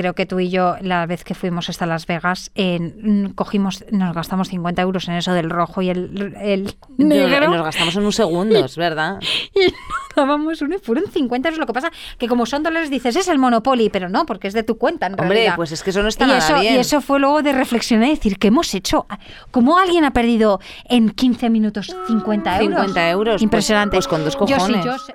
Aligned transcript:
creo 0.00 0.14
que 0.14 0.24
tú 0.24 0.40
y 0.40 0.48
yo, 0.48 0.76
la 0.80 1.04
vez 1.04 1.24
que 1.24 1.34
fuimos 1.34 1.68
hasta 1.68 1.84
Las 1.84 2.06
Vegas, 2.06 2.50
eh, 2.54 2.78
mm, 2.80 3.26
cogimos, 3.34 3.84
nos 3.90 4.14
gastamos 4.14 4.48
50 4.48 4.80
euros 4.80 5.06
en 5.08 5.14
eso 5.16 5.34
del 5.34 5.50
rojo 5.50 5.82
y 5.82 5.90
el, 5.90 6.34
el 6.40 6.74
negro. 6.96 7.48
Nos 7.50 7.62
gastamos 7.64 7.94
en 7.96 8.04
un 8.06 8.12
segundo, 8.12 8.64
es 8.64 8.76
verdad. 8.76 9.18
y 9.54 9.66
no 9.70 9.76
dábamos 10.16 10.62
uno 10.62 10.76
y 10.76 10.78
fueron 10.78 11.04
50 11.10 11.48
euros. 11.50 11.58
Lo 11.58 11.66
que 11.66 11.74
pasa 11.74 11.90
que 12.16 12.28
como 12.28 12.46
son 12.46 12.62
dólares 12.62 12.88
dices, 12.88 13.14
es 13.16 13.28
el 13.28 13.38
Monopoly, 13.38 13.90
pero 13.90 14.08
no, 14.08 14.24
porque 14.24 14.48
es 14.48 14.54
de 14.54 14.62
tu 14.62 14.78
cuenta 14.78 15.06
en 15.06 15.12
Hombre, 15.12 15.28
realidad. 15.28 15.56
pues 15.56 15.70
es 15.72 15.82
que 15.82 15.90
eso 15.90 16.02
no 16.02 16.08
está 16.08 16.24
y 16.24 16.28
nada 16.28 16.38
eso, 16.38 16.58
bien. 16.60 16.74
Y 16.74 16.78
eso 16.78 17.02
fue 17.02 17.20
luego 17.20 17.42
de 17.42 17.52
reflexionar 17.52 18.08
y 18.08 18.12
decir, 18.12 18.38
¿qué 18.38 18.48
hemos 18.48 18.72
hecho? 18.74 19.06
¿Cómo 19.50 19.78
alguien 19.78 20.04
ha 20.04 20.12
perdido 20.12 20.60
en 20.86 21.10
15 21.10 21.50
minutos 21.50 21.94
50 22.06 22.60
euros? 22.62 22.78
50 22.80 23.10
euros, 23.10 23.32
pues- 23.34 23.42
Impresionante. 23.42 23.96
pues 23.96 24.08
con 24.08 24.24
dos 24.24 24.34
Yo 24.34 24.46
sí, 24.46 24.54
cojones. 24.54 24.84
yo 24.84 24.98
sé- 24.98 25.12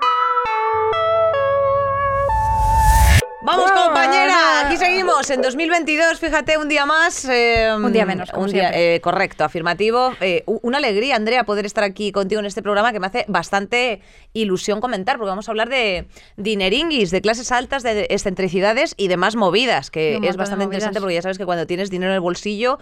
Vamos, 3.46 3.72
compañera, 3.72 4.62
aquí 4.66 4.76
seguimos 4.78 5.30
en 5.30 5.42
2022, 5.42 6.20
fíjate, 6.20 6.58
un 6.58 6.68
día 6.68 6.86
más. 6.86 7.26
eh, 7.26 7.70
Un 7.78 7.94
día 7.94 8.06
menos, 8.06 8.32
como 8.32 8.46
un 8.46 8.52
día, 8.52 8.70
siempre. 8.70 8.96
eh, 8.96 9.02
correcto, 9.02 9.44
afirmativo. 9.44 10.14
Eh, 10.20 10.44
una 10.48 10.80
alegría, 10.80 11.16
Andrea, 11.16 11.44
poder 11.44 11.66
estar 11.66 11.84
aquí 11.84 12.12
contigo 12.12 12.40
en 12.40 12.48
este 12.48 12.64
programa 12.64 12.92
que 12.92 13.00
me 13.00 13.08
hace 13.08 13.26
bastante 13.28 14.02
ilusión 14.34 14.82
comentar, 14.82 15.18
porque 15.18 15.30
vamos 15.30 15.48
a 15.48 15.52
hablar 15.52 15.70
de 15.70 16.08
dineringuis, 16.38 17.12
de 17.12 17.22
clases 17.22 17.52
altas, 17.52 17.84
de 17.84 18.08
excentricidades 18.10 18.96
y 18.98 19.08
demás 19.10 19.36
movidas, 19.36 19.92
que 19.92 20.20
es 20.24 20.36
bastante 20.38 20.64
interesante 20.64 21.00
porque 21.00 21.14
ya 21.16 21.22
sabes 21.22 21.38
que 21.38 21.46
cuando 21.46 21.68
tienes 21.68 21.90
dinero 21.92 22.12
en 22.12 22.16
el 22.16 22.22
bolsillo, 22.22 22.80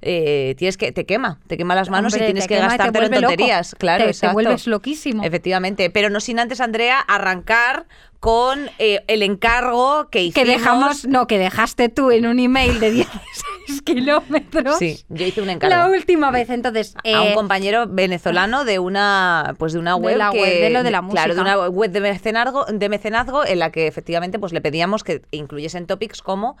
eh, 0.00 0.54
tienes 0.56 0.78
que 0.78 0.92
te 0.92 1.04
quema, 1.04 1.40
te 1.46 1.56
quema 1.58 1.74
las 1.74 1.90
manos 1.90 2.14
Hombre, 2.14 2.24
y 2.24 2.32
tienes 2.32 2.46
que 2.48 2.54
quema 2.54 2.66
y 2.66 2.70
te 2.70 2.76
gastártelo 2.78 3.06
en 3.06 3.12
loco. 3.12 3.26
tonterías. 3.26 3.74
Claro, 3.78 4.06
Te- 4.10 4.28
vuelves 4.32 4.66
loquísimo. 4.66 5.22
Efectivamente, 5.24 5.90
pero 5.90 6.08
no 6.10 6.20
sin 6.20 6.38
antes, 6.38 6.60
Andrea, 6.60 7.00
arrancar 7.00 7.86
con 8.20 8.68
eh, 8.78 9.04
el 9.08 9.22
encargo 9.22 10.08
que 10.10 10.22
hicimos. 10.22 10.34
Que 10.46 10.50
dejamos, 10.50 11.04
no, 11.06 11.26
que 11.26 11.38
dejaste 11.38 11.88
tú 11.88 12.10
en 12.10 12.26
un 12.26 12.38
email 12.38 12.80
de 12.80 12.90
16 12.90 13.82
kilómetros. 13.84 14.78
Sí, 14.78 15.04
yo 15.08 15.26
hice 15.26 15.42
un 15.42 15.50
encargo. 15.50 15.76
La 15.76 15.86
última 15.88 16.30
vez, 16.30 16.50
entonces. 16.50 16.94
a 17.04 17.22
un 17.22 17.28
eh, 17.28 17.34
compañero 17.34 17.86
venezolano 17.88 18.64
de 18.64 18.78
una 18.78 19.54
pues 19.58 19.72
de 19.72 19.78
una 19.78 19.94
De 19.94 20.00
web 20.00 20.16
la 20.16 20.30
que 20.30 20.40
web, 20.40 20.60
de 20.60 20.70
lo 20.70 20.82
de 20.82 20.90
la 20.90 21.00
claro 21.08 21.34
de 21.34 21.40
música. 21.40 21.58
una 21.58 21.68
web 21.68 21.90
de 21.90 22.00
mecenazgo 22.00 22.64
de 22.66 22.88
mecenazgo 22.88 23.46
en 23.46 23.58
la 23.58 23.70
que 23.70 23.86
efectivamente 23.86 24.38
pues 24.38 24.52
le 24.52 24.60
pedíamos 24.60 25.04
que 25.04 25.22
incluyesen 25.30 25.86
topics 25.86 26.22
como 26.22 26.56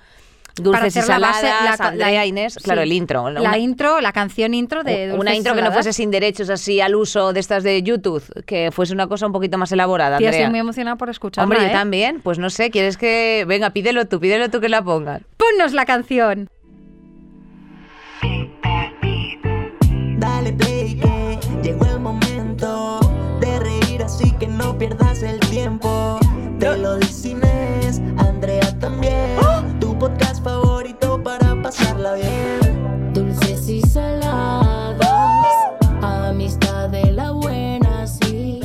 dulces 0.56 0.96
y 0.96 0.98
hacer 1.00 1.08
la 1.20 1.28
base, 1.28 1.46
saladas 1.48 1.78
la- 1.78 1.86
Andrea 1.88 2.10
la- 2.12 2.26
Inés 2.26 2.56
claro 2.62 2.80
el 2.82 2.92
intro 2.92 3.30
La 3.30 3.40
una- 3.40 3.58
intro, 3.58 4.00
la 4.00 4.12
canción 4.12 4.54
intro 4.54 4.82
de 4.84 5.06
una 5.06 5.16
Dulces 5.16 5.34
y 5.34 5.36
intro 5.36 5.52
que 5.54 5.60
no 5.60 5.66
Saladas. 5.66 5.84
fuese 5.84 5.92
sin 5.92 6.10
derechos 6.10 6.48
así 6.50 6.80
al 6.80 6.94
uso 6.94 7.32
de 7.32 7.40
estas 7.40 7.62
de 7.62 7.82
YouTube 7.82 8.22
que 8.46 8.70
fuese 8.72 8.92
una 8.94 9.06
cosa 9.06 9.26
un 9.26 9.32
poquito 9.32 9.58
más 9.58 9.70
elaborada 9.72 10.18
Tía, 10.18 10.28
Andrea 10.28 10.42
estoy 10.42 10.50
muy 10.50 10.60
emocionada 10.60 10.96
por 10.96 11.10
escucharla. 11.10 11.44
hombre 11.44 11.60
yo 11.60 11.66
¿eh? 11.66 11.72
también 11.72 12.20
pues 12.22 12.38
no 12.38 12.48
sé 12.50 12.70
quieres 12.70 12.96
que 12.96 13.44
venga 13.46 13.70
pídelo 13.70 14.06
tú 14.06 14.18
pídelo 14.18 14.48
tú 14.50 14.60
que 14.60 14.68
la 14.68 14.82
pongan 14.82 15.22
Ponnos 15.36 15.72
la 15.74 15.84
canción. 15.84 16.48
Dale 20.18 20.52
play 20.54 20.94
que 21.00 21.38
llegó 21.62 21.84
el 21.86 22.00
momento 22.00 23.00
de 23.40 23.58
reír, 23.60 24.02
así 24.02 24.32
que 24.32 24.46
no 24.46 24.76
pierdas 24.78 25.22
el 25.22 25.38
tiempo. 25.40 26.18
Te 26.58 26.76
lo 26.78 26.96
dice 26.96 27.25
pasarla 31.66 32.14
bien. 32.14 33.12
Dulces 33.12 33.68
y 33.68 33.80
saladas, 33.80 35.46
amistad 36.00 36.88
de 36.90 37.10
la 37.10 37.32
buena, 37.32 38.06
sí. 38.06 38.60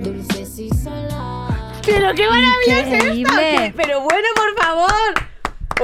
Dulces 0.00 0.58
y 0.60 0.68
saladas. 0.70 1.80
Pero 1.84 2.14
qué 2.14 2.28
maravilla 2.28 2.96
Increíble. 2.96 3.24
bueno 3.24 3.32
por 3.34 3.50
favor 3.50 3.63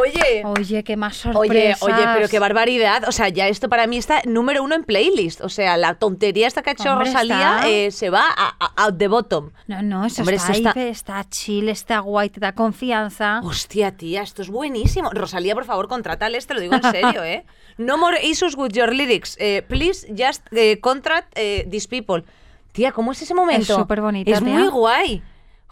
oye 0.00 0.42
Oye, 0.44 0.84
qué 0.84 0.96
más 0.96 1.24
Oye, 1.26 1.32
sorpresas. 1.34 1.82
oye, 1.82 2.02
pero 2.14 2.28
qué 2.28 2.38
barbaridad. 2.38 3.04
O 3.08 3.12
sea, 3.12 3.28
ya 3.28 3.48
esto 3.48 3.68
para 3.68 3.86
mí 3.86 3.96
está 3.98 4.22
número 4.26 4.62
uno 4.62 4.74
en 4.74 4.84
playlist. 4.84 5.40
O 5.42 5.48
sea, 5.48 5.76
la 5.76 5.94
tontería 5.94 6.46
esta 6.46 6.62
que 6.62 6.70
ha 6.70 6.72
hecho 6.72 6.90
Hombre, 6.92 7.06
Rosalía 7.06 7.60
eh, 7.66 7.90
se 7.90 8.10
va 8.10 8.24
a, 8.36 8.54
a- 8.58 8.84
out 8.84 8.98
the 8.98 9.08
bottom. 9.08 9.50
No, 9.66 9.82
no, 9.82 10.04
eso 10.06 10.22
Hombre, 10.22 10.36
está, 10.36 10.52
eso 10.52 10.68
está- 10.68 10.82
está 10.88 11.28
chill, 11.28 11.68
está 11.68 11.98
guay, 12.00 12.30
te 12.30 12.40
da 12.40 12.52
confianza. 12.54 13.40
Hostia, 13.44 13.96
tía, 13.96 14.22
esto 14.22 14.42
es 14.42 14.48
buenísimo. 14.50 15.10
Rosalía, 15.10 15.54
por 15.54 15.64
favor, 15.64 15.88
contrátales, 15.88 16.46
te 16.46 16.54
lo 16.54 16.60
digo 16.60 16.74
en 16.74 16.82
serio, 16.82 17.22
¿eh? 17.24 17.44
No 17.78 17.96
more 17.96 18.18
issues 18.22 18.56
with 18.56 18.72
your 18.72 18.92
lyrics. 18.94 19.36
Eh, 19.40 19.62
please 19.66 20.06
just 20.16 20.42
eh, 20.52 20.78
contract 20.80 21.32
eh, 21.36 21.66
these 21.70 21.88
people. 21.88 22.24
Tía, 22.72 22.92
¿cómo 22.92 23.12
es 23.12 23.22
ese 23.22 23.34
momento? 23.34 23.62
Es 23.72 23.78
superbonita, 23.78 24.30
Es 24.30 24.38
tía. 24.44 24.48
muy 24.52 24.68
guay. 24.68 25.22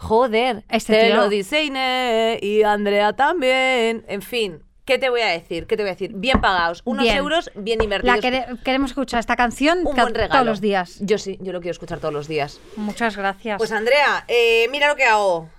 Joder. 0.01 0.63
Este 0.69 0.93
te 0.93 1.05
tío- 1.07 1.15
lo 1.17 1.27
dice 1.29 1.63
Inés 1.63 2.39
y 2.41 2.63
Andrea 2.63 3.13
también. 3.13 4.05
En 4.07 4.21
fin. 4.21 4.63
¿Qué 4.85 4.97
te 4.97 5.09
voy 5.09 5.21
a 5.21 5.27
decir? 5.27 5.67
¿Qué 5.67 5.75
te 5.77 5.83
voy 5.83 5.89
a 5.89 5.93
decir? 5.93 6.13
Bien 6.15 6.39
pagados. 6.41 6.81
Unos 6.85 7.03
Bien. 7.03 7.17
euros 7.17 7.51
bien 7.53 7.83
invertidos. 7.83 8.15
La 8.15 8.21
quere- 8.21 8.45
queremos 8.63 8.91
escuchar 8.91 9.19
esta 9.19 9.35
canción 9.35 9.79
un 9.85 9.93
ca- 9.95 10.03
buen 10.03 10.15
regalo. 10.15 10.33
todos 10.33 10.45
los 10.47 10.61
días. 10.61 10.97
Yo 11.01 11.17
sí, 11.19 11.37
yo 11.41 11.51
lo 11.51 11.59
quiero 11.59 11.73
escuchar 11.73 11.99
todos 11.99 12.13
los 12.13 12.27
días. 12.27 12.59
Muchas 12.77 13.15
gracias. 13.17 13.57
Pues 13.59 13.71
Andrea, 13.71 14.23
eh, 14.29 14.67
mira 14.71 14.87
lo 14.87 14.95
que 14.95 15.03
hago. 15.05 15.49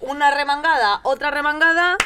Una 0.00 0.34
remangada, 0.34 1.00
otra 1.04 1.30
remangada 1.30 1.96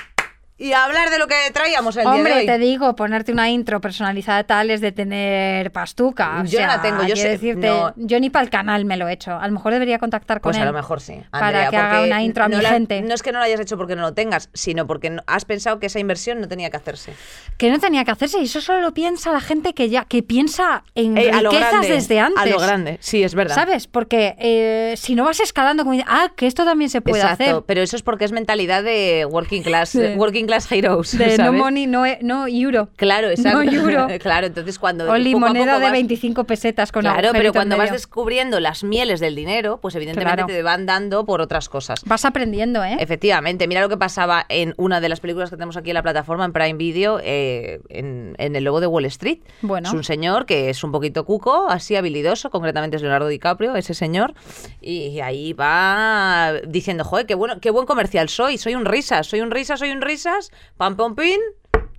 y 0.61 0.73
hablar 0.73 1.11
de 1.11 1.19
lo 1.19 1.29
que 1.29 1.37
traíamos 1.53 1.97
el 1.97 2.03
día 2.03 2.11
de 2.13 2.17
Hombre, 2.19 2.35
hoy. 2.35 2.47
te 2.47 2.59
digo, 2.59 2.97
ponerte 2.97 3.31
una 3.33 3.49
intro 3.49 3.81
personalizada 3.81 4.43
tal 4.45 4.71
es 4.71 4.81
de 4.81 4.91
tener 4.91 5.71
pastuca. 5.71 6.41
o 6.41 6.45
Yo 6.45 6.61
no 6.61 6.67
la 6.67 6.73
sea, 6.75 6.83
tengo, 6.83 7.05
yo 7.05 7.15
sé- 7.17 7.29
decirte, 7.29 7.69
no. 7.69 7.93
yo 7.97 8.19
ni 8.19 8.29
para 8.29 8.43
el 8.45 8.51
canal 8.51 8.85
me 8.85 8.97
lo 8.97 9.07
he 9.09 9.13
hecho. 9.13 9.33
A 9.39 9.47
lo 9.47 9.53
mejor 9.55 9.73
debería 9.73 9.99
contactar 9.99 10.41
con 10.41 10.51
Pues 10.51 10.57
él. 10.57 10.63
a 10.65 10.67
lo 10.67 10.73
mejor 10.73 11.01
sí. 11.01 11.23
para 11.31 11.71
que 11.71 11.77
haga 11.77 12.03
una 12.03 12.23
intro 12.23 12.45
a 12.45 12.49
no 12.49 12.57
mi 12.57 12.63
la- 12.63 12.71
gente. 12.71 13.01
No 13.03 13.15
es 13.15 13.23
que 13.23 13.31
no 13.31 13.39
lo 13.39 13.45
hayas 13.45 13.61
hecho 13.61 13.77
porque 13.77 13.95
no 13.95 14.03
lo 14.03 14.15
tengas, 14.15 14.51
sino 14.53 14.87
porque 14.87 15.11
no- 15.11 15.23
has 15.29 15.45
pensado 15.45 15.79
que 15.79 15.87
esa 15.87 16.01
inversión 16.01 16.41
no 16.41 16.49
tenía 16.49 16.71
que 16.71 16.77
hacerse. 16.77 17.15
Que 17.57 17.71
no 17.71 17.79
tenía 17.79 18.05
que 18.05 18.11
hacerse 18.11 18.41
y 18.41 18.45
eso 18.45 18.61
solo 18.61 18.81
lo 18.81 18.93
piensa 18.93 19.31
la 19.31 19.41
gente 19.41 19.75
que 19.75 19.89
ya 19.89 20.07
que 20.07 20.23
piensa 20.25 20.83
en 20.97 21.15
riquezas 21.15 21.53
grande, 21.71 21.89
desde 21.89 22.19
antes. 22.21 22.43
A 22.43 22.47
lo 22.47 22.59
grande, 22.59 22.99
sí, 23.01 23.23
es 23.23 23.35
verdad. 23.37 23.55
¿Sabes? 23.55 23.87
Porque 23.87 24.35
eh, 24.41 24.95
si 24.97 25.15
no 25.15 25.25
vas 25.25 25.39
escalando 25.39 25.85
como 25.85 26.01
ah, 26.07 26.33
que 26.35 26.49
esto 26.49 26.65
también 26.65 26.91
se 26.91 27.01
puede 27.01 27.21
Exacto, 27.23 27.45
hacer. 27.45 27.63
pero 27.67 27.81
eso 27.83 27.95
es 27.95 28.03
porque 28.03 28.25
es 28.25 28.33
mentalidad 28.33 28.83
de 28.83 29.25
working 29.31 29.63
class, 29.63 29.91
Sí. 29.99 30.01
working 30.17 30.47
heroes. 30.71 31.17
De 31.17 31.37
no 31.39 31.53
money, 31.53 31.87
no, 31.87 32.05
e- 32.07 32.19
no 32.23 32.47
euro. 32.47 32.89
Claro, 32.97 33.29
exacto. 33.31 33.63
No 33.65 33.71
euro. 33.73 34.07
claro, 34.21 34.47
entonces 34.47 34.79
cuando 34.79 35.11
Oli, 35.11 35.35
moneda 35.35 35.65
poco 35.75 35.79
de 35.81 35.85
vas- 35.87 35.93
25 35.93 36.45
pesetas 36.45 36.93
con 36.93 37.03
Claro, 37.03 37.31
pero 37.33 37.53
cuando 37.53 37.77
vas 37.77 37.93
descubriendo 37.93 38.61
las 38.61 38.85
mieles 38.85 39.21
del 39.21 39.35
dinero, 39.35 39.79
pues 39.81 39.95
evidentemente 39.95 40.35
Claro. 40.35 40.47
te 40.47 40.63
van 40.63 40.87
dando 40.87 41.25
por 41.25 41.41
otras 41.41 41.69
cosas. 41.69 42.01
Vas 42.05 42.25
aprendiendo, 42.25 42.83
¿eh? 42.85 42.97
Efectivamente, 43.01 43.67
mira 43.69 43.81
lo 43.81 43.89
que 43.89 43.97
pasaba 43.97 44.45
en 44.49 44.75
una 44.77 45.01
de 45.01 45.09
las 45.09 45.21
películas 45.21 45.51
que 45.51 45.57
tenemos 45.57 45.77
aquí 45.77 45.91
en 45.91 45.95
la 45.95 46.03
plataforma, 46.03 46.45
en 46.45 46.53
Prime 46.53 46.75
Video, 46.75 47.21
eh, 47.23 47.81
en, 47.89 48.35
en 48.39 48.57
El 48.57 48.65
Lobo 48.65 48.81
de 48.81 48.87
Wall 48.87 49.05
Street. 49.07 49.39
Bueno. 49.63 49.89
Es 49.89 49.95
un 49.95 50.05
señor 50.05 50.47
que 50.47 50.71
es 50.71 50.83
un 50.85 50.93
poquito 50.93 51.25
cuco, 51.25 51.67
así 51.69 51.97
habilidoso, 51.97 52.51
concretamente 52.51 52.97
es 52.97 53.03
Leonardo 53.03 53.29
DiCaprio, 53.29 53.77
ese 53.77 53.95
señor, 53.95 54.35
y 54.81 55.21
ahí 55.21 55.53
va 55.53 56.53
diciendo, 56.67 57.05
joder, 57.05 57.27
qué, 57.27 57.35
bueno, 57.35 57.61
qué 57.61 57.71
buen 57.71 57.87
comercial 57.87 58.29
soy, 58.29 58.59
soy 58.59 58.75
un 58.75 58.85
risas, 58.85 59.27
soy 59.27 59.41
un 59.41 59.51
risas, 59.51 59.79
soy 59.81 59.91
un 59.91 60.01
risas, 60.39 60.53
pam, 60.77 60.97
pam, 60.97 61.15
pin, 61.15 61.39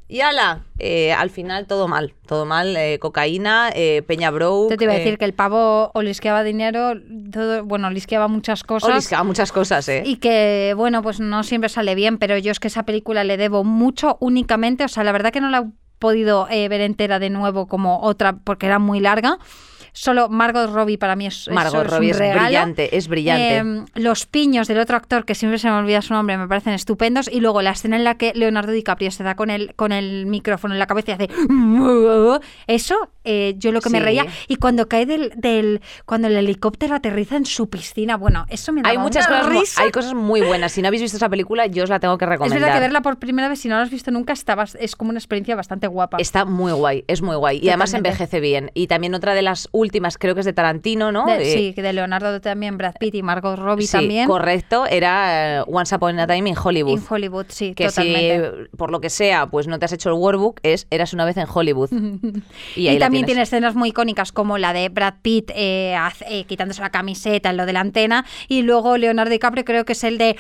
y 0.07 0.21
ala, 0.21 0.63
Eh, 0.79 1.13
al 1.13 1.29
final 1.29 1.67
todo 1.67 1.87
mal, 1.87 2.15
todo 2.25 2.45
mal, 2.45 2.75
eh, 2.75 2.97
cocaína, 2.99 3.69
eh, 3.75 4.01
Peña 4.07 4.31
Bro. 4.31 4.67
Te, 4.69 4.77
te 4.77 4.85
iba 4.85 4.93
a 4.93 4.97
decir 4.97 5.17
que 5.17 5.25
el 5.25 5.33
pavo 5.33 5.91
o 5.93 6.01
lisqueaba 6.01 6.43
dinero, 6.43 6.93
todo, 7.31 7.63
bueno, 7.63 7.91
lisqueaba 7.91 8.27
muchas 8.27 8.63
cosas. 8.63 9.11
muchas 9.23 9.51
cosas, 9.51 9.87
¿eh? 9.89 10.03
Y 10.05 10.15
que, 10.15 10.73
bueno, 10.75 11.03
pues 11.03 11.19
no 11.19 11.43
siempre 11.43 11.69
sale 11.69 11.93
bien, 11.95 12.17
pero 12.17 12.37
yo 12.37 12.51
es 12.51 12.59
que 12.59 12.69
esa 12.69 12.83
película 12.83 13.23
le 13.23 13.37
debo 13.37 13.63
mucho 13.63 14.17
únicamente, 14.19 14.83
o 14.83 14.87
sea, 14.87 15.03
la 15.03 15.11
verdad 15.11 15.31
que 15.31 15.41
no 15.41 15.49
la 15.49 15.59
he 15.59 15.65
podido 15.99 16.47
ver 16.47 16.81
entera 16.81 17.19
de 17.19 17.29
nuevo 17.29 17.67
como 17.67 17.99
otra 18.01 18.37
porque 18.43 18.65
era 18.65 18.79
muy 18.79 19.01
larga. 19.01 19.37
Solo 19.93 20.29
Margot 20.29 20.69
Robbie 20.71 20.97
para 20.97 21.15
mí 21.15 21.27
es, 21.27 21.49
Margot 21.51 21.85
es 21.85 21.91
Robbie 21.91 22.07
un 22.07 22.11
es 22.11 22.17
regalo. 22.19 22.43
brillante, 22.45 22.97
es 22.97 23.07
brillante. 23.07 23.57
Eh, 23.57 23.85
los 23.95 24.25
piños 24.25 24.67
del 24.67 24.79
otro 24.79 24.97
actor, 24.97 25.25
que 25.25 25.35
siempre 25.35 25.59
se 25.59 25.67
me 25.69 25.75
olvida 25.75 26.01
su 26.01 26.13
nombre, 26.13 26.37
me 26.37 26.47
parecen 26.47 26.73
estupendos. 26.73 27.27
Y 27.31 27.39
luego 27.39 27.61
la 27.61 27.71
escena 27.71 27.95
en 27.95 28.03
la 28.03 28.15
que 28.15 28.31
Leonardo 28.35 28.71
DiCaprio 28.71 29.11
se 29.11 29.23
da 29.23 29.35
con 29.35 29.49
el, 29.49 29.73
con 29.75 29.91
el 29.91 30.25
micrófono 30.25 30.73
en 30.73 30.79
la 30.79 30.87
cabeza 30.87 31.11
y 31.11 31.13
hace... 31.15 31.29
Eso, 32.67 32.95
eh, 33.23 33.55
yo 33.57 33.71
lo 33.71 33.81
que 33.81 33.89
me 33.89 33.99
reía. 33.99 34.25
Y 34.47 34.57
cuando 34.57 34.87
cae 34.87 35.05
del, 35.05 35.33
del... 35.35 35.81
Cuando 36.05 36.27
el 36.27 36.35
helicóptero 36.37 36.95
aterriza 36.95 37.35
en 37.35 37.45
su 37.45 37.69
piscina, 37.69 38.17
bueno, 38.17 38.45
eso 38.49 38.71
me 38.71 38.81
da 38.81 38.89
hay 38.89 38.97
muchas 38.97 39.27
cosas, 39.27 39.47
risa. 39.47 39.81
hay 39.81 39.91
cosas 39.91 40.13
muy 40.13 40.41
buenas. 40.41 40.71
Si 40.71 40.81
no 40.81 40.87
habéis 40.87 41.01
visto 41.01 41.17
esa 41.17 41.29
película, 41.29 41.65
yo 41.67 41.83
os 41.83 41.89
la 41.89 41.99
tengo 41.99 42.17
que 42.17 42.25
Es 42.25 42.29
recomendar. 42.29 42.59
verdad 42.59 42.73
que 42.75 42.79
verla 42.81 43.01
por 43.01 43.17
primera 43.17 43.49
vez, 43.49 43.59
si 43.59 43.67
no 43.69 43.75
la 43.75 43.83
has 43.83 43.89
visto 43.89 44.11
nunca, 44.11 44.33
está 44.33 44.55
es 44.79 44.95
como 44.95 45.09
una 45.11 45.19
experiencia 45.19 45.55
bastante 45.55 45.87
guapa. 45.87 46.17
Está 46.19 46.45
muy 46.45 46.71
guay, 46.73 47.03
es 47.07 47.21
muy 47.21 47.35
guay. 47.35 47.59
Y 47.61 47.69
además 47.69 47.93
envejece 47.93 48.39
bien. 48.39 48.71
Y 48.73 48.87
también 48.87 49.13
otra 49.15 49.33
de 49.33 49.41
las 49.41 49.69
últimas 49.79 50.17
creo 50.17 50.33
que 50.35 50.41
es 50.41 50.45
de 50.45 50.53
Tarantino, 50.53 51.11
¿no? 51.11 51.25
De- 51.25 51.39
Eh, 51.41 51.73
sí, 51.75 51.81
de 51.81 51.93
Leonardo 51.93 52.39
también, 52.41 52.77
Brad 52.77 52.95
Pitt 52.99 53.15
y 53.15 53.23
Margot 53.23 53.57
Robbie 53.57 53.85
sí, 53.87 53.91
también. 53.93 54.27
correcto, 54.27 54.85
era 54.85 55.59
eh, 55.59 55.63
Once 55.67 55.95
Upon 55.95 56.19
a 56.19 56.27
Time 56.27 56.49
in 56.49 56.55
Hollywood. 56.61 56.97
En 56.99 57.03
Hollywood, 57.09 57.45
sí, 57.49 57.73
que 57.73 57.87
totalmente. 57.87 58.51
si 58.71 58.77
por 58.77 58.91
lo 58.91 58.99
que 59.01 59.09
sea, 59.09 59.47
pues 59.47 59.67
no 59.67 59.79
te 59.79 59.85
has 59.85 59.93
hecho 59.93 60.09
el 60.09 60.15
workbook, 60.15 60.59
es 60.63 60.87
Eras 60.91 61.13
una 61.13 61.25
vez 61.25 61.37
en 61.37 61.47
Hollywood. 61.51 61.89
y 62.75 62.87
ahí 62.87 62.99
también 62.99 63.25
tiene 63.25 63.41
escenas 63.41 63.75
muy 63.75 63.89
icónicas 63.89 64.31
como 64.31 64.57
la 64.57 64.73
de 64.73 64.89
Brad 64.89 65.15
Pitt 65.21 65.51
eh, 65.55 65.95
eh, 66.29 66.43
quitándose 66.45 66.81
la 66.81 66.89
camiseta 66.89 67.49
en 67.49 67.57
lo 67.57 67.65
de 67.65 67.73
la 67.73 67.79
antena 67.81 68.25
y 68.47 68.61
luego 68.61 68.97
Leonardo 68.97 69.31
DiCaprio 69.31 69.65
creo 69.65 69.85
que 69.85 69.93
es 69.93 70.03
el 70.03 70.17
de 70.17 70.35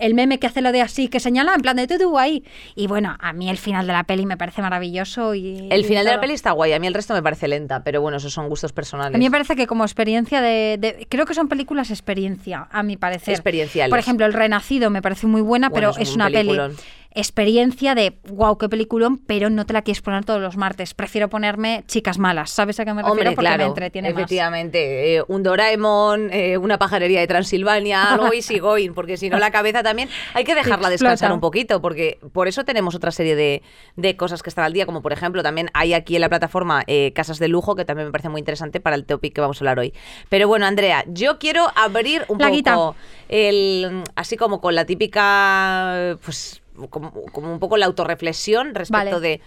el 0.00 0.14
meme 0.14 0.38
que 0.38 0.46
hace 0.46 0.60
lo 0.62 0.72
de 0.72 0.82
así 0.82 1.08
que 1.08 1.20
señala 1.20 1.54
en 1.54 1.60
plan 1.62 1.76
de 1.76 1.86
tú 1.86 1.96
tú 1.98 2.18
ahí 2.18 2.44
y 2.74 2.86
bueno 2.86 3.16
a 3.20 3.32
mí 3.32 3.48
el 3.48 3.58
final 3.58 3.86
de 3.86 3.92
la 3.92 4.04
peli 4.04 4.26
me 4.26 4.36
parece 4.36 4.62
maravilloso 4.62 5.34
y 5.34 5.68
El 5.70 5.84
final 5.84 6.04
de 6.04 6.10
la 6.12 6.20
peli 6.20 6.34
está 6.34 6.52
guay, 6.52 6.72
a 6.72 6.78
mí 6.78 6.86
el 6.86 6.94
resto 6.94 7.14
me 7.14 7.22
parece 7.22 7.48
lenta, 7.48 7.82
pero 7.84 8.00
bueno, 8.00 8.16
esos 8.18 8.32
son 8.32 8.47
gustos 8.48 8.72
personales. 8.72 9.14
a 9.14 9.18
mí 9.18 9.24
me 9.24 9.30
parece 9.30 9.54
que 9.54 9.66
como 9.66 9.84
experiencia 9.84 10.40
de, 10.40 10.76
de- 10.80 11.06
Creo 11.08 11.24
que 11.26 11.34
son 11.34 11.48
películas 11.48 11.90
experiencia, 11.90 12.66
a 12.70 12.82
mi 12.82 12.96
parecer. 12.96 13.34
Experienciales. 13.34 13.90
Por 13.90 13.98
ejemplo, 13.98 14.26
El 14.26 14.32
Renacido 14.32 14.90
me 14.90 15.00
parece 15.02 15.26
muy 15.26 15.40
buena, 15.40 15.68
Bueno, 15.68 15.90
pero 15.92 16.02
es 16.02 16.08
es, 16.08 16.14
un 16.14 16.22
una 16.22 16.30
peliculón. 16.30 16.72
peli 16.72 16.82
experiencia 17.14 17.94
de 17.94 18.18
wow, 18.28 18.56
qué 18.58 18.68
peliculón, 18.68 19.18
pero 19.18 19.50
no 19.50 19.66
te 19.66 19.72
la 19.72 19.82
quieres 19.82 20.02
poner 20.02 20.24
todos 20.24 20.40
los 20.40 20.56
martes. 20.56 20.94
Prefiero 20.94 21.28
ponerme 21.28 21.84
chicas 21.86 22.18
malas, 22.18 22.50
¿sabes 22.50 22.78
a 22.80 22.84
qué 22.84 22.92
me 22.92 23.02
refiero? 23.02 23.12
Hombre, 23.12 23.30
Porque 23.30 23.40
claro, 23.40 23.64
me 23.64 23.68
entretiene 23.68 24.10
más. 24.12 24.18
efectivamente, 24.20 25.16
eh, 25.16 25.22
un 25.26 25.42
Doraemon, 25.42 26.30
eh, 26.32 26.58
una 26.58 26.78
pajarería 26.78 27.20
de 27.20 27.26
Transilvania, 27.26 28.12
algo 28.12 28.32
easy 28.32 28.58
going, 28.58 28.90
porque 28.92 29.16
si 29.16 29.30
no 29.30 29.38
la 29.38 29.50
cabeza 29.50 29.82
también 29.82 30.08
hay 30.34 30.44
que 30.44 30.54
dejarla 30.54 30.88
Explota. 30.88 30.90
descansar 30.90 31.32
un 31.32 31.40
poquito, 31.40 31.80
porque 31.80 32.18
por 32.32 32.46
eso 32.48 32.64
tenemos 32.64 32.94
otra 32.94 33.10
serie 33.10 33.34
de, 33.36 33.62
de 33.96 34.16
cosas 34.16 34.42
que 34.42 34.50
están 34.50 34.64
al 34.64 34.72
día, 34.72 34.86
como 34.86 35.02
por 35.02 35.12
ejemplo 35.12 35.42
también 35.42 35.70
hay 35.74 35.94
aquí 35.94 36.14
en 36.14 36.20
la 36.20 36.28
plataforma 36.28 36.84
eh, 36.86 37.12
Casas 37.14 37.38
de 37.38 37.48
Lujo, 37.48 37.74
que 37.74 37.84
también 37.84 38.06
me 38.08 38.12
parece 38.12 38.28
muy 38.28 38.38
interesante 38.40 38.80
para 38.80 38.96
el 38.96 39.04
topic 39.04 39.34
que 39.34 39.40
vamos 39.40 39.60
a 39.60 39.64
hablar 39.64 39.78
hoy. 39.78 39.92
Pero 40.28 40.46
bueno, 40.46 40.66
Andrea, 40.66 41.04
yo 41.08 41.38
quiero 41.38 41.66
abrir 41.74 42.24
un 42.28 42.38
La 42.38 42.50
guita. 42.50 42.74
poco 42.74 42.96
el, 43.28 44.02
así 44.14 44.36
como 44.36 44.60
con 44.60 44.74
la 44.74 44.84
típica, 44.84 46.16
pues 46.24 46.62
como, 46.88 47.12
como 47.32 47.52
un 47.52 47.58
poco 47.58 47.76
la 47.76 47.86
autorreflexión 47.86 48.74
respecto 48.74 49.16
Vale. 49.16 49.20
de 49.20 49.40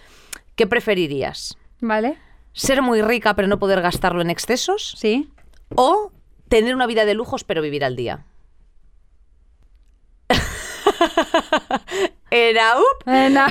¿qué 0.54 0.66
preferirías? 0.66 1.56
¿Vale? 1.80 2.18
¿Ser 2.52 2.82
muy 2.82 3.00
rica 3.02 3.34
pero 3.34 3.48
no 3.48 3.58
poder 3.58 3.80
gastarlo 3.80 4.20
en 4.20 4.30
excesos? 4.30 4.94
Sí. 4.98 5.30
¿O 5.74 6.12
tener 6.48 6.74
una 6.74 6.86
vida 6.86 7.04
de 7.04 7.14
lujos 7.14 7.44
pero 7.44 7.62
vivir 7.62 7.84
al 7.84 7.96
día? 7.96 8.26
Era 12.34 12.76
up. 12.78 13.10
Eh, 13.12 13.28
no. 13.30 13.44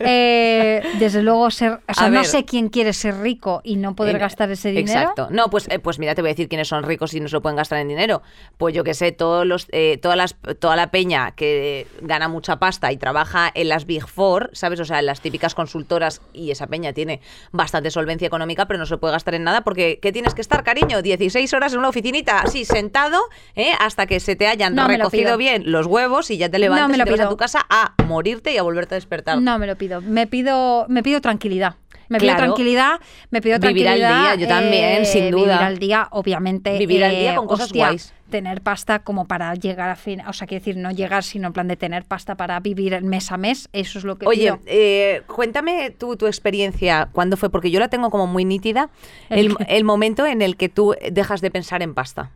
Eh, 0.00 0.82
desde 0.98 1.22
luego 1.22 1.50
ser, 1.50 1.80
o 1.88 1.94
sea, 1.94 2.06
A 2.06 2.10
no 2.10 2.18
ver. 2.18 2.26
sé 2.26 2.44
quién 2.44 2.68
quiere 2.68 2.92
ser 2.92 3.18
rico 3.20 3.60
y 3.64 3.76
no 3.76 3.94
poder 3.96 4.14
En- 4.16 4.20
gastar 4.20 4.50
ese 4.50 4.70
dinero. 4.70 4.98
Exacto. 5.00 5.28
No, 5.30 5.50
pues, 5.50 5.66
eh, 5.68 5.78
pues 5.78 5.98
mira, 5.98 6.14
te 6.14 6.22
voy 6.22 6.30
a 6.30 6.32
decir 6.32 6.48
quiénes 6.48 6.68
son 6.68 6.84
ricos 6.84 7.12
y 7.14 7.20
no 7.20 7.28
se 7.28 7.34
lo 7.34 7.42
pueden 7.42 7.56
gastar 7.56 7.78
en 7.78 7.88
dinero. 7.88 8.22
Pues 8.56 8.74
yo 8.74 8.84
que 8.84 8.94
sé, 8.94 9.12
todos 9.12 9.46
los, 9.46 9.66
eh, 9.72 9.98
todas 10.00 10.16
las, 10.16 10.36
toda 10.60 10.76
la 10.76 10.90
peña 10.90 11.32
que 11.32 11.86
gana 12.02 12.28
mucha 12.28 12.58
pasta 12.58 12.92
y 12.92 12.96
trabaja 12.96 13.50
en 13.54 13.68
las 13.68 13.84
Big 13.86 14.06
Four, 14.06 14.50
¿sabes? 14.52 14.80
O 14.80 14.84
sea, 14.84 14.98
en 15.00 15.06
las 15.06 15.20
típicas 15.20 15.54
consultoras 15.54 16.20
y 16.32 16.50
esa 16.50 16.66
peña 16.66 16.92
tiene 16.92 17.20
bastante 17.52 17.90
solvencia 17.90 18.26
económica, 18.26 18.66
pero 18.66 18.78
no 18.78 18.86
se 18.86 18.96
puede 18.96 19.12
gastar 19.12 19.34
en 19.34 19.44
nada 19.44 19.62
porque 19.62 19.98
¿qué 20.00 20.12
tienes 20.12 20.34
que 20.34 20.40
estar, 20.40 20.62
cariño? 20.64 21.02
16 21.02 21.52
horas 21.54 21.72
en 21.72 21.80
una 21.80 21.88
oficinita, 21.88 22.40
así, 22.40 22.64
sentado, 22.64 23.18
¿eh? 23.54 23.72
hasta 23.80 24.06
que 24.06 24.20
se 24.20 24.36
te 24.36 24.46
hayan 24.46 24.74
No 24.74 24.82
lo 24.82 24.88
recocido 24.88 25.24
pido. 25.24 25.38
bien 25.38 25.62
los 25.70 25.86
huevos 25.86 26.30
y 26.30 26.36
ya 26.36 26.48
te 26.48 26.58
levantas 26.58 26.88
me 26.90 26.94
y 26.96 26.98
lo 26.98 27.04
vas 27.04 27.12
a 27.12 27.16
pido. 27.24 27.28
Tu 27.36 27.38
casa 27.38 27.66
a 27.68 27.92
morirte 28.06 28.54
y 28.54 28.56
a 28.56 28.62
volverte 28.62 28.94
a 28.94 28.96
despertar. 28.96 29.40
No 29.42 29.58
me 29.58 29.66
lo 29.66 29.76
pido. 29.76 30.00
Me 30.00 30.26
pido, 30.26 30.86
me 30.88 31.02
pido 31.02 31.20
tranquilidad. 31.20 31.74
Me 32.08 32.18
pido 32.20 32.34
Claro. 32.34 32.44
tranquilidad, 32.54 33.00
me 33.32 33.42
pido 33.42 33.58
Vivir 33.58 33.88
al 33.88 33.98
tranquilidad. 33.98 34.22
día, 34.22 34.34
yo 34.36 34.46
también, 34.48 35.04
sin 35.06 35.30
duda. 35.32 35.42
Vivir 35.42 35.66
al 35.66 35.78
día, 35.78 36.08
obviamente. 36.12 36.78
Vivir 36.78 37.02
al 37.04 37.10
día 37.16 37.32
eh, 37.32 37.34
con 37.36 37.46
cosas 37.48 37.66
hostia, 37.66 37.86
guays. 37.88 38.14
Tener 38.30 38.60
pasta 38.62 39.00
como 39.00 39.26
para 39.26 39.52
llegar 39.54 39.90
a 39.90 39.96
fin, 39.96 40.22
o 40.26 40.32
sea, 40.32 40.46
quiero 40.46 40.60
decir, 40.60 40.76
no 40.76 40.90
llegar, 40.92 41.24
sino 41.24 41.48
en 41.48 41.52
plan 41.52 41.66
de 41.68 41.76
tener 41.76 42.04
pasta 42.04 42.36
para 42.36 42.58
vivir 42.60 43.00
mes 43.02 43.30
a 43.32 43.36
mes, 43.36 43.68
eso 43.72 43.98
es 43.98 44.04
lo 44.04 44.16
que 44.18 44.26
Oye, 44.26 44.44
pido. 44.52 44.58
eh, 44.66 45.22
cuéntame 45.26 45.90
tú 45.90 46.16
tu 46.16 46.26
experiencia, 46.26 47.08
¿cuándo 47.12 47.36
fue? 47.36 47.50
Porque 47.50 47.70
yo 47.72 47.78
la 47.80 47.88
tengo 47.88 48.10
como 48.10 48.26
muy 48.28 48.44
nítida, 48.44 48.88
¿El 49.28 49.54
el 49.68 49.84
momento 49.84 50.26
en 50.26 50.42
el 50.42 50.56
que 50.56 50.68
tú 50.68 50.94
dejas 51.10 51.40
de 51.40 51.50
pensar 51.50 51.82
en 51.82 51.94
pasta. 51.94 52.30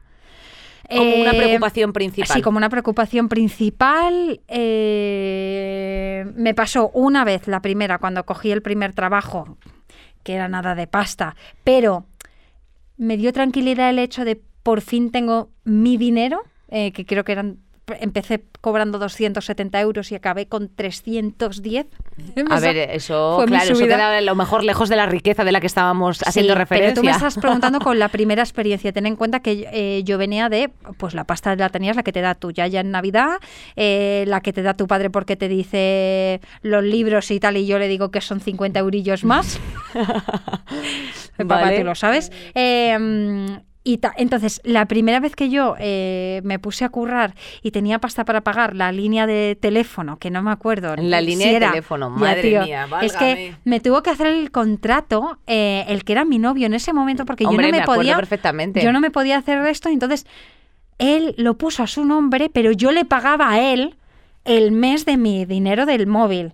Como 0.97 1.15
una 1.17 1.31
Eh, 1.33 1.37
preocupación 1.37 1.93
principal. 1.93 2.37
Sí, 2.37 2.43
como 2.43 2.59
una 2.59 2.69
preocupación 2.69 3.29
principal. 3.29 4.41
eh, 4.49 6.27
me 6.35 6.55
pasó 6.55 6.91
una 6.91 7.25
vez, 7.25 7.47
la 7.49 7.61
primera, 7.61 7.99
cuando 7.99 8.25
cogí 8.25 8.51
el 8.51 8.63
primer 8.63 8.93
trabajo, 8.95 9.57
que 10.23 10.35
era 10.35 10.49
nada 10.49 10.75
de 10.75 10.87
pasta, 10.87 11.37
pero 11.65 12.07
me 12.97 13.17
dio 13.17 13.33
tranquilidad 13.33 13.91
el 13.91 13.99
hecho 13.99 14.25
de 14.25 14.41
por 14.63 14.81
fin 14.83 15.11
tengo 15.11 15.51
mi 15.65 15.97
dinero, 15.97 16.43
eh, 16.69 16.93
que 16.93 17.07
creo 17.07 17.25
que 17.25 17.33
eran... 17.33 17.59
Empecé 18.01 18.45
cobrando 18.61 18.99
270 18.99 19.81
euros 19.81 20.13
y 20.13 20.15
acabé 20.15 20.47
con 20.47 20.69
310. 20.69 21.87
A 22.49 22.61
ver, 22.61 22.77
eso, 22.91 23.43
claro, 23.47 23.73
eso 23.73 23.87
queda 23.87 24.19
a 24.19 24.21
lo 24.21 24.35
mejor 24.35 24.65
lejos 24.65 24.89
de 24.89 24.97
la 24.97 25.07
riqueza 25.07 25.45
de 25.45 25.53
la 25.53 25.61
que 25.61 25.67
estábamos 25.67 26.21
haciendo 26.27 26.55
referencia. 26.55 26.95
Pero 26.95 27.01
tú 27.01 27.05
me 27.05 27.11
estás 27.13 27.39
preguntando 27.39 27.79
con 27.81 27.99
la 27.99 28.09
primera 28.09 28.43
experiencia. 28.43 28.93
Ten 28.93 29.07
en 29.07 29.17
cuenta 29.17 29.41
que 29.41 29.69
eh, 29.73 30.03
yo 30.05 30.19
venía 30.19 30.49
de, 30.49 30.71
pues 30.99 31.15
la 31.15 31.25
pasta 31.25 31.57
la 31.57 31.69
tenías, 31.69 31.97
la 31.97 32.03
que 32.03 32.13
te 32.13 32.21
da 32.21 32.35
tu 32.35 32.51
yaya 32.51 32.81
en 32.81 32.91
Navidad, 32.91 33.39
eh, 33.77 34.25
la 34.27 34.41
que 34.41 34.53
te 34.53 34.63
da 34.63 34.75
tu 34.75 34.87
padre 34.87 35.11
porque 35.11 35.37
te 35.37 35.49
dice 35.49 36.41
los 36.63 36.85
libros 36.85 37.31
y 37.31 37.41
tal, 37.41 37.57
y 37.57 37.67
yo 37.67 37.79
le 37.79 37.89
digo 37.89 38.11
que 38.11 38.21
son 38.21 38.41
50 38.41 38.79
eurillos 38.79 39.25
más. 39.25 39.59
Papá, 41.37 41.63
Vale. 41.63 41.79
tú 41.79 41.85
lo 41.85 41.95
sabes. 41.95 42.31
Eh, 42.55 43.61
y 43.93 43.99
ta- 43.99 44.15
entonces, 44.17 44.61
la 44.65 44.87
primera 44.87 45.21
vez 45.21 45.35
que 45.35 45.49
yo 45.51 45.75
eh, 45.79 46.41
me 46.45 46.59
puse 46.59 46.85
a 46.85 46.89
currar 46.89 47.35
y 47.63 47.71
tenía 47.71 47.99
pasta 47.99 48.25
para 48.25 48.43
pagar 48.43 48.75
la 48.77 48.93
línea 48.93 49.27
de 49.27 49.57
teléfono, 49.61 50.19
que 50.19 50.31
no 50.31 50.43
me 50.43 50.51
acuerdo. 50.51 50.95
La 50.97 51.21
si 51.21 51.27
línea 51.27 51.49
de 51.49 51.57
era- 51.57 51.71
teléfono, 51.71 52.11
madre 52.11 52.43
tío, 52.43 52.63
mía, 52.63 52.85
Es 52.85 52.91
válgame. 52.91 53.19
que 53.19 53.55
me 53.65 53.81
tuvo 53.81 54.03
que 54.03 54.11
hacer 54.11 54.27
el 54.29 54.51
contrato 54.51 55.39
eh, 55.47 55.85
el 55.89 56.05
que 56.05 56.13
era 56.13 56.25
mi 56.25 56.39
novio 56.39 56.67
en 56.67 56.75
ese 56.75 56.93
momento 56.93 57.25
porque 57.25 57.45
Hombre, 57.47 57.67
yo 57.67 57.73
no 57.73 57.79
me 57.79 57.85
podía 57.85 58.17
perfectamente. 58.17 58.83
yo 58.83 58.93
no 58.93 59.01
me 59.01 59.11
podía 59.11 59.39
hacer 59.39 59.65
esto 59.67 59.89
entonces 59.89 60.27
él 60.99 61.35
lo 61.39 61.57
puso 61.57 61.83
a 61.83 61.87
su 61.87 62.05
nombre 62.05 62.51
pero 62.53 62.73
yo 62.73 62.93
le 62.93 63.05
pagaba 63.05 63.51
a 63.51 63.61
él 63.61 63.97
el 64.45 64.73
mes 64.73 65.05
de 65.05 65.17
mi 65.17 65.45
dinero 65.45 65.87
del 65.87 66.07
móvil 66.07 66.53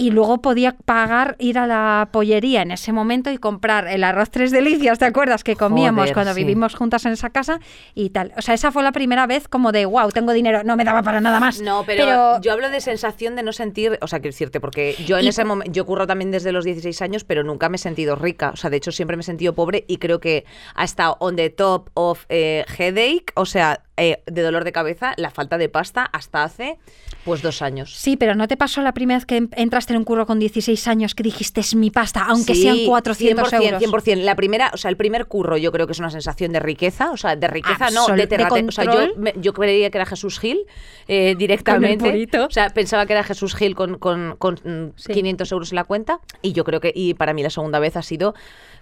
y 0.00 0.12
luego 0.12 0.40
podía 0.40 0.76
pagar 0.84 1.34
ir 1.40 1.58
a 1.58 1.66
la 1.66 2.08
pollería 2.12 2.62
en 2.62 2.70
ese 2.70 2.92
momento 2.92 3.30
y 3.30 3.36
comprar 3.36 3.88
el 3.88 4.04
arroz 4.04 4.30
tres 4.30 4.52
delicias, 4.52 4.98
¿te 5.00 5.04
acuerdas? 5.04 5.42
Que 5.44 5.56
comíamos 5.56 6.02
Joder, 6.02 6.14
cuando 6.14 6.32
sí. 6.34 6.40
vivimos 6.44 6.74
juntas 6.76 7.04
en 7.04 7.12
esa 7.12 7.30
casa 7.30 7.58
y 7.94 8.10
tal. 8.10 8.32
O 8.36 8.40
sea, 8.42 8.54
esa 8.54 8.70
fue 8.70 8.84
la 8.84 8.92
primera 8.92 9.26
vez 9.26 9.48
como 9.48 9.72
de, 9.72 9.84
wow, 9.86 10.08
tengo 10.10 10.32
dinero, 10.32 10.62
no 10.64 10.76
me 10.76 10.84
daba 10.84 11.02
para 11.02 11.20
nada 11.20 11.40
más. 11.40 11.60
No, 11.60 11.82
pero, 11.84 12.40
yo 12.40 12.52
hablo 12.52 12.70
de 12.70 12.80
sensación 12.80 13.34
de 13.34 13.42
no 13.42 13.52
sentir, 13.52 13.98
o 14.00 14.06
sea, 14.06 14.20
quiero 14.20 14.32
decirte, 14.32 14.60
porque 14.60 14.94
yo 15.04 15.18
en 15.18 15.24
Y- 15.24 15.28
ese 15.28 15.44
momento, 15.44 15.72
yo 15.72 15.84
curro 15.84 16.06
también 16.06 16.30
desde 16.30 16.52
los 16.52 16.64
16 16.64 17.02
años, 17.02 17.24
pero 17.24 17.42
nunca 17.42 17.68
me 17.68 17.74
he 17.74 17.78
sentido 17.78 18.14
rica. 18.14 18.50
O 18.50 18.56
sea, 18.56 18.70
de 18.70 18.76
hecho 18.76 18.92
siempre 18.92 19.16
me 19.16 19.22
he 19.22 19.24
sentido 19.24 19.54
pobre 19.56 19.84
y 19.88 19.96
creo 19.96 20.20
que 20.20 20.44
ha 20.76 20.84
estado 20.84 21.16
on 21.18 21.34
the 21.34 21.50
top 21.50 21.90
of 21.94 22.24
eh, 22.28 22.64
headache, 22.78 23.26
o 23.34 23.44
sea, 23.46 23.82
eh, 23.98 24.22
de 24.26 24.42
dolor 24.42 24.64
de 24.64 24.72
cabeza, 24.72 25.12
la 25.16 25.30
falta 25.30 25.58
de 25.58 25.68
pasta 25.68 26.04
hasta 26.04 26.44
hace 26.44 26.78
pues 27.24 27.42
dos 27.42 27.60
años. 27.62 27.94
Sí, 27.94 28.16
pero 28.16 28.34
¿no 28.34 28.48
te 28.48 28.56
pasó 28.56 28.80
la 28.80 28.92
primera 28.94 29.18
vez 29.18 29.26
que 29.26 29.36
em- 29.36 29.48
entraste 29.56 29.92
en 29.92 29.98
un 29.98 30.04
curro 30.04 30.24
con 30.26 30.38
16 30.38 30.88
años 30.88 31.14
que 31.14 31.22
dijiste 31.22 31.60
es 31.60 31.74
mi 31.74 31.90
pasta, 31.90 32.24
aunque 32.26 32.54
Sí, 32.54 32.62
sean 32.62 32.78
400 32.86 33.52
100%, 33.52 33.62
euros? 33.64 33.82
100%. 33.82 34.22
La 34.24 34.34
primera, 34.36 34.70
o 34.72 34.76
sea, 34.76 34.88
el 34.90 34.96
primer 34.96 35.26
curro 35.26 35.56
yo 35.58 35.70
creo 35.72 35.86
que 35.86 35.92
es 35.92 35.98
una 35.98 36.10
sensación 36.10 36.52
de 36.52 36.60
riqueza, 36.60 37.10
o 37.10 37.16
sea, 37.16 37.36
de 37.36 37.46
riqueza 37.48 37.90
no, 37.90 38.06
de 38.06 38.16
de 38.16 38.26
terrate. 38.26 38.64
O 38.66 38.70
sea, 38.72 38.84
yo, 38.84 39.14
me- 39.16 39.34
yo 39.36 39.52
creía 39.52 39.90
que 39.90 39.98
era 39.98 40.06
Jesús 40.06 40.38
Gil 40.38 40.60
eh, 41.06 41.34
directamente. 41.36 42.26
O 42.38 42.50
sea, 42.50 42.70
pensaba 42.70 43.04
que 43.06 43.12
era 43.12 43.24
Jesús 43.24 43.54
Gil 43.54 43.74
con, 43.74 43.98
con, 43.98 44.36
con, 44.38 44.54
mm, 44.64 44.92
Sí. 44.96 45.12
500 45.12 45.52
euros 45.52 45.72
en 45.72 45.76
la 45.76 45.84
cuenta 45.84 46.20
y 46.42 46.52
yo 46.52 46.64
creo 46.64 46.80
que, 46.80 46.92
y 46.94 47.14
para 47.14 47.32
mí 47.34 47.42
la 47.42 47.50
segunda 47.50 47.78
vez 47.78 47.96
ha 47.96 48.02
sido 48.02 48.34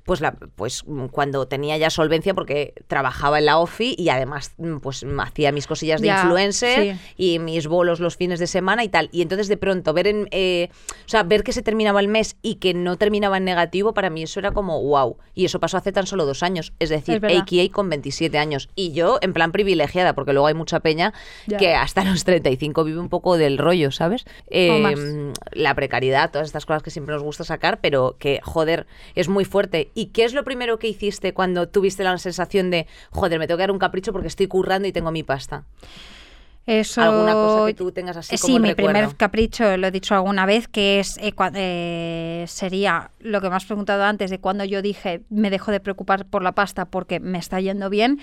pues 0.06 0.20
la 0.20 0.32
pues 0.32 0.84
mm, 0.86 1.06
cuando 1.06 1.46
tenía 1.48 1.76
ya 1.76 1.90
solvencia 1.90 2.32
porque 2.32 2.72
trabajaba 2.86 3.38
en 3.38 3.46
la 3.46 3.58
OFI 3.58 3.94
y 3.98 4.08
además 4.08 4.52
mm, 4.56 4.76
pues 4.78 5.04
hacía 5.18 5.52
mis 5.52 5.66
cosillas 5.66 6.00
de 6.00 6.06
Ya, 6.06 6.22
influencer 6.22 6.94
sí. 6.96 7.00
y 7.16 7.38
mis 7.38 7.66
bolos 7.66 8.00
los 8.00 8.16
fines 8.16 8.38
de 8.38 8.46
semana 8.46 8.84
y 8.84 8.88
tal. 8.88 9.08
Y 9.12 9.20
entonces 9.22 9.48
de 9.48 9.56
pronto 9.56 9.92
ver 9.92 10.06
en, 10.06 10.28
eh, 10.30 10.70
o 11.04 11.08
sea, 11.08 11.24
ver 11.24 11.42
que 11.42 11.52
se 11.52 11.60
terminaba 11.62 12.00
el 12.00 12.08
mes 12.08 12.36
y 12.40 12.54
que 12.56 12.72
no 12.72 12.96
terminaba 12.96 13.36
en 13.36 13.44
negativo, 13.44 13.92
para 13.94 14.08
mí 14.08 14.22
eso 14.22 14.40
era 14.40 14.52
como 14.52 14.80
wow. 14.82 15.18
Y 15.34 15.44
eso 15.44 15.60
pasó 15.60 15.76
hace 15.76 15.92
tan 15.92 16.06
solo 16.06 16.24
dos 16.24 16.42
años, 16.42 16.72
es 16.78 16.88
decir, 16.88 17.22
Es. 17.24 17.40
AKA 17.40 17.72
con 17.72 17.90
27 17.90 18.38
años. 18.38 18.68
Y 18.76 18.92
yo 18.92 19.18
en 19.20 19.32
plan 19.32 19.50
privilegiada, 19.52 20.14
porque 20.14 20.32
luego 20.32 20.46
hay 20.46 20.54
mucha 20.54 20.80
peña 20.80 21.12
Ya. 21.46 21.58
que 21.58 21.74
hasta 21.74 22.04
los 22.04 22.24
35 22.24 22.84
vive 22.84 23.00
un 23.00 23.08
poco 23.08 23.36
del 23.36 23.58
rollo, 23.58 23.90
¿sabes? 23.90 24.24
Eh, 24.50 24.80
más. 24.80 24.94
la 25.52 25.74
precariedad, 25.74 26.30
todas 26.30 26.46
estas 26.46 26.64
cosas 26.64 26.82
que 26.84 26.90
siempre 26.90 27.12
nos 27.14 27.22
gusta 27.24 27.42
sacar, 27.44 27.80
pero 27.80 28.16
que, 28.20 28.40
joder, 28.44 28.86
es 29.16 29.28
muy 29.28 29.44
fuerte. 29.44 29.90
¿Y 29.96 30.08
qué 30.08 30.24
es 30.24 30.34
lo 30.34 30.44
primero 30.44 30.78
que 30.78 30.88
hiciste 30.88 31.32
cuando 31.32 31.68
tuviste 31.68 32.04
la 32.04 32.16
sensación 32.18 32.70
de, 32.70 32.86
joder, 33.10 33.38
me 33.38 33.46
tengo 33.46 33.56
que 33.56 33.62
dar 33.62 33.70
un 33.70 33.78
capricho 33.78 34.12
porque 34.12 34.28
estoy 34.28 34.46
currando 34.46 34.86
y 34.86 34.92
tengo 34.92 35.10
mi 35.10 35.22
pasta? 35.22 35.64
Eso... 36.66 37.00
alguna 37.00 37.32
cosa 37.32 37.66
que 37.66 37.74
tú 37.74 37.92
tengas 37.92 38.16
así 38.18 38.36
como 38.36 38.46
Sí, 38.54 38.60
mi 38.60 38.68
recuerdo. 38.70 38.92
primer 38.92 39.16
capricho, 39.16 39.76
lo 39.78 39.86
he 39.86 39.90
dicho 39.90 40.14
alguna 40.14 40.44
vez, 40.44 40.68
que 40.68 41.00
es 41.00 41.16
eh, 41.16 41.32
eh, 41.54 42.44
sería 42.46 43.10
lo 43.20 43.40
que 43.40 43.48
me 43.48 43.56
has 43.56 43.64
preguntado 43.64 44.04
antes 44.04 44.30
de 44.30 44.38
cuando 44.38 44.64
yo 44.64 44.82
dije 44.82 45.22
me 45.30 45.48
dejo 45.48 45.70
de 45.70 45.80
preocupar 45.80 46.26
por 46.26 46.42
la 46.42 46.52
pasta 46.52 46.84
porque 46.84 47.18
me 47.18 47.38
está 47.38 47.58
yendo 47.60 47.88
bien. 47.88 48.20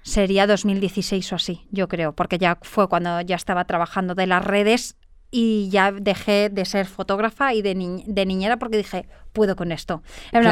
Sería 0.00 0.46
2016 0.46 1.30
o 1.32 1.36
así, 1.36 1.66
yo 1.70 1.88
creo, 1.88 2.12
porque 2.14 2.38
ya 2.38 2.58
fue 2.62 2.88
cuando 2.88 3.20
ya 3.20 3.36
estaba 3.36 3.66
trabajando 3.66 4.14
de 4.14 4.26
las 4.26 4.44
redes 4.44 4.96
y 5.34 5.68
ya 5.70 5.90
dejé 5.90 6.48
de 6.50 6.64
ser 6.66 6.86
fotógrafa 6.86 7.54
y 7.54 7.62
de, 7.62 7.74
ni- 7.74 8.04
de 8.06 8.26
niñera 8.26 8.58
porque 8.58 8.76
dije, 8.76 9.06
puedo 9.32 9.56
con 9.56 9.72
esto. 9.72 10.02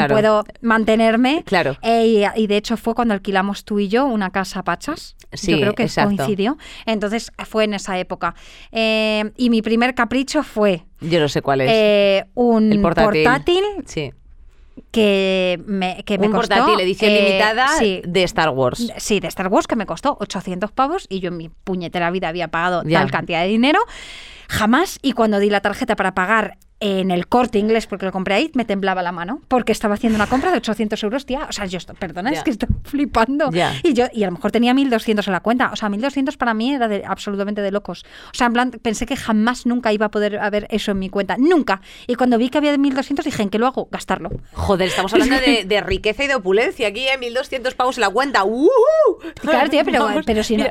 Puedo 0.09 0.45
mantenerme. 0.63 1.45
Claro. 1.45 1.77
Eh, 1.83 2.07
y, 2.37 2.43
y 2.43 2.47
de 2.47 2.57
hecho 2.57 2.77
fue 2.79 2.95
cuando 2.95 3.13
alquilamos 3.15 3.65
tú 3.65 3.79
y 3.79 3.89
yo 3.89 4.07
una 4.07 4.31
casa 4.31 4.61
a 4.61 4.65
Pachas. 4.65 5.17
Sí, 5.35 5.53
yo 5.53 5.61
creo 5.61 5.75
que 5.75 5.83
exacto. 5.85 6.17
coincidió. 6.17 6.57
Entonces 6.87 7.31
fue 7.47 7.65
en 7.65 7.75
esa 7.75 7.99
época. 7.99 8.35
Eh, 8.73 9.31
y 9.37 9.51
mi 9.51 9.61
primer 9.63 9.95
capricho 9.95 10.43
fue 10.43 10.87
Yo 11.01 11.21
no 11.21 11.29
sé 11.29 11.43
cuál 11.43 11.61
es. 11.61 11.69
eh, 11.71 12.25
un 12.35 12.73
el 12.73 12.81
portátil. 12.81 13.23
portátil, 13.25 13.65
sí. 13.85 14.13
Que 14.91 15.61
me, 15.67 16.03
que 16.05 16.19
me 16.19 16.27
Un 16.27 16.33
costó... 16.33 16.55
portátil 16.55 16.81
edición 16.81 17.11
eh, 17.13 17.23
limitada 17.23 17.69
sí, 17.79 18.03
de 18.07 18.23
Star 18.25 18.51
Wars. 18.51 18.93
Sí, 18.97 19.21
de 19.21 19.29
Star 19.29 19.49
Wars, 19.49 19.67
que 19.67 19.77
me 19.77 19.87
costó 19.87 20.17
800 20.21 20.73
pavos 20.73 21.07
y 21.09 21.21
yo 21.21 21.29
en 21.29 21.37
mi 21.37 21.49
puñetera 21.49 22.11
vida 22.11 22.29
había 22.29 22.49
pagado 22.49 22.83
Ya. 22.85 23.01
tal 23.01 23.11
cantidad 23.11 23.43
de 23.43 23.49
dinero. 23.49 23.81
Jamás. 24.49 24.99
Y 25.03 25.13
cuando 25.13 25.39
di 25.39 25.49
la 25.51 25.61
tarjeta 25.61 25.95
para 25.97 26.15
pagar 26.15 26.59
en 26.83 27.11
el 27.11 27.27
corte 27.29 27.59
inglés, 27.59 27.87
porque 27.87 28.07
lo 28.07 28.13
compré 28.13 28.35
ahí, 28.35 28.51
me 28.55 28.65
temblaba 28.65 29.03
la 29.03 29.13
mano, 29.13 29.43
porque 29.49 29.71
estaba 29.73 29.95
haciendo 29.95 30.17
una 30.17 30.27
compra 30.27 30.51
de 30.51 30.57
800 30.57 31.03
euros, 31.05 31.27
tía. 31.27 31.47
O 31.49 31.53
sea, 31.53 31.67
yo, 31.67 31.77
esto- 31.77 31.93
perdona, 31.95 32.31
es 32.31 32.43
que 32.43 32.51
estoy 32.51 32.69
flipando. 32.85 33.51
Y 33.83 33.93
yo, 33.93 34.07
y 34.13 34.23
a 34.23 34.27
lo 34.27 34.33
mejor 34.33 34.51
tenía 34.51 34.73
1200 34.73 35.27
en 35.27 35.33
la 35.33 35.41
cuenta. 35.41 35.71
O 35.73 35.77
sea, 35.77 35.89
1200 35.91 36.37
para 36.39 36.55
mí 36.55 36.73
era 36.75 36.89
de- 36.89 37.05
absolutamente 37.07 37.61
de 37.61 37.71
locos. 37.71 38.05
O 38.29 38.35
sea, 38.35 38.47
en 38.47 38.53
plan, 38.55 38.71
pensé 38.71 39.05
que 39.07 39.17
jamás 39.17 39.67
nunca 39.67 39.93
iba 39.93 40.07
a 40.07 40.11
poder 40.11 40.39
haber 40.39 40.67
eso 40.71 40.93
en 40.93 40.99
mi 40.99 41.11
cuenta. 41.11 41.37
Nunca. 41.39 41.83
Y 42.07 42.15
cuando 42.15 42.39
vi 42.39 42.49
que 42.49 42.59
había 42.59 42.77
1200, 42.79 43.25
dije, 43.27 43.43
¿en 43.43 43.51
qué 43.51 43.59
lo 43.59 43.67
hago? 43.67 43.89
Gastarlo. 43.91 44.31
Joder, 44.55 44.89
estamos 44.89 45.13
hablando 45.13 45.37
de, 45.37 45.65
de 45.65 45.81
riqueza 45.83 46.25
y 46.25 46.29
de 46.29 46.37
opulencia. 46.37 46.89
Aquí, 46.89 47.07
¿eh? 47.07 47.19
1.200 47.21 47.75
pavos 47.75 47.99
en 47.99 48.03
la 48.03 48.11
cuenta. 48.11 48.45
¡Uh! 48.45 48.69
Claro, 49.43 49.69
tía, 49.69 49.85
pero, 49.85 50.05
Vamos, 50.05 50.25
pero 50.25 50.43
si 50.43 50.57
no. 50.57 50.65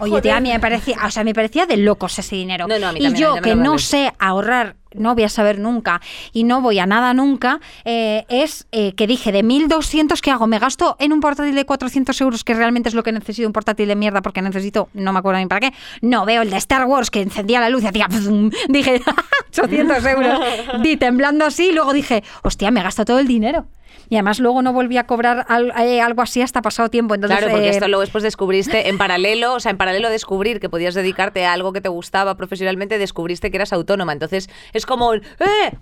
Oye, 0.00 0.20
tía, 0.22 0.36
a 0.36 0.40
mí 0.40 0.50
me 0.50 0.60
parecía, 0.60 0.96
o 1.04 1.10
sea, 1.10 1.24
me 1.24 1.34
parecía 1.34 1.66
de 1.66 1.76
locos 1.76 2.16
ese 2.20 2.36
dinero. 2.36 2.68
No, 2.68 2.78
no, 2.78 2.86
a 2.88 2.92
mí 2.92 3.00
y 3.00 3.02
también, 3.02 3.16
a 3.16 3.18
yo, 3.26 3.34
mí 3.34 3.40
también 3.40 3.58
que 3.58 3.64
no 3.64 3.78
sé 3.78 4.12
ahorrar, 4.20 4.76
no 4.94 5.14
voy 5.14 5.24
a 5.24 5.28
saber 5.28 5.58
nunca 5.58 6.00
y 6.32 6.44
no 6.44 6.60
voy 6.60 6.78
a 6.78 6.86
nada 6.86 7.14
nunca, 7.14 7.60
eh, 7.84 8.24
es 8.28 8.66
eh, 8.72 8.94
que 8.94 9.06
dije, 9.06 9.32
de 9.32 9.44
1.200, 9.44 10.20
¿qué 10.20 10.30
hago? 10.30 10.46
¿Me 10.46 10.58
gasto 10.58 10.96
en 10.98 11.12
un 11.12 11.20
portátil 11.20 11.54
de 11.54 11.64
400 11.64 12.20
euros, 12.20 12.44
que 12.44 12.54
realmente 12.54 12.88
es 12.88 12.94
lo 12.94 13.02
que 13.02 13.12
necesito, 13.12 13.46
un 13.46 13.52
portátil 13.52 13.88
de 13.88 13.96
mierda, 13.96 14.22
porque 14.22 14.42
necesito, 14.42 14.88
no 14.94 15.12
me 15.12 15.18
acuerdo 15.18 15.40
ni 15.40 15.46
para 15.46 15.70
qué? 15.70 15.76
No, 16.00 16.24
veo 16.24 16.42
el 16.42 16.50
de 16.50 16.56
Star 16.56 16.84
Wars, 16.86 17.10
que 17.10 17.22
encendía 17.22 17.60
la 17.60 17.70
luz 17.70 17.82
y 17.84 17.86
hacía... 17.86 18.08
Dije, 18.68 19.00
800 19.50 20.04
euros. 20.04 20.40
Di 20.82 20.96
temblando 20.96 21.44
así, 21.44 21.68
y 21.68 21.72
luego 21.72 21.92
dije, 21.92 22.22
hostia, 22.42 22.70
me 22.70 22.82
gasto 22.82 23.04
todo 23.04 23.18
el 23.18 23.26
dinero. 23.26 23.66
Y 24.10 24.16
además 24.16 24.38
luego 24.40 24.62
no 24.62 24.72
volví 24.72 24.96
a 24.96 25.04
cobrar 25.06 25.44
al- 25.48 25.72
eh, 25.80 26.00
algo 26.00 26.22
así 26.22 26.40
hasta 26.42 26.62
pasado 26.62 26.88
tiempo. 26.88 27.14
Entonces, 27.14 27.38
Claro, 27.38 27.52
porque 27.52 27.66
eh, 27.68 27.70
esto 27.70 27.88
luego 27.88 28.00
después 28.00 28.24
descubriste 28.24 28.88
en 28.88 28.98
paralelo, 28.98 29.54
o 29.54 29.60
sea, 29.60 29.70
en 29.70 29.76
paralelo 29.76 30.08
descubrir 30.10 30.60
que 30.60 30.68
podías 30.68 30.94
dedicarte 30.94 31.44
a 31.44 31.52
algo 31.52 31.72
que 31.72 31.80
te 31.80 31.88
gustaba 31.88 32.36
profesionalmente, 32.36 32.98
descubriste 32.98 33.50
que 33.50 33.56
eras 33.58 33.72
autónoma. 33.72 34.12
Entonces 34.12 34.48
es 34.72 34.86
como 34.86 35.14
¡eh! 35.14 35.20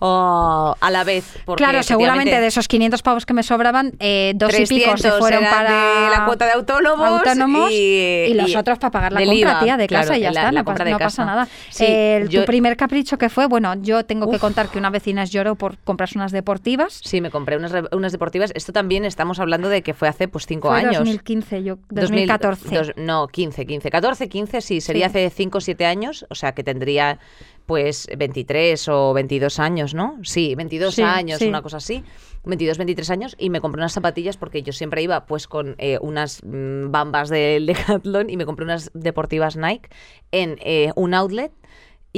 Oh, 0.01 0.75
a 0.81 0.91
la 0.91 1.05
vez. 1.05 1.25
Porque 1.45 1.63
Claro, 1.63 1.83
seguramente 1.83 2.41
de 2.41 2.47
esos 2.47 2.69
500 2.69 3.03
pavos 3.03 3.27
que 3.27 3.35
me 3.35 3.43
sobraban, 3.43 3.93
eh, 4.01 4.33
dos 4.35 4.53
y 4.59 4.67
pico 4.67 4.97
se 4.97 5.03
300 5.09 5.19
fueron 5.19 5.45
para 5.45 6.11
la 6.11 6.25
cuota 6.27 6.47
de 6.47 6.53
autónomos 6.53 7.07
autónomos 7.09 7.71
y- 7.71 8.27
y, 8.29 8.35
los 8.35 8.51
y 8.51 8.57
otros 8.57 8.79
para 8.79 8.91
pagar 8.91 9.13
la 9.13 9.21
compra, 9.21 9.37
IVA, 9.39 9.61
tía, 9.61 9.77
de 9.77 9.87
claro, 9.87 10.07
casa 10.09 10.19
y 10.19 10.21
ya 10.23 10.33
la- 10.33 10.41
está, 10.41 10.53
la 10.53 10.61
no, 10.61 10.65
pasa, 10.65 10.85
no 10.85 10.99
pasa 10.99 11.25
nada. 11.25 11.49
Sí, 11.71 11.85
El- 11.87 12.29
yo- 12.29 12.41
Tu 12.41 12.47
primer 12.47 12.77
capricho 12.77 13.19
que 13.19 13.29
fue, 13.29 13.47
bueno, 13.47 13.75
yo 13.83 14.05
tengo 14.05 14.31
que 14.31 14.39
contar 14.39 14.69
que 14.71 14.79
una 14.79 14.91
vecina 14.91 15.25
lloró 15.25 15.55
por 15.55 15.79
comprarse 15.79 16.19
unas 16.19 16.33
deportivas. 16.33 17.01
Sí, 17.05 17.21
me 17.21 17.31
compré 17.31 17.57
unas, 17.57 17.73
re- 17.73 17.89
unas 18.07 18.13
deportivas. 18.13 18.53
Esto 18.55 18.73
también 18.73 19.05
estamos 19.05 19.39
hablando 19.41 19.69
de 19.69 19.83
que 19.83 19.93
fue 19.93 20.09
hace 20.09 20.29
pues 20.29 20.47
cinco 20.47 20.69
Fue 20.69 20.79
años. 20.79 20.99
2015, 20.99 21.63
yo, 21.63 21.77
2000, 21.91 22.27
2014. 22.29 22.75
dos- 22.77 22.93
no, 22.97 23.27
15, 23.29 23.67
15. 23.67 23.91
14, 23.91 24.29
15, 24.29 24.61
sí, 24.61 24.81
sería 24.81 25.09
Sí. 25.11 25.19
hace 25.19 25.31
5 25.31 25.59
o 25.59 25.61
7 25.61 25.85
años, 25.87 26.25
o 26.31 26.35
sea 26.35 26.53
que 26.53 26.63
tendría 26.65 27.19
pues 27.67 28.07
23 28.17 28.89
o 28.89 29.13
22 29.13 29.59
años, 29.59 29.93
¿no? 29.93 30.19
Sí, 30.23 30.55
22 30.55 30.95
Sí, 30.95 31.03
años, 31.03 31.41
sí. 31.41 31.49
una 31.49 31.63
cosa 31.63 31.79
así. 31.79 32.05
22, 32.45 32.79
23 32.79 33.11
años 33.11 33.35
y 33.41 33.51
me 33.51 33.61
compré 33.61 33.81
unas 33.81 33.93
zapatillas 33.93 34.37
porque 34.37 34.63
yo 34.63 34.73
siempre 34.73 35.03
iba 35.03 35.27
pues 35.27 35.49
con 35.49 35.75
eh, 35.79 35.99
unas 36.01 36.43
mm, 36.45 36.93
bambas 36.93 37.29
del 37.29 37.67
Decathlon 38.01 38.31
y 38.31 38.37
me 38.37 38.47
compré 38.47 38.65
unas 38.65 38.91
deportivas 38.95 39.57
Nike 39.57 39.89
en 40.31 40.57
eh, 40.61 40.93
un 40.95 41.13
outlet 41.15 41.51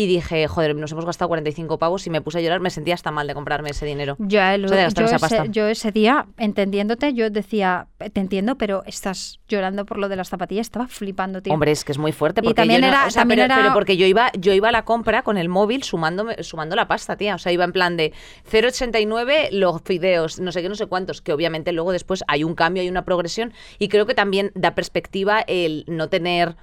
y 0.00 0.06
dije, 0.06 0.46
joder, 0.46 0.76
nos 0.76 0.92
hemos 0.92 1.04
gastado 1.04 1.26
45 1.28 1.76
pavos 1.80 2.06
y 2.06 2.10
me 2.10 2.20
puse 2.20 2.38
a 2.38 2.40
llorar, 2.40 2.60
me 2.60 2.70
sentía 2.70 2.94
hasta 2.94 3.10
mal 3.10 3.26
de 3.26 3.34
comprarme 3.34 3.70
ese 3.70 3.84
dinero. 3.84 4.14
Yo, 4.20 4.40
el- 4.40 4.64
O 4.66 4.68
sea, 4.68 4.88
yo 4.90 5.04
esa 5.06 5.16
ese, 5.16 5.18
pasta. 5.18 5.44
yo 5.46 5.66
ese 5.66 5.90
día, 5.90 6.26
entendiéndote, 6.36 7.14
yo 7.14 7.30
decía, 7.30 7.88
te 8.12 8.20
entiendo, 8.20 8.54
pero 8.56 8.84
estás 8.86 9.40
llorando 9.48 9.84
por 9.86 9.98
lo 9.98 10.08
de 10.08 10.14
las 10.14 10.28
zapatillas, 10.28 10.66
estaba 10.68 10.86
flipando, 10.86 11.42
tío. 11.42 11.52
Hombre, 11.52 11.72
es 11.72 11.84
que 11.84 11.90
es 11.90 11.98
muy 11.98 12.12
fuerte. 12.12 12.42
Y 12.44 12.54
también 12.54 12.80
yo 12.80 12.86
no- 12.86 12.92
era- 12.92 13.06
o 13.06 13.10
sea, 13.10 13.22
también 13.22 13.40
pero, 13.40 13.54
era- 13.54 13.62
pero 13.62 13.74
porque 13.74 13.96
yo 13.96 14.06
iba, 14.06 14.30
yo 14.38 14.52
iba 14.52 14.68
a 14.68 14.72
la 14.72 14.84
compra 14.84 15.22
con 15.22 15.36
el 15.36 15.48
móvil 15.48 15.82
sumándome, 15.82 16.42
sumando 16.44 16.76
la 16.76 16.86
pasta, 16.86 17.16
tía. 17.16 17.34
O 17.34 17.38
sea, 17.38 17.50
iba 17.50 17.64
en 17.64 17.72
plan 17.72 17.96
de 17.96 18.12
0,89 18.44 19.48
los 19.52 19.82
fideos, 19.82 20.38
no 20.40 20.52
sé 20.52 20.62
qué, 20.62 20.68
no 20.68 20.74
sé 20.74 20.86
cuántos. 20.86 21.22
Que 21.22 21.32
obviamente 21.32 21.72
luego 21.72 21.92
después 21.92 22.22
hay 22.28 22.44
un 22.44 22.54
cambio, 22.54 22.82
hay 22.82 22.88
una 22.88 23.04
progresión. 23.04 23.52
Y 23.78 23.88
creo 23.88 24.06
que 24.06 24.14
también 24.14 24.52
da 24.54 24.74
perspectiva 24.74 25.40
el 25.46 25.84
no 25.86 26.08
tener. 26.08 26.56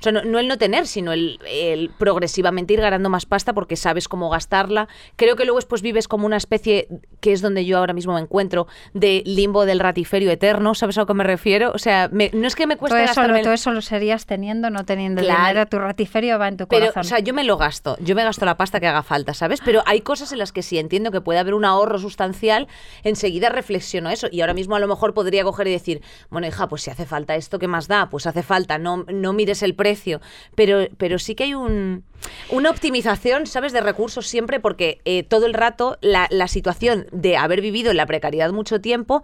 O 0.00 0.02
sea, 0.02 0.12
no, 0.12 0.22
no 0.24 0.38
el 0.38 0.48
no 0.48 0.56
tener, 0.58 0.86
sino 0.86 1.12
el, 1.12 1.38
el 1.46 1.90
progresivamente 1.90 2.72
ir 2.72 2.80
ganando 2.80 3.10
más 3.10 3.26
pasta 3.26 3.52
porque 3.52 3.76
sabes 3.76 4.08
cómo 4.08 4.30
gastarla. 4.30 4.88
Creo 5.16 5.36
que 5.36 5.44
luego 5.44 5.58
después 5.58 5.82
vives 5.82 6.08
como 6.08 6.24
una 6.26 6.38
especie, 6.38 6.88
que 7.20 7.32
es 7.32 7.42
donde 7.42 7.64
yo 7.66 7.78
ahora 7.78 7.92
mismo 7.92 8.14
me 8.14 8.20
encuentro, 8.20 8.66
de 8.94 9.22
limbo 9.26 9.66
del 9.66 9.78
ratiferio 9.80 10.30
eterno. 10.30 10.74
¿Sabes 10.74 10.96
a 10.98 11.02
lo 11.02 11.06
que 11.06 11.14
me 11.14 11.24
refiero? 11.24 11.72
O 11.74 11.78
sea, 11.78 12.08
me- 12.12 12.30
no 12.32 12.46
es 12.46 12.56
que 12.56 12.66
me 12.66 12.76
todo 12.76 12.80
cueste 12.80 13.04
eso, 13.04 13.14
lo, 13.14 13.20
gastarme... 13.28 13.42
todo 13.42 13.52
eso 13.52 13.70
lo 13.72 13.82
serías 13.82 14.26
teniendo, 14.26 14.70
no 14.70 14.84
teniendo 14.84 15.20
Claro. 15.22 15.40
dinero, 15.48 15.66
tu 15.66 15.78
ratiferio 15.78 16.38
va 16.38 16.48
en 16.48 16.56
tu 16.56 16.66
Pero, 16.66 16.86
corazón. 16.86 17.00
o 17.00 17.04
sea, 17.04 17.18
yo 17.18 17.34
me 17.34 17.44
lo 17.44 17.56
gasto, 17.58 17.96
yo 18.00 18.14
me 18.14 18.24
gasto 18.24 18.44
la 18.46 18.56
pasta 18.56 18.80
que 18.80 18.86
haga 18.86 19.02
falta, 19.02 19.34
¿sabes? 19.34 19.60
Pero 19.64 19.82
hay 19.86 20.00
cosas 20.00 20.32
en 20.32 20.38
las 20.38 20.52
que 20.52 20.62
sí 20.62 20.78
entiendo 20.78 21.10
que 21.10 21.20
puede 21.20 21.38
haber 21.38 21.52
un 21.54 21.64
ahorro 21.66 21.98
sustancial, 21.98 22.68
enseguida 23.04 23.50
reflexiono 23.50 24.08
eso 24.10 24.28
y 24.30 24.40
ahora 24.40 24.54
mismo 24.54 24.76
a 24.76 24.80
lo 24.80 24.88
mejor 24.88 25.12
podría 25.14 25.44
coger 25.44 25.66
y 25.68 25.72
decir, 25.72 26.00
bueno, 26.30 26.46
hija, 26.46 26.68
pues 26.68 26.82
si 26.82 26.90
hace 26.90 27.04
falta 27.06 27.36
esto, 27.36 27.58
¿qué 27.58 27.68
más 27.68 27.86
da? 27.86 28.08
Pues 28.08 28.26
hace 28.26 28.42
falta, 28.42 28.78
no, 28.78 29.04
no 29.12 29.32
mires 29.34 29.62
el 29.62 29.74
precio, 29.74 29.89
pero, 30.54 30.88
pero 30.96 31.18
sí 31.18 31.34
que 31.34 31.44
hay 31.44 31.54
un, 31.54 32.04
una 32.50 32.70
optimización, 32.70 33.46
¿sabes? 33.46 33.72
De 33.72 33.80
recursos 33.80 34.26
siempre 34.26 34.60
porque 34.60 35.00
eh, 35.04 35.22
todo 35.22 35.46
el 35.46 35.54
rato 35.54 35.98
la, 36.00 36.26
la 36.30 36.48
situación 36.48 37.06
de 37.12 37.36
haber 37.36 37.60
vivido 37.60 37.90
en 37.90 37.96
la 37.96 38.06
precariedad 38.06 38.52
mucho 38.52 38.80
tiempo 38.80 39.22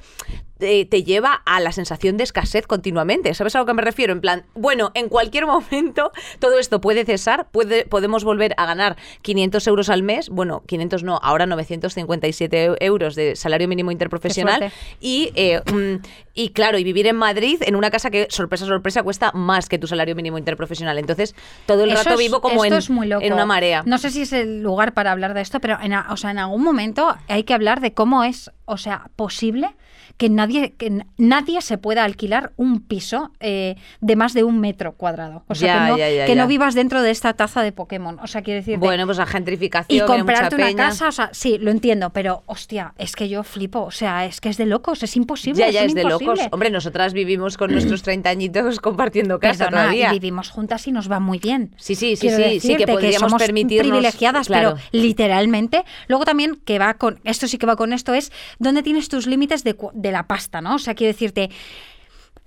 te, 0.58 0.84
te 0.86 1.02
lleva 1.04 1.42
a 1.44 1.60
la 1.60 1.72
sensación 1.72 2.16
de 2.16 2.24
escasez 2.24 2.66
continuamente. 2.66 3.32
¿Sabes 3.34 3.54
a 3.56 3.58
lo 3.58 3.66
que 3.66 3.74
me 3.74 3.82
refiero? 3.82 4.12
En 4.12 4.20
plan, 4.20 4.44
bueno, 4.54 4.90
en 4.94 5.08
cualquier 5.08 5.46
momento 5.46 6.12
todo 6.38 6.58
esto 6.58 6.80
puede 6.80 7.04
cesar, 7.04 7.48
puede, 7.50 7.84
podemos 7.86 8.24
volver 8.24 8.54
a 8.56 8.66
ganar 8.66 8.96
500 9.22 9.66
euros 9.66 9.88
al 9.88 10.02
mes, 10.02 10.28
bueno, 10.30 10.62
500 10.66 11.02
no, 11.02 11.18
ahora 11.22 11.46
957 11.46 12.76
euros 12.80 13.14
de 13.14 13.36
salario 13.36 13.68
mínimo 13.68 13.90
interprofesional 13.90 14.72
y, 15.00 15.30
eh, 15.34 15.60
mm, 15.72 16.04
y 16.34 16.50
claro, 16.50 16.78
y 16.78 16.84
vivir 16.84 17.06
en 17.06 17.16
Madrid 17.16 17.62
en 17.64 17.76
una 17.76 17.90
casa 17.90 18.10
que, 18.10 18.26
sorpresa, 18.30 18.66
sorpresa, 18.66 19.02
cuesta 19.02 19.32
más 19.32 19.68
que 19.68 19.78
tu 19.78 19.86
salario 19.86 20.14
mínimo 20.14 20.38
interprofesional. 20.38 20.98
Entonces, 20.98 21.34
todo 21.66 21.84
el 21.84 21.90
Eso 21.90 21.98
rato 22.04 22.10
es- 22.14 22.18
vivo 22.18 22.40
como 22.40 22.64
en, 22.64 22.72
es 22.72 22.90
muy 22.90 23.06
loco. 23.06 23.24
en 23.24 23.32
una 23.32 23.46
marea. 23.46 23.82
No 23.86 23.98
sé 23.98 24.10
si 24.10 24.22
es 24.22 24.32
el 24.32 24.62
lugar 24.62 24.92
para 24.94 25.12
hablar 25.12 25.34
de 25.34 25.40
esto, 25.40 25.60
pero 25.60 25.78
en, 25.82 25.94
o 25.94 26.16
sea, 26.16 26.30
en 26.30 26.38
algún 26.38 26.62
momento 26.62 27.16
hay 27.28 27.44
que 27.44 27.54
hablar 27.54 27.80
de 27.80 27.92
cómo 27.94 28.24
es, 28.24 28.50
o 28.64 28.76
sea, 28.78 29.10
posible 29.16 29.74
que 30.16 30.28
nadie, 30.30 30.72
que 30.72 31.04
nadie 31.18 31.60
se 31.60 31.78
pueda 31.78 32.04
alquilar 32.04 32.52
un 32.56 32.80
piso 32.80 33.32
eh, 33.40 33.76
de 34.00 34.16
más 34.16 34.32
de 34.34 34.44
un 34.44 34.60
metro 34.60 34.92
cuadrado. 34.92 35.44
O 35.48 35.54
sea, 35.54 35.66
Ya, 35.66 35.84
que, 35.86 35.90
no, 35.92 35.98
ya, 35.98 36.10
ya, 36.10 36.26
que 36.26 36.34
no 36.34 36.46
vivas 36.46 36.74
dentro 36.74 37.02
de 37.02 37.10
esta 37.10 37.34
taza 37.34 37.62
de 37.62 37.72
Pokémon. 37.72 38.18
O 38.22 38.26
sea, 38.26 38.42
quiero 38.42 38.60
decir. 38.60 38.78
Bueno, 38.78 39.04
pues 39.06 39.18
la 39.18 39.26
gentrificación, 39.26 39.96
y 39.96 40.00
comprarte 40.06 40.54
una 40.56 40.66
peña. 40.66 40.84
casa, 40.88 41.08
o 41.08 41.12
sea, 41.12 41.30
sí, 41.32 41.58
lo 41.58 41.70
entiendo, 41.70 42.10
pero 42.10 42.42
hostia, 42.46 42.94
es 42.98 43.14
que 43.14 43.28
yo 43.28 43.42
flipo, 43.42 43.80
o 43.82 43.90
sea, 43.90 44.24
es 44.26 44.40
que 44.40 44.48
es 44.48 44.56
de 44.56 44.66
locos, 44.66 45.02
es 45.02 45.16
imposible. 45.16 45.58
Ya, 45.60 45.70
ya, 45.70 45.84
es 45.84 45.94
de 45.94 46.02
locos. 46.04 46.22
imposible. 46.22 46.48
Hombre, 46.52 46.70
nosotras 46.70 47.12
vivimos 47.12 47.56
con 47.56 47.70
nuestros 47.72 48.02
30 48.02 48.30
añitos 48.30 48.80
compartiendo 48.80 49.38
casa 49.38 49.64
Perdona, 49.66 49.82
todavía. 49.84 50.08
y 50.10 50.12
vivimos 50.18 50.50
juntas 50.50 50.86
y 50.88 50.92
nos 50.92 51.10
va 51.10 51.20
muy 51.20 51.38
bien. 51.38 51.72
Sí, 51.76 51.94
sí, 51.94 52.16
sí, 52.16 52.28
Quiero 52.28 52.44
sí, 52.50 52.60
sí, 52.60 52.76
que 52.76 52.86
podríamos 52.86 53.30
somos 53.30 53.42
permitirnos- 53.42 53.80
privilegiadas, 53.88 54.46
claro. 54.46 54.76
pero 54.76 55.02
literalmente. 55.04 55.84
Luego 56.08 56.24
también 56.24 56.56
que 56.64 56.78
va 56.78 56.94
con 56.94 57.20
esto 57.24 57.48
sí 57.48 57.58
que 57.58 57.66
va 57.66 57.76
con 57.76 57.92
esto 57.92 58.14
es 58.14 58.32
dónde 58.58 58.82
tienes 58.82 59.08
tus 59.08 59.26
límites 59.26 59.64
de, 59.64 59.74
cu- 59.74 59.90
de 60.06 60.12
la 60.12 60.26
pasta, 60.26 60.60
¿no? 60.60 60.76
O 60.76 60.78
sea, 60.78 60.94
quiero 60.94 61.12
decirte, 61.12 61.50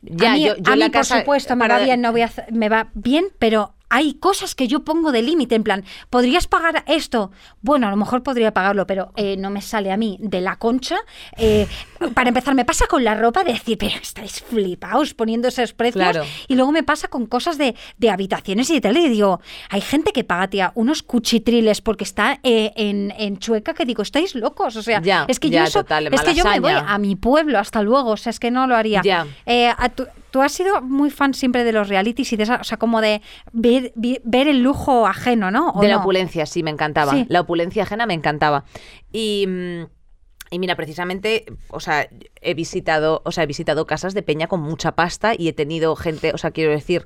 Ya, 0.01 0.31
a 0.31 0.33
mí, 0.35 0.45
yo- 0.45 0.55
yo 0.57 0.71
a 0.71 0.73
en 0.73 0.79
la 0.79 0.85
mí, 0.85 0.91
por 0.91 0.99
casa- 1.01 1.19
supuesto 1.19 1.55
me 1.55 1.59
para- 1.61 1.77
va 1.79 1.83
bien, 1.83 2.01
no 2.01 2.11
voy 2.11 2.21
a 2.21 2.31
me 2.51 2.69
va 2.69 2.89
bien, 2.93 3.25
pero 3.37 3.73
hay 3.89 4.13
cosas 4.15 4.55
que 4.55 4.67
yo 4.67 4.83
pongo 4.83 5.11
de 5.11 5.21
límite, 5.21 5.55
en 5.55 5.63
plan, 5.63 5.83
¿podrías 6.09 6.47
pagar 6.47 6.83
esto? 6.87 7.31
Bueno, 7.61 7.87
a 7.87 7.89
lo 7.89 7.95
mejor 7.97 8.23
podría 8.23 8.53
pagarlo, 8.53 8.85
pero 8.87 9.11
eh, 9.15 9.35
no 9.37 9.49
me 9.49 9.61
sale 9.61 9.91
a 9.91 9.97
mí 9.97 10.17
de 10.21 10.41
la 10.41 10.57
concha. 10.57 10.97
Eh, 11.37 11.67
para 12.13 12.29
empezar, 12.29 12.53
me 12.55 12.65
pasa 12.65 12.85
con 12.87 13.03
la 13.03 13.15
ropa 13.15 13.43
de 13.43 13.53
decir, 13.53 13.77
pero 13.77 13.95
estáis 14.01 14.41
flipaos 14.41 15.13
poniendo 15.13 15.47
esos 15.47 15.73
precios. 15.73 16.03
Claro. 16.03 16.23
Y 16.47 16.55
luego 16.55 16.71
me 16.71 16.83
pasa 16.83 17.07
con 17.07 17.25
cosas 17.25 17.57
de, 17.57 17.75
de 17.97 18.09
habitaciones 18.09 18.69
y 18.69 18.73
de 18.75 18.81
tele. 18.81 18.99
Y 19.01 19.09
digo, 19.09 19.41
hay 19.69 19.81
gente 19.81 20.11
que 20.11 20.23
paga, 20.23 20.47
tía, 20.49 20.71
unos 20.75 21.03
cuchitriles 21.03 21.81
porque 21.81 22.03
está 22.03 22.39
eh, 22.43 22.71
en, 22.75 23.13
en 23.17 23.37
Chueca 23.39 23.73
que 23.73 23.85
digo, 23.85 24.03
estáis 24.03 24.35
locos. 24.35 24.75
O 24.75 24.83
sea, 24.83 25.01
Ya, 25.01 25.25
es 25.27 25.39
que 25.39 25.49
ya, 25.49 25.61
yo 25.63 25.67
eso- 25.67 25.79
total, 25.83 26.05
de 26.09 26.15
es 26.15 26.21
que 26.21 26.33
yo 26.35 26.43
me 26.45 26.59
voy 26.59 26.73
a 26.73 26.97
mi 26.97 27.15
pueblo, 27.15 27.59
hasta 27.59 27.81
luego. 27.81 28.11
O 28.11 28.17
sea, 28.17 28.29
es 28.29 28.39
que 28.39 28.51
no 28.51 28.67
lo 28.67 28.75
haría. 28.75 29.01
Ya. 29.03 29.25
Eh, 29.45 29.67
a 29.75 29.89
tu- 29.89 30.07
tú 30.31 30.41
has 30.41 30.51
sido 30.51 30.81
muy 30.81 31.09
fan 31.09 31.33
siempre 31.33 31.63
de 31.63 31.71
los 31.71 31.89
realities 31.89 32.33
y 32.33 32.37
de 32.37 32.43
esa, 32.43 32.55
o 32.61 32.63
sea, 32.63 32.77
como 32.77 33.01
de 33.01 33.21
ver, 33.51 33.91
el 34.47 34.61
lujo 34.61 35.07
ajeno, 35.07 35.51
¿no? 35.51 35.71
¿O 35.71 35.81
De 35.81 35.87
la 35.87 35.95
no? 35.95 36.01
opulencia, 36.01 36.45
sí, 36.45 36.63
me 36.63 36.71
encantaba. 36.71 37.13
Sí. 37.13 37.25
La 37.29 37.41
opulencia 37.41 37.83
ajena 37.83 38.05
me 38.05 38.13
encantaba. 38.13 38.65
Y, 39.11 39.45
mm, 39.47 39.83
y 40.51 40.59
mira, 40.59 40.75
precisamente, 40.75 41.45
o 41.69 41.79
sea, 41.79 42.09
he 42.41 42.53
visitado, 42.53 43.21
o 43.25 43.31
sea, 43.31 43.43
he 43.43 43.47
visitado 43.47 43.85
casas 43.85 44.13
de 44.13 44.23
peña 44.23 44.47
con 44.47 44.61
mucha 44.61 44.93
pasta 44.93 45.33
y 45.37 45.47
he 45.47 45.53
tenido 45.53 45.95
gente, 45.95 46.31
o 46.33 46.37
sea, 46.37 46.51
quiero 46.51 46.71
decir, 46.71 47.05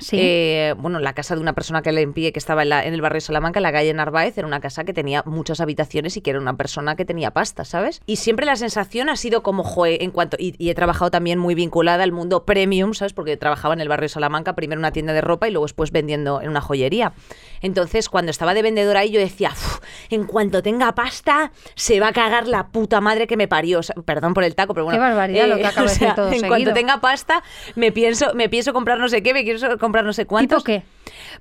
Sí. 0.00 0.16
eh, 0.20 0.74
bueno, 0.78 0.98
la 1.00 1.12
casa 1.12 1.34
de 1.34 1.40
una 1.40 1.52
persona 1.54 1.82
que 1.82 1.90
le 1.92 2.02
envié 2.02 2.32
que 2.32 2.38
estaba 2.38 2.62
en, 2.62 2.68
la- 2.68 2.84
en 2.84 2.94
el 2.94 3.00
barrio 3.00 3.16
de 3.16 3.20
Salamanca, 3.22 3.58
en 3.58 3.62
la 3.64 3.72
calle 3.72 3.92
Narváez, 3.94 4.36
era 4.38 4.46
una 4.46 4.60
casa 4.60 4.84
que 4.84 4.92
tenía 4.92 5.22
muchas 5.26 5.60
habitaciones 5.60 6.16
y 6.16 6.20
que 6.20 6.30
era 6.30 6.38
una 6.40 6.56
persona 6.56 6.94
que 6.96 7.04
tenía 7.04 7.30
pasta, 7.32 7.64
¿sabes? 7.64 8.00
Y 8.06 8.16
siempre 8.16 8.46
la 8.46 8.56
sensación 8.56 9.08
ha 9.08 9.16
sido 9.16 9.42
como, 9.42 9.64
joe, 9.64 10.02
en 10.02 10.10
cuanto, 10.10 10.36
y, 10.38 10.54
y 10.58 10.70
he 10.70 10.74
trabajado 10.74 11.10
también 11.10 11.38
muy 11.38 11.54
vinculada 11.54 12.04
al 12.04 12.12
mundo 12.12 12.44
premium, 12.44 12.94
¿sabes? 12.94 13.12
Porque 13.12 13.36
trabajaba 13.36 13.74
en 13.74 13.80
el 13.80 13.88
barrio 13.88 14.04
de 14.04 14.08
Salamanca, 14.10 14.54
primero 14.54 14.78
en 14.78 14.80
una 14.80 14.92
tienda 14.92 15.12
de 15.12 15.20
ropa 15.20 15.48
y 15.48 15.52
luego 15.52 15.64
después 15.66 15.90
vendiendo 15.90 16.40
en 16.42 16.48
una 16.50 16.60
joyería. 16.60 17.12
Entonces, 17.60 18.08
cuando 18.08 18.30
estaba 18.30 18.54
de 18.54 18.62
vendedora 18.62 19.00
ahí, 19.00 19.10
yo 19.10 19.20
decía, 19.20 19.50
"Uf, 19.52 19.78
en 20.10 20.24
cuanto 20.24 20.62
tenga 20.62 20.94
pasta, 20.94 21.50
se 21.74 21.98
va 22.00 22.08
a 22.08 22.12
cagar 22.12 22.46
la 22.46 22.68
puta 22.68 23.00
madre 23.00 23.26
que 23.26 23.36
me 23.36 23.48
parió. 23.48 23.80
O 23.80 23.82
sea, 23.82 23.96
perdón 24.04 24.34
por 24.34 24.44
el 24.44 24.54
taco, 24.54 24.74
pero 24.74 24.84
bueno. 24.84 24.98
Qué 24.98 25.00
barbaridad 25.04 25.48
lo 25.48 25.56
que 25.56 25.66
acabo 25.66 25.86
de 25.86 25.92
decir 25.92 26.14
todo 26.14 26.26
En 26.28 26.32
seguido. 26.34 26.48
cuanto 26.48 26.72
tenga 26.72 27.00
pasta, 27.00 27.42
me 27.74 27.90
pienso, 27.92 28.32
me 28.34 28.48
pienso 28.48 28.72
comprar 28.72 28.98
no 28.98 29.08
sé 29.08 29.22
qué, 29.22 29.32
me 29.34 29.44
quiero 29.44 29.58
comprar 29.76 30.04
no 30.04 30.12
sé 30.12 30.26
cuántos. 30.26 30.64
¿Tipo 30.64 30.64
qué? 30.64 30.82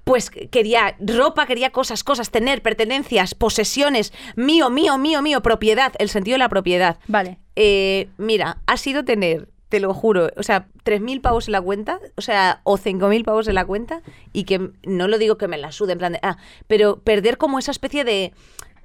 Pues 0.03 0.29
quería 0.29 0.95
ropa, 0.99 1.45
quería 1.45 1.71
cosas, 1.71 2.03
cosas, 2.03 2.31
tener 2.31 2.61
pertenencias, 2.61 3.35
posesiones, 3.35 4.13
mío, 4.35 4.69
mío, 4.69 4.97
mío, 4.97 5.21
mío, 5.21 5.41
propiedad, 5.41 5.93
el 5.99 6.09
sentido 6.09 6.35
de 6.35 6.39
la 6.39 6.49
propiedad. 6.49 6.99
Vale. 7.07 7.39
Eh, 7.55 8.09
mira, 8.17 8.57
ha 8.65 8.77
sido 8.77 9.03
tener, 9.05 9.49
te 9.69 9.79
lo 9.79 9.93
juro, 9.93 10.29
o 10.37 10.43
sea, 10.43 10.67
3.000 10.83 11.21
pavos 11.21 11.47
en 11.47 11.53
la 11.53 11.61
cuenta, 11.61 11.99
o 12.15 12.21
sea, 12.21 12.61
o 12.63 12.77
5.000 12.77 13.23
pavos 13.25 13.47
en 13.47 13.55
la 13.55 13.65
cuenta, 13.65 14.01
y 14.33 14.43
que 14.43 14.71
no 14.83 15.07
lo 15.07 15.17
digo 15.17 15.37
que 15.37 15.47
me 15.47 15.57
la 15.57 15.71
sude, 15.71 15.93
en 15.93 15.97
plan 15.99 16.13
de, 16.13 16.19
ah, 16.21 16.37
pero 16.67 16.99
perder 17.01 17.37
como 17.37 17.59
esa 17.59 17.71
especie 17.71 18.03
de 18.03 18.33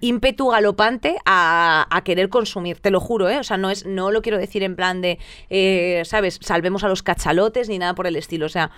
ímpetu 0.02 0.48
galopante 0.48 1.16
a, 1.24 1.86
a 1.88 2.04
querer 2.04 2.28
consumir, 2.28 2.80
te 2.80 2.90
lo 2.90 3.00
juro, 3.00 3.30
¿eh? 3.30 3.38
O 3.38 3.44
sea, 3.44 3.56
no, 3.56 3.70
es, 3.70 3.86
no 3.86 4.10
lo 4.10 4.20
quiero 4.20 4.36
decir 4.36 4.62
en 4.64 4.76
plan 4.76 5.00
de, 5.00 5.18
eh, 5.48 6.02
¿sabes? 6.04 6.38
Salvemos 6.42 6.82
a 6.84 6.88
los 6.88 7.02
cachalotes 7.02 7.68
ni 7.68 7.78
nada 7.78 7.94
por 7.94 8.06
el 8.06 8.16
estilo, 8.16 8.46
o 8.46 8.50
sea, 8.50 8.72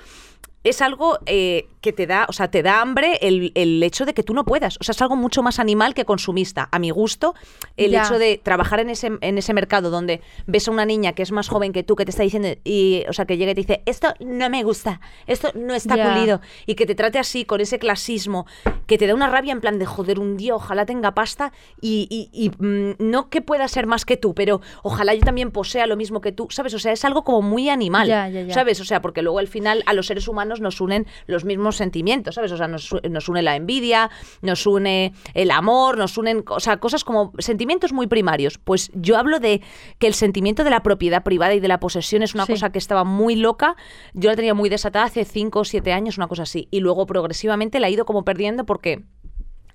es 0.64 0.82
algo 0.82 1.18
eh, 1.26 1.68
que 1.82 1.92
te 1.92 2.06
da, 2.06 2.24
o 2.28 2.32
sea, 2.32 2.50
te 2.50 2.62
da 2.62 2.80
hambre 2.80 3.18
el, 3.20 3.52
el 3.54 3.82
hecho 3.82 4.06
de 4.06 4.14
que 4.14 4.22
tú 4.22 4.32
no 4.32 4.44
puedas. 4.44 4.78
O 4.80 4.84
sea, 4.84 4.92
es 4.92 5.02
algo 5.02 5.14
mucho 5.16 5.42
más 5.42 5.58
animal 5.58 5.92
que 5.94 6.04
consumista. 6.06 6.68
A 6.72 6.78
mi 6.78 6.90
gusto, 6.90 7.34
el 7.76 7.90
Ya. 7.92 8.02
hecho 8.04 8.18
de 8.18 8.40
trabajar 8.42 8.80
en 8.80 8.88
ese, 8.90 9.12
en 9.20 9.36
ese 9.38 9.52
mercado 9.52 9.90
donde 9.90 10.22
ves 10.46 10.66
a 10.66 10.70
una 10.70 10.86
niña 10.86 11.12
que 11.12 11.22
es 11.22 11.30
más 11.32 11.48
joven 11.48 11.72
que 11.72 11.82
tú, 11.82 11.94
que 11.96 12.04
te 12.06 12.10
está 12.10 12.22
diciendo, 12.22 12.48
y, 12.64 13.04
o 13.08 13.12
sea, 13.12 13.26
que 13.26 13.36
llega 13.36 13.52
y 13.52 13.54
te 13.54 13.60
dice, 13.60 13.82
esto 13.86 14.14
no 14.20 14.48
me 14.48 14.62
gusta, 14.64 15.00
esto 15.26 15.50
no 15.54 15.74
está 15.74 15.96
Ya. 15.96 16.10
pulido, 16.10 16.40
y 16.66 16.74
que 16.74 16.86
te 16.86 16.94
trate 16.94 17.18
así, 17.18 17.44
con 17.44 17.60
ese 17.60 17.78
clasismo, 17.78 18.46
que 18.86 18.96
te 18.96 19.06
da 19.06 19.14
una 19.14 19.28
rabia 19.28 19.52
en 19.52 19.60
plan 19.60 19.78
de, 19.78 19.84
joder, 19.86 20.18
un 20.18 20.36
día 20.38 20.54
ojalá 20.54 20.86
tenga 20.86 21.12
pasta 21.14 21.52
y, 21.80 22.08
y- 22.10 22.30
y, 22.32 22.48
mm, 22.64 22.96
no 22.98 23.28
que 23.28 23.42
pueda 23.42 23.68
ser 23.68 23.86
más 23.86 24.06
que 24.06 24.16
tú, 24.16 24.34
pero 24.34 24.62
ojalá 24.82 25.14
yo 25.14 25.20
también 25.20 25.50
posea 25.50 25.86
lo 25.86 25.96
mismo 25.96 26.22
que 26.22 26.32
tú, 26.32 26.46
¿sabes? 26.50 26.72
O 26.72 26.78
sea, 26.78 26.92
es 26.92 27.04
algo 27.04 27.22
como 27.24 27.42
muy 27.42 27.68
animal, 27.68 28.08
Ya, 28.08 28.28
ya, 28.28 28.40
ya. 28.42 28.54
¿sabes? 28.54 28.80
O 28.80 28.84
sea, 28.86 29.02
porque 29.02 29.20
luego 29.20 29.38
al 29.38 29.48
final 29.48 29.82
a 29.86 29.92
los 29.92 30.06
seres 30.06 30.26
humanos 30.28 30.53
nos 30.60 30.80
unen 30.80 31.06
los 31.26 31.44
mismos 31.44 31.76
sentimientos, 31.76 32.34
¿sabes? 32.36 32.52
O 32.52 32.56
sea, 32.56 32.68
nos, 32.68 32.94
nos 33.10 33.28
une 33.28 33.42
la 33.42 33.56
envidia, 33.56 34.10
nos 34.42 34.66
une 34.66 35.12
el 35.34 35.50
amor, 35.50 35.98
nos 35.98 36.18
unen, 36.18 36.44
o 36.48 36.60
sea, 36.60 36.78
cosas 36.78 37.04
como 37.04 37.32
sentimientos 37.38 37.92
muy 37.92 38.06
primarios. 38.06 38.58
Pues 38.58 38.90
yo 38.94 39.16
hablo 39.16 39.40
de 39.40 39.62
que 39.98 40.06
el 40.06 40.14
sentimiento 40.14 40.64
de 40.64 40.70
la 40.70 40.82
propiedad 40.82 41.22
privada 41.22 41.54
y 41.54 41.60
de 41.60 41.68
la 41.68 41.80
posesión 41.80 42.22
es 42.22 42.34
una 42.34 42.46
Sí. 42.46 42.52
cosa 42.52 42.70
que 42.70 42.78
estaba 42.78 43.04
muy 43.04 43.36
loca. 43.36 43.76
Yo 44.12 44.30
la 44.30 44.36
tenía 44.36 44.54
muy 44.54 44.68
desatada 44.68 45.04
hace 45.06 45.24
5 45.24 45.60
o 45.60 45.64
7 45.64 45.92
años, 45.92 46.16
una 46.18 46.28
cosa 46.28 46.42
así. 46.44 46.68
Y 46.70 46.80
luego 46.80 47.06
progresivamente 47.06 47.80
la 47.80 47.88
he 47.88 47.90
ido 47.90 48.04
como 48.04 48.24
perdiendo 48.24 48.64
porque 48.66 49.04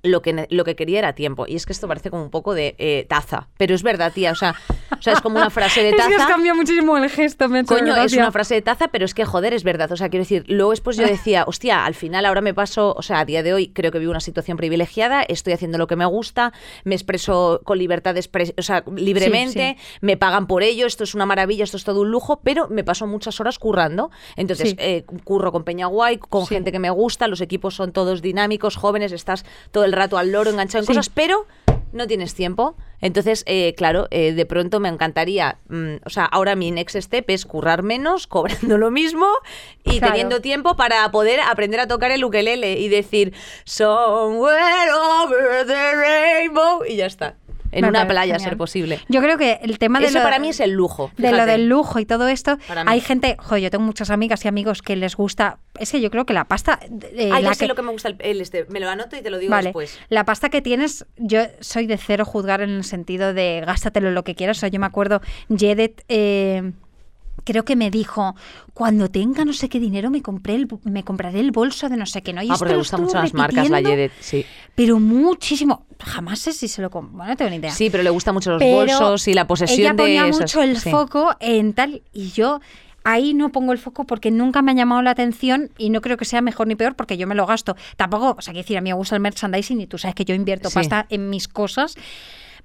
lo 0.03 0.21
que, 0.21 0.47
lo 0.49 0.63
que 0.63 0.75
quería 0.75 0.99
era 0.99 1.13
tiempo. 1.13 1.45
Y 1.47 1.55
es 1.55 1.65
que 1.65 1.73
esto 1.73 1.87
parece 1.87 2.09
como 2.09 2.23
un 2.23 2.29
poco 2.29 2.53
de 2.53 2.75
eh, 2.77 3.05
taza. 3.09 3.47
Pero 3.57 3.75
es 3.75 3.83
verdad, 3.83 4.11
tía. 4.13 4.31
O 4.31 4.35
sea, 4.35 4.55
o 4.97 5.01
sea, 5.01 5.13
es 5.13 5.21
como 5.21 5.37
una 5.37 5.49
frase 5.49 5.81
de 5.83 5.89
Es 5.89 5.95
que 6.07 6.15
taza. 6.15 6.27
cambiado 6.27 6.57
muchísimo 6.57 6.97
el 6.97 7.09
gesto, 7.09 7.49
me 7.49 7.63
Coño, 7.65 7.95
es 7.97 8.13
una 8.13 8.31
frase 8.31 8.55
de 8.55 8.61
taza, 8.61 8.87
pero 8.89 9.05
es 9.05 9.13
que 9.13 9.25
joder, 9.25 9.53
es 9.53 9.63
verdad. 9.63 9.91
O 9.91 9.97
sea, 9.97 10.09
quiero 10.09 10.21
decir, 10.23 10.45
luego 10.47 10.71
después 10.71 10.95
yo 10.97 11.05
decía, 11.05 11.43
hostia, 11.47 11.85
al 11.85 11.95
final 11.95 12.25
ahora 12.25 12.41
me 12.41 12.53
paso, 12.53 12.93
o 12.97 13.01
sea, 13.01 13.19
a 13.19 13.25
día 13.25 13.43
de 13.43 13.53
hoy 13.53 13.69
creo 13.73 13.91
que 13.91 13.99
vivo 13.99 14.11
una 14.11 14.19
situación 14.21 14.57
privilegiada, 14.57 15.21
estoy 15.23 15.53
haciendo 15.53 15.77
lo 15.77 15.87
que 15.87 15.95
me 15.95 16.05
gusta, 16.05 16.53
me 16.85 16.95
expreso 16.95 17.61
con 17.65 17.77
libertad 17.77 18.13
de 18.13 18.21
expres- 18.21 18.53
o 18.57 18.61
sea, 18.61 18.83
libremente, 18.95 19.77
me 20.01 20.17
pagan 20.17 20.47
por 20.47 20.63
ello, 20.63 20.85
esto 20.85 21.03
es 21.03 21.13
una 21.15 21.25
maravilla, 21.25 21.63
esto 21.63 21.77
es 21.77 21.83
todo 21.83 22.01
un 22.01 22.11
lujo, 22.11 22.39
pero 22.43 22.67
me 22.69 22.83
paso 22.83 23.05
muchas 23.07 23.39
horas 23.39 23.59
currando. 23.59 24.11
Entonces, 24.35 24.69
Sí. 24.69 24.75
eh, 24.79 25.03
curro 25.23 25.51
con 25.51 25.63
Peña 25.63 25.87
Guay, 25.87 26.17
con 26.17 26.45
gente 26.47 26.71
que 26.71 26.79
me 26.79 26.89
gusta, 26.89 27.27
los 27.27 27.41
equipos 27.41 27.75
son 27.75 27.91
todos 27.91 28.21
dinámicos, 28.21 28.75
jóvenes, 28.75 29.11
estás 29.11 29.45
todo 29.71 29.88
el 29.89 29.93
rato 29.93 30.17
al 30.17 30.31
loro 30.31 30.49
enganchado 30.49 30.83
en 30.83 30.85
Sí. 30.87 30.93
cosas, 30.93 31.09
pero 31.09 31.45
no 31.91 32.05
tienes 32.07 32.35
tiempo. 32.35 32.75
Entonces, 33.01 33.43
eh, 33.47 33.73
claro, 33.75 34.07
eh, 34.11 34.33
de 34.33 34.45
pronto 34.45 34.79
me 34.79 34.89
encantaría, 34.89 35.57
mm, 35.69 35.95
o 36.05 36.09
sea, 36.09 36.25
ahora 36.25 36.55
mi 36.55 36.69
next 36.69 36.95
step 36.97 37.25
es 37.29 37.45
currar 37.45 37.81
menos, 37.81 38.27
cobrando 38.73 38.77
lo 38.77 38.91
mismo 38.91 39.27
y 39.83 39.97
Claro. 39.99 40.13
teniendo 40.13 40.41
tiempo 40.41 40.75
para 40.75 41.09
poder 41.11 41.39
aprender 41.41 41.79
a 41.79 41.87
tocar 41.87 42.11
el 42.11 42.23
ukelele 42.23 42.79
y 42.79 42.89
decir 42.89 43.33
Somewhere 43.65 44.91
over 45.23 45.65
the 45.65 45.95
rainbow 45.95 46.83
y 46.87 46.95
ya 46.97 47.05
está. 47.07 47.35
En 47.71 47.81
Me 47.83 47.89
una 47.89 48.07
playa, 48.07 48.33
genial. 48.33 48.49
ser 48.49 48.57
posible. 48.57 48.99
Yo 49.09 49.21
creo 49.21 49.37
que 49.37 49.59
el 49.61 49.77
tema 49.79 49.99
de 49.99 50.07
Eso 50.07 50.17
lo- 50.19 50.23
para 50.23 50.39
mí 50.39 50.49
es 50.49 50.59
el 50.59 50.71
lujo. 50.71 51.11
de 51.17 51.31
lo 51.31 51.45
del 51.45 51.67
lujo 51.69 51.99
y 51.99 52.05
todo 52.05 52.27
esto, 52.27 52.57
hay 52.85 52.99
gente, 53.01 53.35
joder, 53.39 53.63
yo 53.63 53.69
tengo 53.69 53.83
muchas 53.83 54.09
amigas 54.09 54.43
y 54.45 54.47
amigos 54.47 54.81
que 54.81 54.95
les 54.95 55.15
gusta, 55.15 55.59
es 55.79 55.91
que 55.91 56.01
yo 56.01 56.09
creo 56.11 56.25
que 56.25 56.33
la 56.33 56.45
pasta, 56.45 56.79
eh, 57.15 57.29
Ah, 57.33 57.41
la 57.41 57.53
sé 57.53 57.61
que- 57.65 57.67
lo 57.67 57.75
que 57.75 57.81
me 57.81 57.91
gusta 57.91 58.09
el, 58.09 58.15
el 58.19 58.41
este. 58.41 58.65
Me 58.69 58.79
lo 58.79 58.89
anoto 58.89 59.15
y 59.15 59.21
te 59.21 59.29
lo 59.29 59.37
digo 59.37 59.51
Vale, 59.51 59.67
después. 59.69 59.99
la 60.09 60.25
pasta 60.25 60.49
que 60.49 60.61
tienes, 60.61 61.05
yo 61.17 61.41
soy 61.59 61.85
de 61.87 61.97
cero 61.97 62.25
juzgar 62.25 62.61
en 62.61 62.69
el 62.71 62.83
sentido 62.83 63.33
de 63.33 63.61
gástatelo 63.65 64.11
lo 64.11 64.23
que 64.23 64.35
quieras. 64.35 64.57
O 64.57 64.59
sea, 64.61 64.69
yo 64.69 64.79
me 64.79 64.85
acuerdo, 64.85 65.21
Jedet, 65.55 66.03
eh, 66.09 66.71
creo 67.43 67.65
que 67.65 67.75
me 67.75 67.89
dijo, 67.91 68.35
cuando 68.73 69.09
tenga 69.09 69.45
no 69.45 69.53
sé 69.53 69.69
qué 69.69 69.79
dinero 69.79 70.09
me 70.09 70.21
compré 70.21 70.55
el, 70.55 70.67
me 70.83 71.03
compraré 71.03 71.39
el 71.39 71.51
bolso 71.51 71.89
de 71.89 71.97
no 71.97 72.05
sé 72.05 72.21
qué, 72.21 72.33
¿no? 72.33 72.41
Y 72.41 72.49
Ah, 72.49 72.53
esto 72.53 72.59
porque 72.59 72.69
le 72.71 72.75
lo 72.77 72.79
gustan 72.81 72.99
estuvo 73.01 73.07
mucho 73.19 73.23
las 73.23 73.33
marcas, 73.33 73.69
la 73.69 73.81
Yedet, 73.81 74.11
sí. 74.19 74.45
Pero 74.75 74.99
muchísimo. 74.99 75.85
Jamás 75.99 76.39
sé 76.39 76.53
si 76.53 76.67
se 76.67 76.81
lo 76.81 76.89
compró. 76.89 77.17
Bueno, 77.17 77.31
no 77.31 77.37
tengo 77.37 77.51
ni 77.51 77.57
idea. 77.57 77.71
Sí, 77.71 77.89
pero 77.89 78.03
le 78.03 78.09
gustan 78.09 78.33
mucho 78.33 78.51
los 78.51 78.59
Pero 78.59 78.75
bolsos 78.75 79.27
y 79.27 79.33
la 79.33 79.45
posesión 79.47 79.79
ella 79.79 79.93
ponía 79.95 80.23
de 80.23 80.29
esas- 80.29 80.41
mucho 80.41 80.61
el 80.61 80.77
sí. 80.79 80.89
foco 80.89 81.35
en 81.39 81.73
tal 81.73 82.01
y 82.13 82.29
yo 82.31 82.61
ahí 83.03 83.33
no 83.33 83.51
pongo 83.51 83.71
el 83.71 83.77
foco 83.79 84.03
porque 84.05 84.29
nunca 84.29 84.61
me 84.61 84.71
ha 84.71 84.75
llamado 84.75 85.01
la 85.01 85.11
atención 85.11 85.71
y 85.77 85.89
no 85.89 86.01
creo 86.01 86.15
que 86.17 86.25
sea 86.25 86.41
mejor 86.41 86.67
ni 86.67 86.75
peor 86.75 86.95
porque 86.95 87.17
yo 87.17 87.27
me 87.27 87.35
lo 87.35 87.45
gasto. 87.45 87.75
Tampoco, 87.97 88.35
o 88.37 88.41
sea, 88.41 88.53
quiero 88.53 88.63
decir, 88.63 88.77
a 88.77 88.81
mí 88.81 88.89
me 88.89 88.93
gusta 88.93 89.15
el 89.15 89.21
merchandising 89.21 89.81
y 89.81 89.87
tú 89.87 89.97
sabes 89.97 90.15
que 90.15 90.25
yo 90.25 90.35
invierto 90.35 90.69
Sí. 90.69 90.75
pasta 90.75 91.05
en 91.09 91.29
mis 91.29 91.47
cosas. 91.47 91.95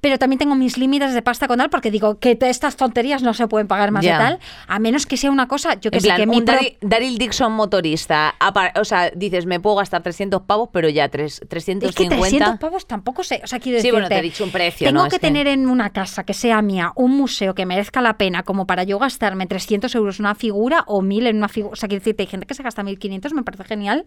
Pero 0.01 0.19
también 0.19 0.39
tengo 0.39 0.55
mis 0.55 0.77
límites 0.79 1.15
de 1.15 1.23
pasta 1.23 1.49
con 1.49 1.59
tal 1.59 1.71
porque 1.71 1.91
digo 1.91 2.19
que 2.19 2.37
estas 2.41 2.77
tonterías 2.77 3.23
no 3.23 3.33
se 3.35 3.47
pueden 3.49 3.69
pagar 3.69 3.91
más 3.91 4.05
Ya. 4.05 4.19
de 4.19 4.25
tal, 4.25 4.39
a 4.67 4.79
menos 4.79 5.07
que 5.07 5.17
sea 5.17 5.31
una 5.31 5.49
cosa, 5.49 5.75
yo 5.81 5.91
que 5.91 5.97
En 5.99 6.03
sé, 6.03 6.09
plan, 6.09 6.17
que 6.19 6.27
mi 6.27 6.43
pro- 6.43 6.57
Daryl, 6.83 7.19
Dixon 7.19 7.53
motorista. 7.53 8.35
O 8.79 8.85
sea, 8.85 9.11
dices, 9.11 9.47
me 9.47 9.61
puedo 9.61 9.77
gastar 9.77 10.03
300 10.03 10.43
pavos, 10.43 10.69
pero 10.73 10.89
ya 10.89 11.09
tres- 11.09 11.35
Es 11.35 11.41
que 11.41 11.47
350. 11.47 12.17
300 12.21 12.59
pavos 12.59 12.87
tampoco 12.87 13.23
sé. 13.25 13.41
O 13.45 13.47
sea, 13.47 13.59
quiero 13.61 13.79
Sí, 13.79 13.85
decirte, 13.89 13.93
bueno, 13.93 14.09
te 14.09 14.19
he 14.19 14.23
dicho 14.23 14.45
un 14.45 14.51
precio, 14.51 14.87
Tengo. 14.89 15.05
Es 15.07 15.13
que- 15.13 15.19
tener 15.19 15.47
en 15.47 15.69
una 15.69 15.91
casa 15.91 16.25
que 16.25 16.35
sea 16.35 16.61
mía 16.63 16.93
un 16.97 17.17
museo 17.17 17.55
que 17.55 17.65
merezca 17.67 18.01
la 18.01 18.17
pena 18.19 18.43
como 18.43 18.67
para 18.67 18.85
yo 18.85 18.99
gastarme 18.99 19.47
300 19.47 19.95
euros 19.95 20.19
en 20.19 20.27
una 20.27 20.35
figura 20.35 20.85
o 20.87 21.03
1000 21.03 21.27
en 21.27 21.37
una 21.37 21.49
figura. 21.49 21.73
O 21.73 21.77
sea, 21.77 21.89
quiero 21.89 22.01
decirte, 22.01 22.25
hay 22.25 22.27
gente 22.29 22.47
que 22.47 22.55
se 22.55 22.63
gasta 22.63 22.83
1500, 22.83 23.33
me 23.33 23.43
parece 23.43 23.65
genial. 23.65 24.05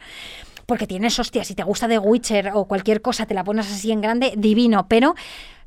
Porque 0.65 0.85
tienes, 0.85 1.17
hostia, 1.17 1.43
si 1.45 1.55
te 1.55 1.63
gusta 1.63 1.87
The 1.87 1.97
Witcher 1.99 2.51
o 2.53 2.65
cualquier 2.65 3.01
cosa, 3.01 3.25
te 3.25 3.33
la 3.33 3.43
pones 3.43 3.71
así 3.71 3.91
en 3.91 4.01
grande, 4.01 4.33
divino. 4.35 4.87
Pero 4.89 5.15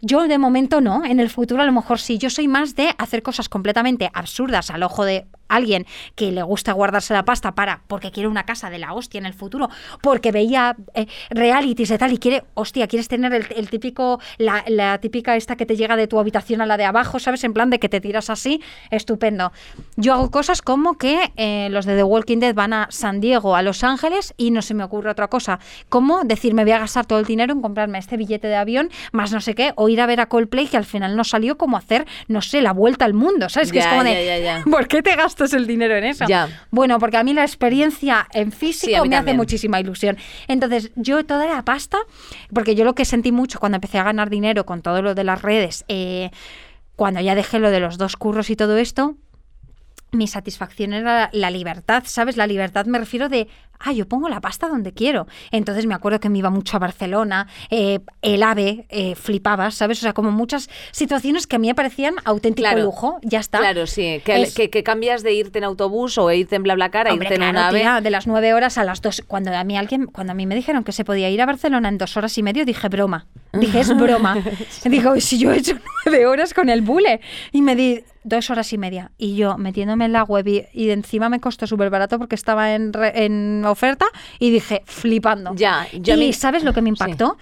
yo 0.00 0.26
de 0.26 0.38
momento 0.38 0.80
no. 0.80 1.04
En 1.04 1.20
el 1.20 1.30
futuro 1.30 1.62
a 1.62 1.66
lo 1.66 1.72
mejor 1.72 1.98
sí. 1.98 2.18
Yo 2.18 2.30
soy 2.30 2.48
más 2.48 2.74
de 2.74 2.94
hacer 2.98 3.22
cosas 3.22 3.48
completamente 3.48 4.10
absurdas 4.12 4.70
al 4.70 4.82
ojo 4.82 5.04
de 5.04 5.26
alguien 5.50 5.86
que 6.14 6.32
le 6.32 6.42
gusta 6.42 6.72
guardarse 6.72 7.12
la 7.12 7.24
pasta 7.24 7.54
para, 7.54 7.82
porque 7.88 8.10
quiere 8.10 8.28
una 8.28 8.44
casa 8.44 8.70
de 8.70 8.78
la 8.78 8.94
hostia 8.94 9.18
en 9.18 9.26
el 9.26 9.34
futuro, 9.34 9.68
porque 10.00 10.32
veía 10.32 10.76
eh, 10.94 11.06
realities 11.28 11.88
de 11.88 11.98
tal 11.98 12.12
y 12.12 12.18
quiere, 12.18 12.44
hostia, 12.54 12.86
quieres 12.86 13.08
tener 13.08 13.34
el, 13.34 13.46
el 13.54 13.68
típico, 13.68 14.20
la, 14.38 14.64
la 14.68 14.98
típica 14.98 15.36
esta 15.36 15.56
que 15.56 15.66
te 15.66 15.76
llega 15.76 15.96
de 15.96 16.06
tu 16.06 16.18
habitación 16.18 16.60
a 16.60 16.66
la 16.66 16.76
de 16.76 16.84
abajo, 16.84 17.18
¿sabes? 17.18 17.44
En 17.44 17.52
plan 17.52 17.68
de 17.68 17.80
que 17.80 17.88
te 17.88 18.00
tiras 18.00 18.30
así, 18.30 18.62
estupendo. 18.90 19.52
Yo 19.96 20.14
hago 20.14 20.30
cosas 20.30 20.62
como 20.62 20.96
que 20.96 21.32
eh, 21.36 21.68
los 21.70 21.84
de 21.84 21.96
The 21.96 22.04
Walking 22.04 22.38
Dead 22.38 22.54
van 22.54 22.72
a 22.72 22.86
San 22.90 23.20
Diego, 23.20 23.56
a 23.56 23.62
Los 23.62 23.82
Ángeles, 23.82 24.34
y 24.36 24.52
no 24.52 24.62
se 24.62 24.74
me 24.74 24.84
ocurre 24.84 25.10
otra 25.10 25.26
cosa, 25.26 25.58
como 25.88 26.22
decir, 26.22 26.54
me 26.54 26.62
voy 26.62 26.72
a 26.72 26.78
gastar 26.78 27.06
todo 27.06 27.18
el 27.18 27.24
dinero 27.24 27.52
en 27.52 27.60
comprarme 27.60 27.98
este 27.98 28.16
billete 28.16 28.46
de 28.46 28.56
avión, 28.56 28.88
más 29.10 29.32
no 29.32 29.40
sé 29.40 29.56
qué, 29.56 29.72
o 29.74 29.88
ir 29.90 30.00
a 30.00 30.06
ver 30.06 30.20
a 30.20 30.26
Coldplay, 30.26 30.66
que 30.66 30.76
al 30.76 30.84
final 30.84 31.16
no 31.16 31.24
salió 31.24 31.58
como 31.58 31.76
hacer, 31.76 32.06
no 32.28 32.42
sé, 32.42 32.62
la 32.62 32.72
vuelta 32.72 33.04
al 33.04 33.14
mundo, 33.14 33.48
¿sabes? 33.48 33.72
Que 33.72 33.80
es 33.80 33.86
como 33.86 34.04
de, 34.04 34.24
ya, 34.24 34.38
ya, 34.38 34.58
ya. 34.58 34.64
¿por 34.70 34.88
qué 34.88 35.02
te 35.02 35.16
gastas 35.16 35.52
el 35.52 35.66
dinero 35.66 35.96
en 35.96 36.04
eso? 36.04 36.24
Ya. 36.28 36.48
Bueno, 36.70 36.98
porque 36.98 37.16
a 37.16 37.24
mí 37.24 37.34
la 37.34 37.42
experiencia 37.42 38.26
en 38.32 38.52
físico 38.52 39.02
Sí, 39.02 39.08
me 39.08 39.16
hace 39.16 39.34
muchísima 39.34 39.80
ilusión. 39.80 40.16
Entonces, 40.48 40.90
yo 40.96 41.24
toda 41.24 41.46
la 41.46 41.64
pasta, 41.64 41.98
porque 42.52 42.74
yo 42.74 42.84
lo 42.84 42.94
que 42.94 43.04
sentí 43.04 43.32
mucho 43.32 43.58
cuando 43.58 43.76
empecé 43.76 43.98
a 43.98 44.04
ganar 44.04 44.30
dinero 44.30 44.64
con 44.64 44.82
todo 44.82 45.02
lo 45.02 45.14
de 45.14 45.24
las 45.24 45.42
redes, 45.42 45.84
eh, 45.88 46.30
cuando 46.96 47.20
ya 47.20 47.34
dejé 47.34 47.58
lo 47.58 47.70
de 47.70 47.80
los 47.80 47.98
dos 47.98 48.16
curros 48.16 48.50
y 48.50 48.56
todo 48.56 48.76
esto, 48.76 49.16
mi 50.12 50.26
satisfacción 50.26 50.92
era 50.92 51.30
la 51.32 51.50
libertad, 51.50 52.02
¿sabes? 52.06 52.36
La 52.36 52.46
libertad 52.46 52.86
me 52.86 52.98
refiero 52.98 53.28
de, 53.28 53.48
ah, 53.78 53.92
yo 53.92 54.08
pongo 54.08 54.28
la 54.28 54.40
pasta 54.40 54.68
donde 54.68 54.92
quiero. 54.92 55.26
Entonces 55.52 55.86
me 55.86 55.94
acuerdo 55.94 56.18
que 56.20 56.28
me 56.28 56.38
iba 56.38 56.50
mucho 56.50 56.76
a 56.76 56.80
Barcelona, 56.80 57.46
eh, 57.70 58.00
el 58.22 58.42
AVE, 58.42 58.86
eh, 58.88 59.14
flipabas, 59.14 59.74
¿sabes? 59.76 59.98
O 59.98 60.02
sea, 60.02 60.12
como 60.12 60.30
muchas 60.32 60.68
situaciones 60.90 61.46
que 61.46 61.56
a 61.56 61.58
mí 61.58 61.68
me 61.68 61.74
parecían 61.74 62.14
auténtico 62.24 62.68
Claro. 62.68 62.82
lujo, 62.84 63.18
ya 63.22 63.38
está. 63.40 63.58
Claro, 63.58 63.86
sí. 63.86 64.20
Que, 64.24 64.42
Es- 64.42 64.54
que- 64.54 64.68
que 64.70 64.82
cambias 64.82 65.22
de 65.22 65.32
irte 65.32 65.58
en 65.58 65.64
autobús 65.64 66.18
o 66.18 66.30
irte 66.32 66.56
en 66.56 66.62
BlaBlaCar 66.64 67.06
a 67.08 67.14
irte 67.14 67.34
en 67.34 67.42
un 67.42 67.56
ave. 67.56 67.80
tía, 67.80 68.00
de 68.00 68.10
las 68.10 68.26
nueve 68.26 68.52
horas 68.52 68.78
a 68.78 68.84
las 68.84 69.00
dos. 69.02 69.22
Cuando 69.26 69.54
a 69.54 69.64
mí 69.64 69.76
alguien, 69.78 70.06
cuando 70.06 70.32
a 70.32 70.34
mí 70.34 70.46
me 70.46 70.54
dijeron 70.54 70.84
que 70.84 70.92
se 70.92 71.04
podía 71.04 71.30
ir 71.30 71.40
a 71.40 71.46
Barcelona 71.46 71.88
en 71.88 71.98
dos 71.98 72.16
horas 72.16 72.36
y 72.36 72.42
medio, 72.42 72.64
dije 72.64 72.88
broma. 72.88 73.26
Dije, 73.52 73.80
es 73.80 73.96
broma. 73.96 74.36
Digo, 74.84 75.18
si 75.20 75.38
yo 75.38 75.52
he 75.52 75.58
hecho 75.58 75.74
nueve 76.06 76.26
horas 76.26 76.54
con 76.54 76.68
el 76.68 76.82
bule. 76.82 77.20
Y 77.52 77.62
me 77.62 77.74
di 77.76 78.02
dos 78.24 78.50
horas 78.50 78.72
y 78.72 78.78
media. 78.78 79.10
Y 79.18 79.34
yo 79.36 79.56
metiéndome 79.58 80.04
en 80.04 80.12
la 80.12 80.22
web 80.24 80.46
y, 80.46 80.64
y 80.72 80.86
de 80.86 80.92
encima 80.92 81.28
me 81.28 81.40
costó 81.40 81.66
súper 81.66 81.90
barato 81.90 82.18
porque 82.18 82.34
estaba 82.34 82.74
en, 82.74 82.92
re- 82.92 83.24
en 83.24 83.64
oferta 83.66 84.06
y 84.38 84.50
dije, 84.50 84.82
flipando. 84.86 85.52
Ya, 85.54 85.86
yo 85.92 86.14
y 86.14 86.18
mí- 86.18 86.32
¿sabes 86.32 86.62
lo 86.64 86.72
que 86.72 86.82
me 86.82 86.90
impactó? 86.90 87.36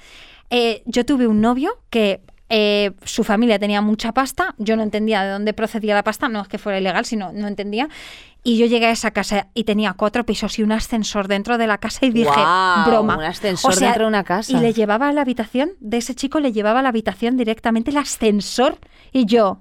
Eh, 0.51 0.83
yo 0.87 1.05
tuve 1.05 1.27
un 1.27 1.41
novio 1.43 1.79
que 1.91 2.21
eh, 2.49 2.93
su 3.05 3.25
familia 3.25 3.59
tenía 3.59 3.83
mucha 3.83 4.13
pasta, 4.13 4.55
yo 4.57 4.77
no 4.77 4.83
entendía 4.83 5.23
de 5.23 5.33
dónde 5.33 5.53
procedía 5.53 5.95
la 5.95 6.03
pasta, 6.03 6.31
no 6.31 6.41
es 6.41 6.49
que 6.49 6.57
fuera 6.57 6.79
ilegal, 6.79 7.05
sino 7.05 7.31
no 7.33 7.47
entendía. 7.47 7.89
Y 8.45 8.57
yo 8.57 8.67
llegué 8.67 8.87
a 8.87 8.91
esa 8.91 9.11
casa 9.11 9.49
y 9.53 9.65
tenía 9.65 9.93
cuatro 9.95 10.25
pisos 10.25 10.59
y 10.59 10.63
un 10.63 10.73
ascensor 10.73 11.29
dentro 11.29 11.59
de 11.59 11.67
la 11.67 11.79
casa 11.79 12.07
y 12.07 12.11
dije, 12.11 12.31
broma. 12.87 13.17
un 13.17 13.25
ascensor 13.25 13.75
dentro 13.75 14.05
de 14.05 14.09
una 14.09 14.25
casa. 14.25 14.53
Y 14.53 14.61
le 14.61 14.73
llevaba 14.73 15.09
a 15.09 15.13
la 15.13 15.23
habitación, 15.23 15.73
de 15.81 15.99
ese 15.99 16.15
chico 16.15 16.41
le 16.41 16.53
llevaba 16.53 16.81
a 16.81 16.83
la 16.83 16.89
habitación 16.89 17.37
directamente 17.37 17.91
el 17.91 17.97
ascensor 17.97 18.79
y 19.13 19.27
yo, 19.27 19.61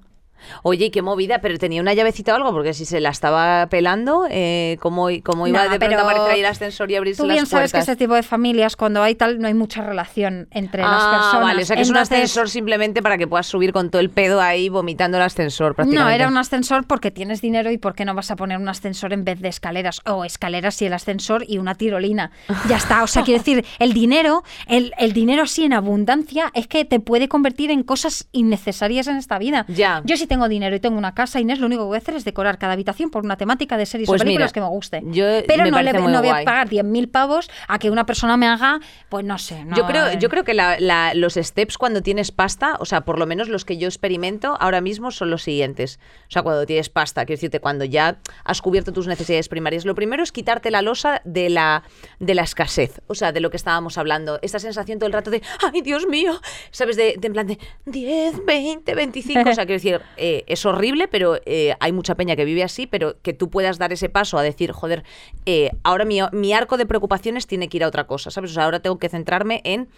Oye, 0.62 0.86
y 0.86 0.90
qué 0.90 1.02
movida, 1.02 1.40
pero 1.40 1.58
tenía 1.58 1.80
una 1.80 1.94
llavecita 1.94 2.32
o 2.32 2.36
algo, 2.36 2.52
porque 2.52 2.74
si 2.74 2.84
se 2.84 3.00
la 3.00 3.10
estaba 3.10 3.66
pelando, 3.68 4.26
eh, 4.30 4.76
¿cómo, 4.80 5.08
cómo 5.22 5.46
iba 5.46 5.64
No, 5.64 5.70
de 5.70 5.78
pronto 5.78 5.98
a 5.98 6.02
aparecer 6.02 6.30
ahí 6.30 6.40
el 6.40 6.46
ascensor 6.46 6.90
y 6.90 6.96
abrirse 6.96 7.22
Tú 7.22 7.26
las 7.26 7.34
bien 7.34 7.46
sabes 7.46 7.72
que 7.72 7.78
este 7.78 7.96
tipo 7.96 8.14
de 8.14 8.22
familias, 8.22 8.76
cuando 8.76 9.02
hay 9.02 9.14
tal, 9.14 9.38
no 9.40 9.48
hay 9.48 9.54
mucha 9.54 9.82
relación 9.82 10.48
entre 10.50 10.82
las 10.82 10.90
ah, 10.92 11.18
personas. 11.20 11.46
vale, 11.46 11.62
o 11.62 11.66
sea 11.66 11.76
que 11.76 11.82
es 11.82 11.90
un 11.90 11.96
ascensor 11.96 12.48
simplemente 12.48 13.02
para 13.02 13.18
que 13.18 13.26
puedas 13.26 13.46
subir 13.46 13.72
con 13.72 13.90
todo 13.90 14.00
el 14.00 14.10
pedo 14.10 14.40
ahí 14.40 14.68
vomitando 14.68 15.16
el 15.16 15.22
ascensor 15.22 15.70
No, 15.70 15.74
prácticamente. 15.76 16.14
era 16.14 16.28
un 16.28 16.36
ascensor 16.36 16.86
porque 16.86 17.10
tienes 17.10 17.40
dinero 17.40 17.70
y 17.70 17.78
porque 17.78 18.04
no 18.04 18.14
vas 18.14 18.30
a 18.30 18.36
poner 18.36 18.58
un 18.58 18.68
ascensor 18.68 19.12
en 19.12 19.24
vez 19.24 19.40
de 19.40 19.48
escaleras. 19.48 20.00
O 20.06 20.24
escaleras 20.24 20.80
y 20.82 20.86
el 20.86 20.92
ascensor 20.92 21.44
y 21.46 21.58
una 21.58 21.74
tirolina. 21.74 22.30
Ya 22.68 22.76
está. 22.76 23.02
O 23.02 23.06
sea, 23.06 23.22
quiero 23.22 23.40
decir, 23.40 23.64
el 23.78 23.92
dinero, 23.92 24.42
el, 24.66 24.92
el 24.98 25.12
dinero 25.12 25.42
así 25.42 25.64
en 25.64 25.72
abundancia 25.72 26.50
es 26.54 26.66
que 26.68 26.84
te 26.84 27.00
puede 27.00 27.28
convertir 27.28 27.70
en 27.70 27.82
cosas 27.82 28.28
innecesarias 28.32 29.06
en 29.08 29.16
esta 29.16 29.38
vida. 29.38 29.64
Ya. 29.68 30.02
Yo 30.04 30.16
si 30.16 30.26
tengo 30.28 30.48
dinero 30.48 30.76
y 30.76 30.80
tengo 30.80 30.96
una 30.98 31.14
casa, 31.14 31.40
Inés, 31.40 31.58
lo 31.58 31.66
único 31.66 31.82
que 31.82 31.86
voy 31.88 31.96
a 31.96 31.98
hacer 31.98 32.14
es 32.14 32.24
decorar 32.24 32.58
cada 32.58 32.74
habitación 32.74 33.10
por 33.10 33.24
una 33.24 33.36
temática 33.36 33.76
de 33.76 33.86
series 33.86 34.06
Pues 34.06 34.20
o 34.20 34.24
películas 34.24 34.50
mira, 34.50 34.54
que 34.54 34.60
me 34.60 34.68
guste. 34.68 35.02
yo- 35.06 35.24
Pero 35.48 35.64
me 35.64 35.70
no, 35.72 35.82
le, 35.82 35.92
no 35.92 36.20
voy 36.20 36.28
a 36.28 36.44
pagar 36.44 36.68
10.000 36.68 37.10
pavos 37.10 37.50
a 37.66 37.78
que 37.80 37.90
una 37.90 38.06
persona 38.06 38.36
me 38.36 38.46
haga, 38.46 38.78
pues 39.08 39.24
no 39.24 39.38
sé. 39.38 39.64
no, 39.64 39.76
Yo 39.76 39.86
creo, 39.86 40.12
yo 40.18 40.28
creo 40.28 40.44
que 40.44 40.54
la- 40.54 40.78
la- 40.78 41.14
los 41.14 41.34
steps 41.34 41.78
cuando 41.78 42.02
tienes 42.02 42.30
pasta, 42.30 42.76
o 42.78 42.84
sea, 42.84 43.00
por 43.02 43.18
lo 43.18 43.26
menos 43.26 43.48
los 43.48 43.64
que 43.64 43.76
yo 43.78 43.88
experimento 43.88 44.56
ahora 44.60 44.80
mismo 44.80 45.10
son 45.10 45.30
los 45.30 45.42
siguientes. 45.42 45.98
O 46.28 46.30
sea, 46.30 46.42
cuando 46.42 46.64
tienes 46.66 46.88
pasta, 46.90 47.24
quiero 47.24 47.38
decirte, 47.38 47.60
cuando 47.60 47.84
ya 47.84 48.18
has 48.44 48.60
cubierto 48.62 48.92
tus 48.92 49.06
necesidades 49.06 49.48
primarias, 49.48 49.84
lo 49.84 49.94
primero 49.94 50.22
es 50.22 50.30
quitarte 50.32 50.70
la 50.70 50.82
losa 50.82 51.22
de 51.24 51.48
la, 51.50 51.82
de 52.20 52.34
la 52.34 52.42
escasez, 52.42 53.00
o 53.06 53.14
sea, 53.14 53.32
de 53.32 53.40
lo 53.40 53.50
que 53.50 53.56
estábamos 53.56 53.98
hablando. 53.98 54.38
Esta 54.42 54.58
sensación 54.58 54.98
todo 54.98 55.06
el 55.06 55.12
rato 55.12 55.30
de, 55.30 55.42
ay, 55.72 55.80
Dios 55.80 56.06
mío, 56.06 56.40
¿sabes? 56.70 56.96
De, 56.96 57.14
de 57.18 57.26
en 57.26 57.32
plan 57.32 57.46
de 57.46 57.58
10, 57.86 58.44
20, 58.44 58.94
25. 58.94 59.40
O 59.50 59.54
sea, 59.54 59.64
quiero 59.66 59.74
decir, 59.80 60.00
eh, 60.18 60.44
es 60.46 60.64
horrible, 60.66 61.08
pero 61.08 61.38
eh, 61.46 61.74
hay 61.80 61.92
mucha 61.92 62.14
peña 62.14 62.36
que 62.36 62.44
vive 62.44 62.62
así, 62.62 62.86
pero 62.86 63.20
que 63.22 63.32
tú 63.32 63.50
puedas 63.50 63.78
dar 63.78 63.92
ese 63.92 64.08
paso 64.08 64.38
a 64.38 64.42
decir, 64.42 64.72
joder, 64.72 65.04
eh, 65.46 65.70
ahora 65.82 66.04
mi, 66.04 66.20
mi 66.32 66.52
arco 66.52 66.76
de 66.76 66.86
preocupaciones 66.86 67.46
tiene 67.46 67.68
que 67.68 67.78
ir 67.78 67.84
a 67.84 67.88
otra 67.88 68.06
cosa, 68.06 68.30
¿sabes? 68.30 68.50
O 68.50 68.54
sea, 68.54 68.64
ahora 68.64 68.80
tengo 68.80 68.98
que 68.98 69.08
centrarme 69.08 69.60
en 69.64 69.88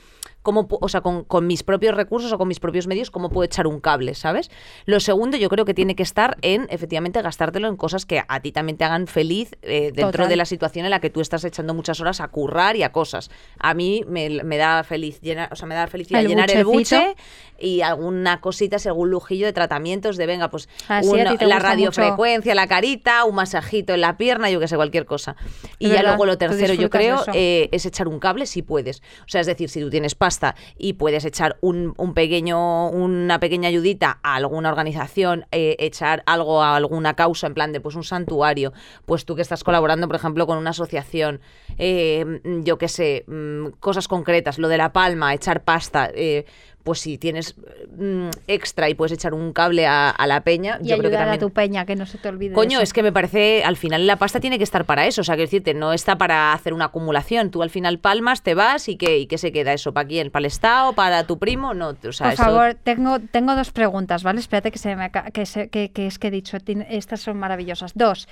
cómo, 0.42 0.66
o 0.70 0.88
sea, 0.88 1.00
con, 1.00 1.24
con 1.24 1.46
mis 1.46 1.62
propios 1.62 1.94
recursos 1.94 2.32
o 2.32 2.38
con 2.38 2.48
mis 2.48 2.60
propios 2.60 2.86
medios, 2.86 3.10
cómo 3.10 3.28
puedo 3.30 3.44
echar 3.44 3.66
un 3.66 3.80
cable, 3.80 4.14
¿sabes? 4.14 4.50
Lo 4.86 5.00
segundo, 5.00 5.36
yo 5.36 5.48
creo 5.48 5.64
que 5.64 5.74
tiene 5.74 5.94
que 5.94 6.02
estar 6.02 6.36
en, 6.42 6.66
efectivamente, 6.70 7.20
gastártelo 7.22 7.68
en 7.68 7.76
cosas 7.76 8.06
que 8.06 8.22
a 8.26 8.40
ti 8.40 8.52
también 8.52 8.76
te 8.78 8.84
hagan 8.84 9.06
feliz 9.06 9.52
eh, 9.62 9.92
dentro 9.94 10.10
Total. 10.12 10.28
de 10.28 10.36
la 10.36 10.44
situación 10.44 10.84
en 10.86 10.90
la 10.90 11.00
que 11.00 11.10
tú 11.10 11.20
estás 11.20 11.44
echando 11.44 11.74
muchas 11.74 12.00
horas 12.00 12.20
a 12.20 12.28
currar 12.28 12.76
y 12.76 12.82
a 12.82 12.92
cosas. 12.92 13.30
A 13.58 13.74
mí 13.74 14.04
me, 14.08 14.42
me 14.44 14.56
da 14.56 14.82
feliz 14.84 15.20
llenar, 15.20 15.52
o 15.52 15.56
sea, 15.56 15.66
me 15.68 15.74
da 15.74 15.86
felicidad 15.86 16.20
El 16.22 16.28
llenar 16.28 16.50
el 16.50 16.64
buche 16.64 17.14
y 17.58 17.82
alguna 17.82 18.40
cosita, 18.40 18.76
algún 18.86 19.10
lujillo 19.10 19.46
de 19.46 19.52
tratamientos 19.52 20.16
de 20.16 20.26
venga, 20.26 20.50
pues 20.50 20.68
Ah, 20.88 21.02
sí, 21.02 21.08
uno- 21.10 21.36
la 21.40 21.58
radiofrecuencia, 21.58 22.54
la 22.54 22.66
carita, 22.66 23.24
un 23.24 23.34
masajito 23.34 23.92
en 23.94 24.00
la 24.00 24.16
pierna, 24.16 24.50
yo 24.50 24.60
que 24.60 24.68
sé, 24.68 24.76
cualquier 24.76 25.04
cosa. 25.04 25.36
Y 25.78 25.88
ya 25.90 26.02
luego 26.02 26.24
lo 26.26 26.38
tercero, 26.38 26.74
yo 26.74 26.88
creo, 26.90 27.22
eh, 27.34 27.68
es 27.72 27.84
echar 27.86 28.08
un 28.08 28.18
cable 28.18 28.46
si 28.46 28.62
puedes. 28.62 29.00
O 29.20 29.28
sea, 29.28 29.40
es 29.40 29.46
decir, 29.46 29.68
si 29.68 29.80
tú 29.80 29.90
tienes 29.90 30.14
y 30.78 30.94
puedes 30.94 31.24
echar 31.24 31.56
un, 31.60 31.94
un 31.96 32.14
pequeño, 32.14 32.88
una 32.90 33.40
pequeña 33.40 33.68
ayudita 33.68 34.18
a 34.22 34.34
alguna 34.36 34.68
organización, 34.70 35.46
eh, 35.52 35.76
echar 35.78 36.22
algo 36.26 36.62
a 36.62 36.76
alguna 36.76 37.14
causa, 37.14 37.46
en 37.46 37.54
plan 37.54 37.72
de 37.72 37.80
pues 37.80 37.94
un 37.96 38.04
santuario, 38.04 38.72
pues 39.06 39.24
tú 39.24 39.36
que 39.36 39.42
estás 39.42 39.64
colaborando, 39.64 40.06
por 40.06 40.16
ejemplo, 40.16 40.46
con 40.46 40.58
una 40.58 40.70
asociación, 40.70 41.40
eh, 41.78 42.40
yo 42.62 42.78
qué 42.78 42.88
sé, 42.88 43.24
mm, 43.26 43.78
cosas 43.80 44.08
concretas, 44.08 44.58
lo 44.58 44.68
de 44.68 44.78
la 44.78 44.92
palma, 44.92 45.34
echar 45.34 45.64
pasta. 45.64 46.10
eh, 46.14 46.44
pues 46.82 47.00
si 47.00 47.18
tienes 47.18 47.54
mm, 47.98 48.30
extra 48.46 48.88
y 48.88 48.94
puedes 48.94 49.12
echar 49.12 49.34
un 49.34 49.52
cable 49.52 49.86
a, 49.86 50.08
a 50.10 50.26
la 50.26 50.40
peña, 50.40 50.78
Y 50.82 50.88
yo 50.88 50.98
creo 50.98 51.10
que 51.10 51.16
también... 51.16 51.36
a 51.36 51.38
tu 51.38 51.50
peña, 51.50 51.84
que 51.84 51.94
no 51.96 52.06
se 52.06 52.18
te 52.18 52.28
olvide. 52.28 52.54
Coño, 52.54 52.78
eso. 52.78 52.82
es 52.84 52.92
que 52.92 53.02
me 53.02 53.12
parece, 53.12 53.62
al 53.64 53.76
final 53.76 54.06
la 54.06 54.16
pasta 54.16 54.40
tiene 54.40 54.56
que 54.58 54.64
estar 54.64 54.84
para 54.86 55.06
eso, 55.06 55.20
o 55.20 55.24
sea, 55.24 55.34
quiero 55.34 55.46
decirte, 55.46 55.74
no 55.74 55.92
está 55.92 56.16
para 56.16 56.52
hacer 56.52 56.72
una 56.72 56.86
acumulación. 56.86 57.50
Tú 57.50 57.62
al 57.62 57.70
final 57.70 57.98
palmas, 57.98 58.42
te 58.42 58.54
vas 58.54 58.88
y 58.88 58.96
¿qué, 58.96 59.18
y 59.18 59.26
qué 59.26 59.36
se 59.38 59.52
queda 59.52 59.72
eso? 59.72 59.92
¿Para 59.92 60.08
quién? 60.08 60.30
¿Para 60.30 60.40
el 60.40 60.46
Estado? 60.46 60.94
¿Para 60.94 61.26
tu 61.26 61.38
primo? 61.38 61.74
No, 61.74 61.90
o 61.90 62.12
sea, 62.12 62.28
Por 62.28 62.34
eso- 62.34 62.42
favor, 62.44 62.74
tengo, 62.82 63.18
tengo 63.20 63.54
dos 63.54 63.70
preguntas, 63.72 64.22
¿vale? 64.22 64.40
Espérate 64.40 64.70
que, 64.70 64.78
se 64.78 64.96
me 64.96 65.10
que, 65.32 65.46
se- 65.46 65.68
que, 65.68 65.90
que 65.92 66.06
es 66.06 66.18
que 66.18 66.28
he 66.28 66.30
dicho, 66.30 66.56
estas 66.88 67.20
son 67.20 67.36
maravillosas. 67.38 67.92
Dos, 67.94 68.26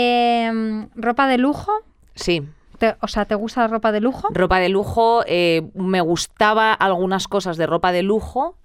em, 0.00 0.88
ropa 0.94 1.26
de 1.28 1.38
lujo, 1.38 1.72
Sí. 2.14 2.42
Te- 2.78 2.96
o 3.00 3.08
sea, 3.08 3.24
¿te 3.24 3.34
gusta 3.34 3.62
la 3.62 3.68
ropa 3.68 3.92
de 3.92 4.00
lujo? 4.00 4.28
Ropa 4.30 4.58
de 4.58 4.68
lujo, 4.68 5.22
eh, 5.26 5.62
me 5.74 6.00
gustaba 6.00 6.72
algunas 6.72 7.28
cosas 7.28 7.56
de 7.56 7.66
ropa 7.66 7.92
de 7.92 8.02
lujo. 8.02 8.56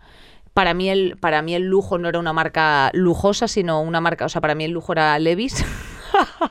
Para 0.53 0.73
mí, 0.73 0.89
el, 0.89 1.17
para 1.17 1.41
mí 1.41 1.55
el 1.55 1.63
lujo 1.63 1.97
no 1.97 2.09
era 2.09 2.19
una 2.19 2.33
marca 2.33 2.89
lujosa, 2.93 3.47
sino 3.47 3.81
una 3.81 4.01
marca, 4.01 4.25
o 4.25 4.29
sea, 4.29 4.41
para 4.41 4.53
mí 4.55 4.65
el 4.65 4.71
lujo 4.71 4.91
era 4.91 5.17
Levis. 5.17 5.63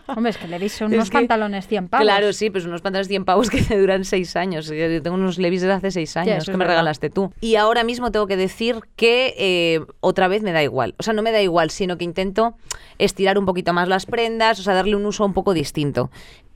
Hombre, 0.06 0.30
es 0.30 0.38
que 0.38 0.48
le 0.48 0.56
he 0.56 0.58
visto 0.58 0.86
Es 0.86 0.90
unos 0.92 1.10
que- 1.10 1.18
pantalones 1.18 1.66
100 1.68 1.88
pavos. 1.88 2.02
Claro, 2.04 2.32
sí, 2.32 2.48
pues 2.48 2.64
unos 2.64 2.80
pantalones 2.80 3.08
100 3.08 3.26
pavos 3.26 3.50
que 3.50 3.60
te 3.62 3.78
duran 3.78 4.06
6 4.06 4.34
años. 4.36 4.66
Yo 4.68 5.02
tengo 5.02 5.16
unos 5.16 5.36
Levis 5.36 5.60
desde 5.60 5.74
hace 5.74 5.90
6 5.90 6.16
años 6.16 6.36
eso 6.38 6.46
que 6.46 6.52
me 6.52 6.60
verdad. 6.64 6.76
regalaste 6.76 7.10
tú. 7.10 7.30
Y 7.42 7.56
ahora 7.56 7.84
mismo 7.84 8.10
tengo 8.10 8.26
que 8.26 8.38
decir 8.38 8.80
que 8.96 9.34
eh, 9.36 9.80
otra 10.00 10.28
vez 10.28 10.42
me 10.42 10.52
da 10.52 10.62
igual. 10.62 10.94
O 10.98 11.02
sea, 11.02 11.12
no 11.12 11.20
me 11.20 11.30
da 11.30 11.42
igual, 11.42 11.68
sino 11.68 11.98
que 11.98 12.04
intento 12.04 12.54
estirar 12.98 13.38
un 13.38 13.44
poquito 13.44 13.74
más 13.74 13.86
las 13.86 14.06
prendas, 14.06 14.58
o 14.58 14.62
sea, 14.62 14.72
darle 14.72 14.96
un 14.96 15.04
uso 15.04 15.26
un 15.26 15.34
poco 15.34 15.52
distinto. 15.52 16.10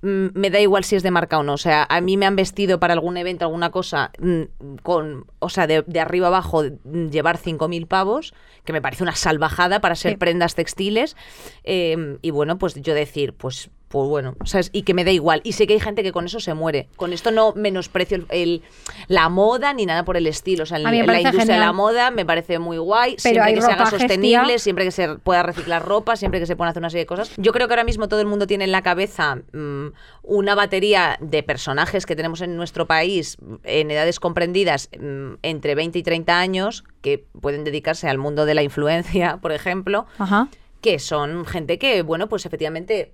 Mm, 0.04 0.26
Me 0.38 0.50
da 0.50 0.60
igual 0.60 0.84
si 0.84 0.96
es 0.96 1.02
de 1.02 1.10
marca 1.10 1.38
o 1.38 1.42
no. 1.42 1.54
O 1.54 1.58
sea, 1.58 1.86
a 1.88 2.00
mí 2.02 2.16
me 2.18 2.26
han 2.26 2.36
vestido 2.36 2.78
para 2.78 2.92
algún 2.92 3.16
evento, 3.16 3.44
alguna 3.46 3.70
cosa, 3.70 4.10
mm, 4.18 4.42
con, 4.82 5.24
o 5.38 5.48
sea, 5.48 5.66
de, 5.66 5.82
de 5.86 6.00
arriba 6.00 6.26
abajo, 6.26 6.62
mm, 6.84 7.06
llevar 7.08 7.38
5.000 7.38 7.86
pavos, 7.86 8.34
que 8.64 8.72
me 8.74 8.82
parece 8.82 9.02
una 9.02 9.14
salvajada 9.16 9.80
para 9.80 9.94
ser 9.94 10.12
Sí. 10.12 10.16
prendas 10.18 10.54
textiles. 10.54 11.16
Eh, 11.64 12.18
y 12.22 12.30
bueno, 12.30 12.58
pues 12.58 12.74
yo 12.74 12.92
decir, 12.94 13.32
pues 13.32 13.70
pues 13.94 14.09
bueno, 14.09 14.35
¿sabes? 14.44 14.70
Y 14.72 14.83
que 14.83 14.92
me 14.92 15.04
da 15.04 15.12
igual. 15.12 15.40
Y 15.44 15.52
sé 15.52 15.68
que 15.68 15.74
hay 15.74 15.78
gente 15.80 16.02
que 16.02 16.11
con 16.11 16.26
eso 16.26 16.40
se 16.40 16.52
muere. 16.52 16.88
Con 16.96 17.12
esto 17.12 17.30
no 17.30 17.52
menosprecio 17.54 18.16
el, 18.16 18.26
el- 18.30 18.62
la 19.07 19.28
moda 19.28 19.72
ni 19.72 19.87
nada 19.87 20.04
por 20.04 20.16
el 20.16 20.26
estilo. 20.26 20.64
O 20.64 20.66
sea, 20.66 20.80
me 20.80 21.07
la 21.07 21.20
industria 21.20 21.54
de 21.54 21.61
la 21.61 21.72
moda 21.72 22.11
me 22.11 22.26
parece 22.26 22.59
muy 22.59 22.76
guay. 22.78 23.14
Pero 23.22 23.35
siempre 23.44 23.54
que 23.54 23.62
se 23.62 23.70
haga 23.70 23.87
sostenible, 23.87 24.59
siempre 24.59 24.85
que 24.85 24.90
se 24.90 25.14
pueda 25.14 25.44
reciclar 25.44 25.85
ropa, 25.87 26.16
siempre 26.16 26.40
que 26.40 26.46
se 26.46 26.57
puedan 26.57 26.70
hacer 26.70 26.80
una 26.80 26.90
serie 26.90 27.02
de 27.04 27.07
cosas. 27.07 27.30
Yo 27.37 27.52
creo 27.52 27.68
que 27.68 27.74
ahora 27.74 27.85
mismo 27.85 28.09
todo 28.09 28.20
el 28.20 28.26
mundo 28.26 28.48
tiene 28.48 28.64
en 28.64 28.72
la 28.72 28.83
cabeza 28.83 29.37
mm, 29.52 29.87
una 30.24 30.57
batería 30.57 31.16
de 31.20 31.44
personajes 31.44 32.04
que 32.04 32.16
tenemos 32.16 32.40
en 32.40 32.57
nuestro 32.57 32.87
país 32.88 33.37
en 33.62 33.92
edades 33.92 34.18
comprendidas 34.18 34.90
mm, 34.98 35.35
entre 35.42 35.76
20 35.76 36.00
y 36.00 36.02
30 36.02 36.37
años 36.40 36.83
que 37.00 37.24
pueden 37.40 37.62
dedicarse 37.62 38.09
al 38.09 38.18
mundo 38.18 38.44
de 38.44 38.54
la 38.54 38.64
influencia, 38.64 39.37
por 39.40 39.52
ejemplo 39.52 40.07
Ajá. 40.18 40.48
que 40.80 40.98
son 40.98 41.46
gente 41.46 41.78
que, 41.78 42.02
bueno, 42.02 42.28
pues 42.28 42.44
efectivamente 42.44 43.12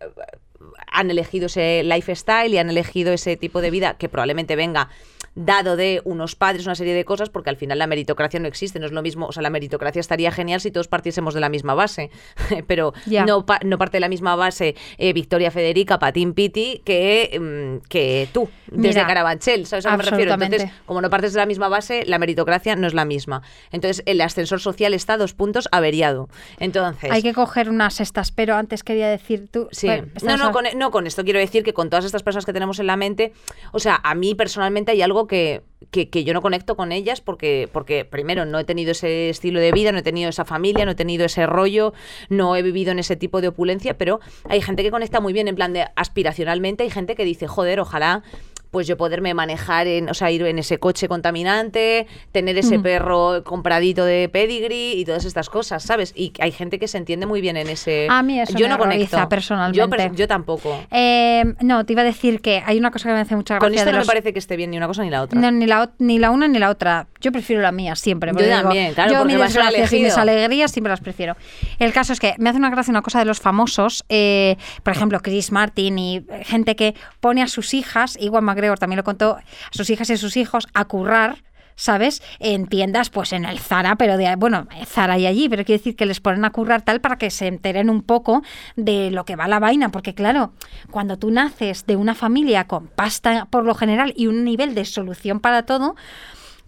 han 0.86 1.10
elegido 1.10 1.46
ese 1.46 1.82
lifestyle 1.82 2.52
y 2.52 2.58
han 2.58 2.70
elegido 2.70 3.12
ese 3.12 3.36
tipo 3.36 3.60
de 3.60 3.70
vida 3.70 3.94
que 3.94 4.08
probablemente 4.08 4.56
venga 4.56 4.90
dado 5.34 5.76
de 5.76 6.02
unos 6.04 6.34
padres, 6.34 6.66
una 6.66 6.74
serie 6.74 6.92
de 6.94 7.04
cosas, 7.04 7.30
porque 7.30 7.50
al 7.50 7.56
final 7.56 7.78
la 7.78 7.86
meritocracia 7.86 8.40
no 8.40 8.48
existe, 8.48 8.78
no 8.80 8.86
es 8.86 8.92
lo 8.92 9.00
mismo, 9.02 9.26
o 9.26 9.32
sea, 9.32 9.42
la 9.42 9.50
meritocracia 9.50 10.00
estaría 10.00 10.32
genial 10.32 10.60
si 10.60 10.70
todos 10.70 10.88
partiésemos 10.88 11.34
de 11.34 11.40
la 11.40 11.48
misma 11.48 11.74
base, 11.74 12.10
pero 12.66 12.92
no, 13.26 13.46
pa- 13.46 13.60
no 13.64 13.78
parte 13.78 13.96
de 13.98 14.00
la 14.00 14.08
misma 14.08 14.34
base 14.36 14.74
eh, 14.98 15.12
Victoria 15.12 15.50
Federica, 15.50 15.98
Patín 15.98 16.34
Piti, 16.34 16.82
que, 16.84 17.38
mm, 17.80 17.86
que 17.88 18.28
tú, 18.32 18.48
desde 18.66 19.00
Carabanchel, 19.06 19.66
¿sabes 19.66 19.86
a 19.86 19.90
qué 19.90 19.96
me 19.98 20.02
refiero? 20.10 20.30
Entonces, 20.62 20.82
como 20.86 21.00
no 21.00 21.10
partes 21.10 21.32
de 21.32 21.38
la 21.38 21.46
misma 21.46 21.68
base, 21.68 22.04
la 22.06 22.18
meritocracia 22.18 22.74
no 22.76 22.86
es 22.86 22.94
la 22.94 23.04
misma. 23.04 23.42
Entonces, 23.70 24.02
el 24.06 24.20
ascensor 24.20 24.60
social 24.60 24.94
está 24.94 25.14
a 25.14 25.16
dos 25.18 25.34
puntos 25.34 25.68
averiado. 25.72 26.28
Entonces, 26.58 27.10
Hay 27.10 27.22
que 27.22 27.32
coger 27.34 27.70
unas 27.70 28.00
estas, 28.00 28.32
pero 28.32 28.54
antes 28.56 28.82
quería 28.82 29.08
decir 29.08 29.48
tú. 29.50 29.68
Sí, 29.70 29.86
no, 30.22 30.36
no 30.36 30.52
con, 30.52 30.64
no 30.76 30.90
con 30.90 31.06
esto 31.06 31.24
quiero 31.24 31.38
decir 31.38 31.62
que 31.62 31.72
con 31.72 31.88
todas 31.88 32.04
estas 32.04 32.22
personas 32.22 32.44
que 32.46 32.52
tenemos 32.52 32.78
en 32.80 32.86
la 32.86 32.96
mente, 32.96 33.32
o 33.72 33.78
sea, 33.78 34.00
a 34.02 34.14
mí 34.14 34.34
personalmente 34.34 34.92
hay 34.92 35.02
algo 35.02 35.19
que, 35.26 35.62
que, 35.90 36.08
que 36.08 36.24
yo 36.24 36.34
no 36.34 36.42
conecto 36.42 36.76
con 36.76 36.92
ellas 36.92 37.20
porque, 37.20 37.68
porque, 37.72 38.04
primero, 38.04 38.44
no 38.44 38.58
he 38.58 38.64
tenido 38.64 38.92
ese 38.92 39.30
estilo 39.30 39.60
de 39.60 39.72
vida, 39.72 39.92
no 39.92 39.98
he 39.98 40.02
tenido 40.02 40.28
esa 40.28 40.44
familia, 40.44 40.84
no 40.84 40.92
he 40.92 40.94
tenido 40.94 41.24
ese 41.24 41.46
rollo, 41.46 41.92
no 42.28 42.56
he 42.56 42.62
vivido 42.62 42.92
en 42.92 42.98
ese 42.98 43.16
tipo 43.16 43.40
de 43.40 43.48
opulencia, 43.48 43.96
pero 43.96 44.20
hay 44.48 44.60
gente 44.60 44.82
que 44.82 44.90
conecta 44.90 45.20
muy 45.20 45.32
bien 45.32 45.48
en 45.48 45.56
plan 45.56 45.72
de 45.72 45.86
aspiracionalmente, 45.96 46.84
hay 46.84 46.90
gente 46.90 47.14
que 47.14 47.24
dice, 47.24 47.46
joder, 47.46 47.80
ojalá 47.80 48.22
pues 48.70 48.86
yo 48.86 48.96
poderme 48.96 49.34
manejar 49.34 49.86
en, 49.86 50.08
o 50.08 50.14
sea, 50.14 50.30
ir 50.30 50.42
en 50.46 50.58
ese 50.58 50.78
coche 50.78 51.08
contaminante, 51.08 52.06
tener 52.32 52.56
ese 52.58 52.78
perro 52.78 53.42
compradito 53.44 54.04
de 54.04 54.28
pedigree 54.28 54.94
y 54.94 55.04
todas 55.04 55.24
estas 55.24 55.48
cosas, 55.50 55.82
¿sabes? 55.82 56.12
Y 56.14 56.32
hay 56.38 56.52
gente 56.52 56.78
que 56.78 56.86
se 56.88 56.98
entiende 56.98 57.26
muy 57.26 57.40
bien 57.40 57.56
en 57.56 57.68
ese 57.68 58.06
A 58.10 58.22
mí 58.22 58.38
eso 58.40 58.52
yo 58.56 58.66
me 58.66 58.70
no 58.70 58.78
conecto 58.78 59.28
personalmente. 59.28 60.08
Yo, 60.10 60.14
yo 60.14 60.28
tampoco. 60.28 60.78
Eh, 60.90 61.44
no, 61.60 61.84
te 61.84 61.92
iba 61.94 62.02
a 62.02 62.04
decir 62.04 62.40
que 62.40 62.62
hay 62.64 62.78
una 62.78 62.90
cosa 62.90 63.08
que 63.08 63.14
me 63.14 63.20
hace 63.20 63.34
mucha 63.36 63.58
Con 63.58 63.68
gracia 63.70 63.80
esto 63.82 63.86
de 63.86 63.92
no 63.92 63.98
los- 63.98 64.06
me 64.06 64.10
parece 64.10 64.32
que 64.32 64.38
esté 64.38 64.56
bien 64.56 64.70
ni 64.70 64.76
una 64.76 64.86
cosa 64.86 65.02
ni 65.02 65.10
la 65.10 65.22
otra. 65.22 65.40
No, 65.40 65.50
ni, 65.50 65.66
la, 65.66 65.90
ni 65.98 66.18
la 66.18 66.30
una 66.30 66.46
ni 66.48 66.58
la 66.58 66.70
otra. 66.70 67.08
Yo 67.20 67.32
prefiero 67.32 67.62
la 67.62 67.72
mía 67.72 67.96
siempre. 67.96 68.30
Yo 68.32 68.38
digo, 68.38 68.50
también, 68.62 68.94
claro, 68.94 69.12
Yo 69.12 69.18
porque 69.20 69.36
mis 69.36 69.92
y 69.92 70.02
mis 70.02 70.16
alegrías 70.16 70.70
siempre 70.70 70.90
las 70.90 71.00
prefiero. 71.00 71.36
El 71.78 71.92
caso 71.92 72.12
es 72.12 72.20
que 72.20 72.34
me 72.38 72.50
hace 72.50 72.58
una 72.58 72.70
gracia 72.70 72.90
una 72.90 73.02
cosa 73.02 73.18
de 73.18 73.24
los 73.24 73.40
famosos. 73.40 74.04
eh, 74.08 74.56
por 74.82 74.92
ejemplo, 74.94 75.20
Chris 75.20 75.52
Martin 75.52 75.98
y 75.98 76.24
gente 76.44 76.76
que 76.76 76.94
pone 77.20 77.42
a 77.42 77.48
sus 77.48 77.74
hijas, 77.74 78.16
igual 78.20 78.42
McGregor 78.60 78.78
también 78.78 78.98
lo 78.98 79.04
contó, 79.04 79.36
a 79.36 79.42
sus 79.70 79.88
hijas 79.90 80.10
y 80.10 80.14
a 80.14 80.16
sus 80.16 80.36
hijos 80.36 80.66
a 80.74 80.84
currar. 80.84 81.42
¿Sabes? 81.76 82.22
En 82.40 82.66
tiendas, 82.66 83.08
pues 83.08 83.32
en 83.32 83.46
el 83.46 83.58
Zara, 83.58 83.96
pero 83.96 84.18
de, 84.18 84.36
bueno, 84.36 84.68
Zara 84.84 85.16
y 85.16 85.24
allí, 85.24 85.48
pero 85.48 85.64
quiere 85.64 85.78
decir 85.78 85.96
que 85.96 86.04
les 86.04 86.20
ponen 86.20 86.44
a 86.44 86.50
currar 86.50 86.82
tal 86.82 87.00
para 87.00 87.16
que 87.16 87.30
se 87.30 87.46
enteren 87.46 87.88
un 87.88 88.02
poco 88.02 88.42
de 88.76 89.10
lo 89.10 89.24
que 89.24 89.34
va 89.34 89.48
la 89.48 89.60
vaina, 89.60 89.88
porque 89.88 90.14
claro, 90.14 90.52
cuando 90.90 91.18
tú 91.18 91.30
naces 91.30 91.86
de 91.86 91.96
una 91.96 92.14
familia 92.14 92.66
con 92.66 92.88
pasta 92.88 93.46
por 93.46 93.64
lo 93.64 93.74
general 93.74 94.12
y 94.14 94.26
un 94.26 94.44
nivel 94.44 94.74
de 94.74 94.84
solución 94.84 95.40
para 95.40 95.62
todo, 95.62 95.94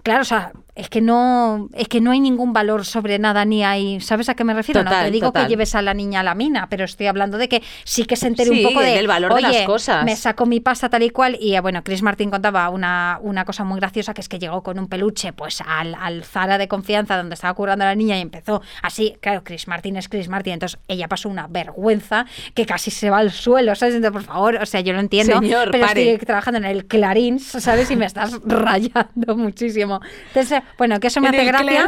Claro, 0.03 0.23
o 0.23 0.25
sea, 0.25 0.53
es 0.75 0.89
que 0.89 1.01
no, 1.03 1.69
es 1.75 1.87
que 1.89 2.01
no 2.01 2.13
hay 2.13 2.21
ningún 2.21 2.53
valor 2.55 2.87
sobre 2.87 3.19
nada 3.19 3.45
ni 3.45 3.63
hay, 3.63 4.01
¿sabes 4.01 4.29
a 4.31 4.35
qué 4.35 4.43
me 4.45 4.55
refiero? 4.55 4.83
no 4.83 4.91
te 4.91 5.11
digo 5.11 5.27
total. 5.29 5.45
que 5.45 5.51
lleves 5.51 5.75
a 5.75 5.83
la 5.83 5.93
niña 5.93 6.21
a 6.21 6.23
la 6.23 6.35
mina, 6.35 6.67
pero 6.71 6.85
estoy 6.85 7.07
hablando 7.09 7.37
de 7.37 7.49
que 7.49 7.63
sí 7.85 8.05
que 8.05 8.17
se 8.17 8.29
entere 8.29 8.51
Sí, 8.51 8.65
un 8.65 8.71
poco 8.71 8.81
de, 8.83 8.93
del 8.95 9.07
valor 9.07 9.35
de 9.35 9.43
las 9.43 9.51
"Oye, 9.51 9.65
cosas". 9.67 10.05
Me 10.05 10.17
saco 10.17 10.47
mi 10.47 10.61
pasta 10.61 10.89
tal 10.89 11.03
y 11.03 11.11
cual 11.11 11.37
y 11.41 11.55
eh, 11.57 11.61
bueno, 11.61 11.85
Chris 11.85 12.03
Martin 12.03 12.31
contaba 12.31 12.69
una, 12.71 13.19
una 13.23 13.45
cosa 13.45 13.65
muy 13.65 13.79
graciosa 13.81 14.15
que 14.15 14.23
es 14.23 14.29
que 14.29 14.39
llegó 14.39 14.63
con 14.63 14.79
un 14.79 14.89
peluche 14.89 15.33
pues 15.35 15.61
al, 15.67 15.95
al 15.95 16.25
Zara 16.25 16.57
de 16.57 16.69
confianza 16.69 17.17
donde 17.19 17.35
estaba 17.35 17.53
curando 17.53 17.85
a 17.85 17.89
la 17.89 17.95
niña 17.95 18.17
y 18.17 18.23
empezó 18.23 18.63
así, 18.83 19.17
claro, 19.21 19.43
Chris 19.45 19.69
Martin 19.69 19.97
es 19.97 20.09
Chris 20.09 20.29
Martin, 20.29 20.55
entonces 20.55 20.79
ella 20.89 21.07
pasó 21.07 21.29
una 21.29 21.49
vergüenza 21.49 22.25
que 22.55 22.65
casi 22.65 22.91
se 22.91 23.11
va 23.11 23.19
al 23.19 23.31
suelo, 23.31 23.75
¿sabes? 23.75 23.95
Entonces, 23.95 24.13
por 24.23 24.35
favor, 24.35 24.57
o 24.57 24.67
sea, 24.67 24.81
yo 24.81 24.93
lo 24.95 25.01
entiendo, 25.01 25.39
Señor, 25.39 25.69
pero 25.71 25.87
pare. 25.87 26.13
estoy 26.13 26.27
trabajando 26.27 26.59
en 26.59 26.65
el 26.65 26.87
Clarín, 26.87 27.39
¿sabes? 27.41 27.91
Y 27.91 27.97
me 27.97 28.07
estás 28.07 28.41
rayando 28.45 29.37
muchísimo. 29.37 30.01
Entonces, 30.29 30.62
bueno, 30.79 30.99
que 31.01 31.09
eso 31.09 31.21
me 31.21 31.29
hace 31.29 31.45
gracia, 31.45 31.87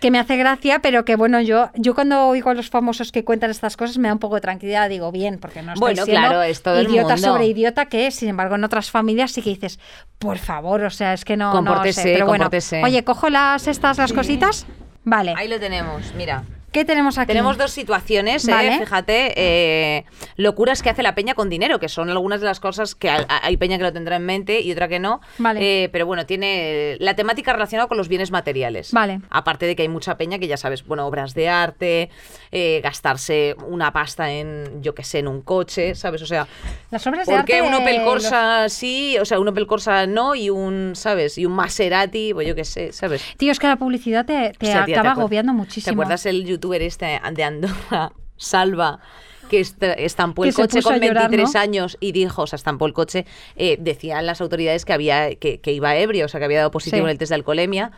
que 0.00 0.10
me 0.10 0.18
hace 0.18 0.36
gracia, 0.36 0.78
pero 0.80 1.04
que 1.04 1.16
bueno, 1.16 1.40
yo 1.40 1.70
yo 1.74 1.94
cuando 1.94 2.26
oigo 2.26 2.50
a 2.50 2.54
los 2.54 2.70
famosos 2.70 3.12
que 3.12 3.24
cuentan 3.24 3.50
estas 3.50 3.76
cosas 3.76 3.98
me 3.98 4.08
da 4.08 4.14
un 4.14 4.20
poco 4.20 4.36
de 4.36 4.40
tranquilidad, 4.40 4.88
digo, 4.88 5.10
bien, 5.12 5.38
porque 5.38 5.62
no 5.62 5.72
estoy 5.74 5.80
Bueno, 5.80 6.04
siendo 6.04 6.28
claro, 6.28 6.42
es 6.42 6.62
todo 6.62 6.78
el 6.78 6.88
idiota 6.88 7.14
mundo. 7.14 7.28
sobre 7.32 7.46
idiota 7.46 7.86
que, 7.86 8.10
sin 8.10 8.28
embargo, 8.28 8.54
en 8.54 8.64
otras 8.64 8.90
familias 8.90 9.32
sí 9.32 9.42
que 9.42 9.50
dices, 9.50 9.78
por 10.18 10.38
favor, 10.38 10.82
o 10.84 10.90
sea, 10.90 11.12
es 11.12 11.24
que 11.24 11.36
no, 11.36 11.46
no 11.46 11.52
sé, 11.52 11.56
Compórtese, 11.66 12.02
pero 12.02 12.26
bueno. 12.26 12.44
compórtese. 12.44 12.82
Oye, 12.84 13.04
cojo 13.04 13.28
las 13.30 13.66
estas, 13.66 13.98
las 13.98 14.12
cositas. 14.12 14.66
Vale. 15.04 15.34
Ahí 15.36 15.48
lo 15.48 15.58
tenemos, 15.58 16.12
mira. 16.14 16.44
¿Qué 16.72 16.84
tenemos 16.84 17.18
aquí? 17.18 17.26
Tenemos 17.28 17.58
dos 17.58 17.72
situaciones, 17.72 18.46
¿eh? 18.46 18.78
Fíjate, 18.78 19.32
eh, 19.36 20.04
locuras 20.36 20.82
que 20.82 20.90
hace 20.90 21.02
la 21.02 21.14
peña 21.16 21.34
con 21.34 21.48
dinero, 21.50 21.80
que 21.80 21.88
son 21.88 22.08
algunas 22.10 22.40
de 22.40 22.46
las 22.46 22.60
cosas 22.60 22.94
que 22.94 23.10
hay, 23.10 23.24
hay 23.28 23.56
peña 23.56 23.76
que 23.76 23.82
lo 23.82 23.92
tendrá 23.92 24.16
en 24.16 24.24
mente 24.24 24.60
y 24.60 24.70
otra 24.70 24.86
que 24.86 25.00
no. 25.00 25.20
Vale. 25.38 25.84
Eh, 25.84 25.88
pero 25.88 26.06
bueno, 26.06 26.26
tiene 26.26 26.96
la 27.00 27.14
temática 27.14 27.52
relacionada 27.52 27.88
con 27.88 27.96
los 27.98 28.06
bienes 28.08 28.30
materiales. 28.30 28.92
Vale. 28.92 29.20
Aparte 29.30 29.66
de 29.66 29.74
que 29.74 29.82
hay 29.82 29.88
mucha 29.88 30.16
peña 30.16 30.38
que 30.38 30.46
ya 30.46 30.56
sabes, 30.56 30.84
bueno, 30.86 31.06
obras 31.06 31.34
de 31.34 31.48
arte, 31.48 32.10
eh, 32.52 32.80
gastarse 32.84 33.56
una 33.66 33.92
pasta 33.92 34.30
en, 34.30 34.80
yo 34.82 34.94
qué 34.94 35.02
sé, 35.02 35.18
en 35.18 35.26
un 35.28 35.42
coche, 35.42 35.94
¿sabes? 35.96 36.22
O 36.22 36.26
sea, 36.26 36.46
Las 36.92 37.04
obras 37.06 37.26
de 37.26 37.34
¿por 37.34 37.44
qué 37.46 37.56
arte, 37.56 37.68
un 37.68 37.74
Opel 37.74 37.96
los- 37.96 38.04
Corsa 38.04 38.68
sí, 38.68 39.16
o 39.20 39.24
sea, 39.24 39.40
un 39.40 39.48
Opel 39.48 39.66
Corsa 39.66 40.06
no 40.06 40.34
y 40.36 40.50
un, 40.50 40.92
¿sabes? 40.94 41.36
Y 41.36 41.46
un 41.46 41.52
Maserati, 41.52 42.32
pues 42.32 42.46
yo 42.46 42.54
qué 42.54 42.64
sé, 42.64 42.92
¿sabes? 42.92 43.24
Tío, 43.36 43.50
es 43.50 43.58
que 43.58 43.66
la 43.66 43.76
publicidad 43.76 44.24
te, 44.24 44.50
te 44.50 44.66
tía, 44.66 44.82
acaba 44.84 45.12
agobiando 45.12 45.52
¿Te 45.52 45.56
muchísimo. 45.56 45.92
acuerdas 45.94 46.26
el 46.26 46.44
youtuber 46.60 46.82
este 46.82 47.20
de 47.32 47.44
Andorra, 47.44 48.12
Salva? 48.36 49.00
Que 49.48 49.58
est- 49.60 49.82
estampó 49.82 50.44
el 50.44 50.54
coche 50.54 50.80
con 50.80 50.94
a 50.94 50.98
llorar, 50.98 51.28
23 51.28 51.54
¿no? 51.54 51.60
años 51.60 51.96
y 51.98 52.12
dijo, 52.12 52.42
o 52.42 52.46
sea, 52.46 52.56
estampó 52.56 52.86
el 52.86 52.92
coche, 52.92 53.26
eh, 53.56 53.76
decían 53.80 54.24
las 54.24 54.40
autoridades 54.40 54.84
que 54.84 54.92
había 54.92 55.34
que, 55.34 55.60
que 55.60 55.72
iba 55.72 55.96
ebrio, 55.96 56.26
o 56.26 56.28
sea, 56.28 56.38
que 56.38 56.44
había 56.44 56.58
dado 56.58 56.70
positivo 56.70 56.98
Sí. 57.02 57.04
en 57.06 57.10
el 57.10 57.18
test 57.18 57.30
de 57.30 57.34
alcoholemia. 57.34 57.90